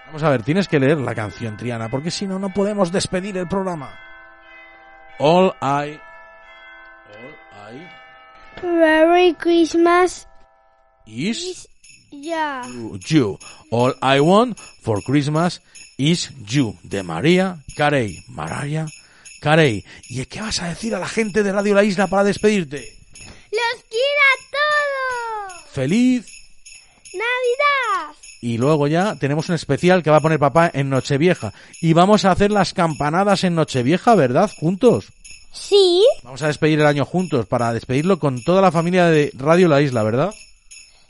Vamos 0.08 0.24
a 0.24 0.30
ver, 0.30 0.42
tienes 0.42 0.68
que 0.68 0.80
leer 0.80 0.98
la 0.98 1.14
canción, 1.14 1.56
Triana, 1.56 1.90
porque 1.90 2.10
si 2.10 2.26
no, 2.26 2.40
no 2.40 2.50
podemos 2.50 2.92
despedir 2.92 3.38
el 3.38 3.48
programa. 3.48 3.92
All 5.20 5.54
I... 5.62 6.00
All 7.12 7.76
I... 7.76 8.03
Merry 8.62 9.34
Christmas. 9.36 10.28
Is 11.08 11.68
Ya. 12.12 12.62
you. 13.10 13.38
All 13.72 13.94
I 14.02 14.20
want 14.20 14.58
for 14.82 15.02
Christmas 15.02 15.62
is 15.98 16.30
you. 16.46 16.76
De 16.84 17.04
María 17.04 17.58
Carey. 17.76 18.24
Mariah 18.30 18.86
Carey. 19.42 19.84
¿Y 20.10 20.26
qué 20.26 20.42
vas 20.42 20.62
a 20.62 20.70
decir 20.70 20.94
a 20.96 21.00
la 21.00 21.08
gente 21.08 21.44
de 21.44 21.52
Radio 21.52 21.74
La 21.76 21.84
Isla 21.84 22.08
para 22.08 22.24
despedirte? 22.24 22.98
¡Los 23.52 23.84
quiero 23.90 24.24
a 24.32 24.36
todos! 24.52 25.72
Feliz. 25.72 26.26
¡Navidad! 27.14 28.16
Y 28.42 28.58
luego 28.58 28.88
ya 28.88 29.16
tenemos 29.16 29.50
un 29.50 29.56
especial 29.56 30.04
que 30.04 30.10
va 30.10 30.18
a 30.18 30.22
poner 30.22 30.40
papá 30.40 30.70
en 30.74 30.90
Nochevieja. 30.90 31.54
Y 31.82 31.94
vamos 31.94 32.26
a 32.26 32.32
hacer 32.32 32.52
las 32.52 32.74
campanadas 32.74 33.44
en 33.44 33.56
Nochevieja, 33.56 34.16
¿verdad? 34.16 34.52
Juntos. 34.58 35.12
Sí, 35.54 36.04
Vamos 36.24 36.42
a 36.42 36.48
despedir 36.48 36.80
el 36.80 36.88
año 36.88 37.06
juntos 37.06 37.46
para 37.46 37.72
despedirlo 37.74 38.18
con 38.18 38.44
toda 38.44 38.62
la 38.62 38.72
familia 38.72 39.06
de 39.06 39.32
Radio 39.38 39.68
La 39.68 39.82
Isla, 39.82 40.02
¿verdad? 40.04 40.34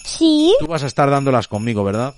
sí, 0.03 0.53
Tú 0.59 0.67
vas 0.67 0.83
a 0.83 0.87
estar 0.87 1.09
dándolas 1.09 1.47
conmigo, 1.47 1.83
¿verdad? 1.83 2.13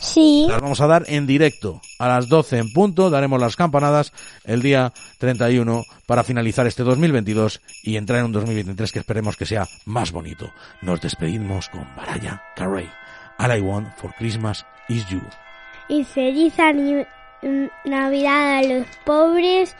sí. 0.00 0.46
Las 0.48 0.62
vamos 0.62 0.80
a 0.80 0.86
dar 0.86 1.04
en 1.08 1.26
directo. 1.26 1.82
A 1.98 2.08
las 2.08 2.28
12 2.30 2.56
en 2.56 2.72
punto 2.72 3.10
daremos 3.10 3.38
las 3.38 3.56
campanadas 3.56 4.14
el 4.44 4.62
día 4.62 4.94
31 5.18 5.84
para 6.06 6.24
finalizar 6.24 6.66
este 6.66 6.82
2022 6.82 7.60
y 7.82 7.96
entrar 7.96 8.20
en 8.20 8.24
un 8.26 8.32
2023 8.32 8.92
que 8.92 8.98
esperemos 9.00 9.36
que 9.36 9.44
sea 9.44 9.68
más 9.84 10.12
bonito. 10.12 10.50
Nos 10.80 11.02
despedimos 11.02 11.68
con 11.68 11.86
Mariah 11.94 12.42
Carey. 12.56 12.88
All 13.38 13.54
I 13.54 13.60
want 13.60 13.88
for 13.96 14.14
Christmas 14.14 14.64
is 14.88 15.06
you. 15.10 15.20
Y 15.90 16.04
feliz 16.04 16.54
Navidad 17.84 18.58
a 18.58 18.62
los 18.62 18.86
pobres 19.04 19.76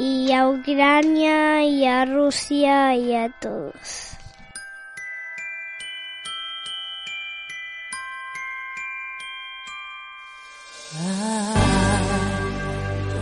y 0.00 0.32
a 0.32 0.48
Ucrania 0.48 1.62
y 1.62 1.84
a 1.84 2.06
Rusia 2.06 2.94
y 2.94 3.14
a 3.14 3.28
todos. 3.28 4.16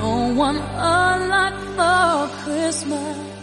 Don't 0.00 0.36
want 0.36 0.58
a 0.58 1.26
lot 1.28 1.54
for 1.74 2.44
Christmas. 2.44 3.37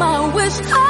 my 0.00 0.34
wish. 0.34 0.58
I 0.64 0.89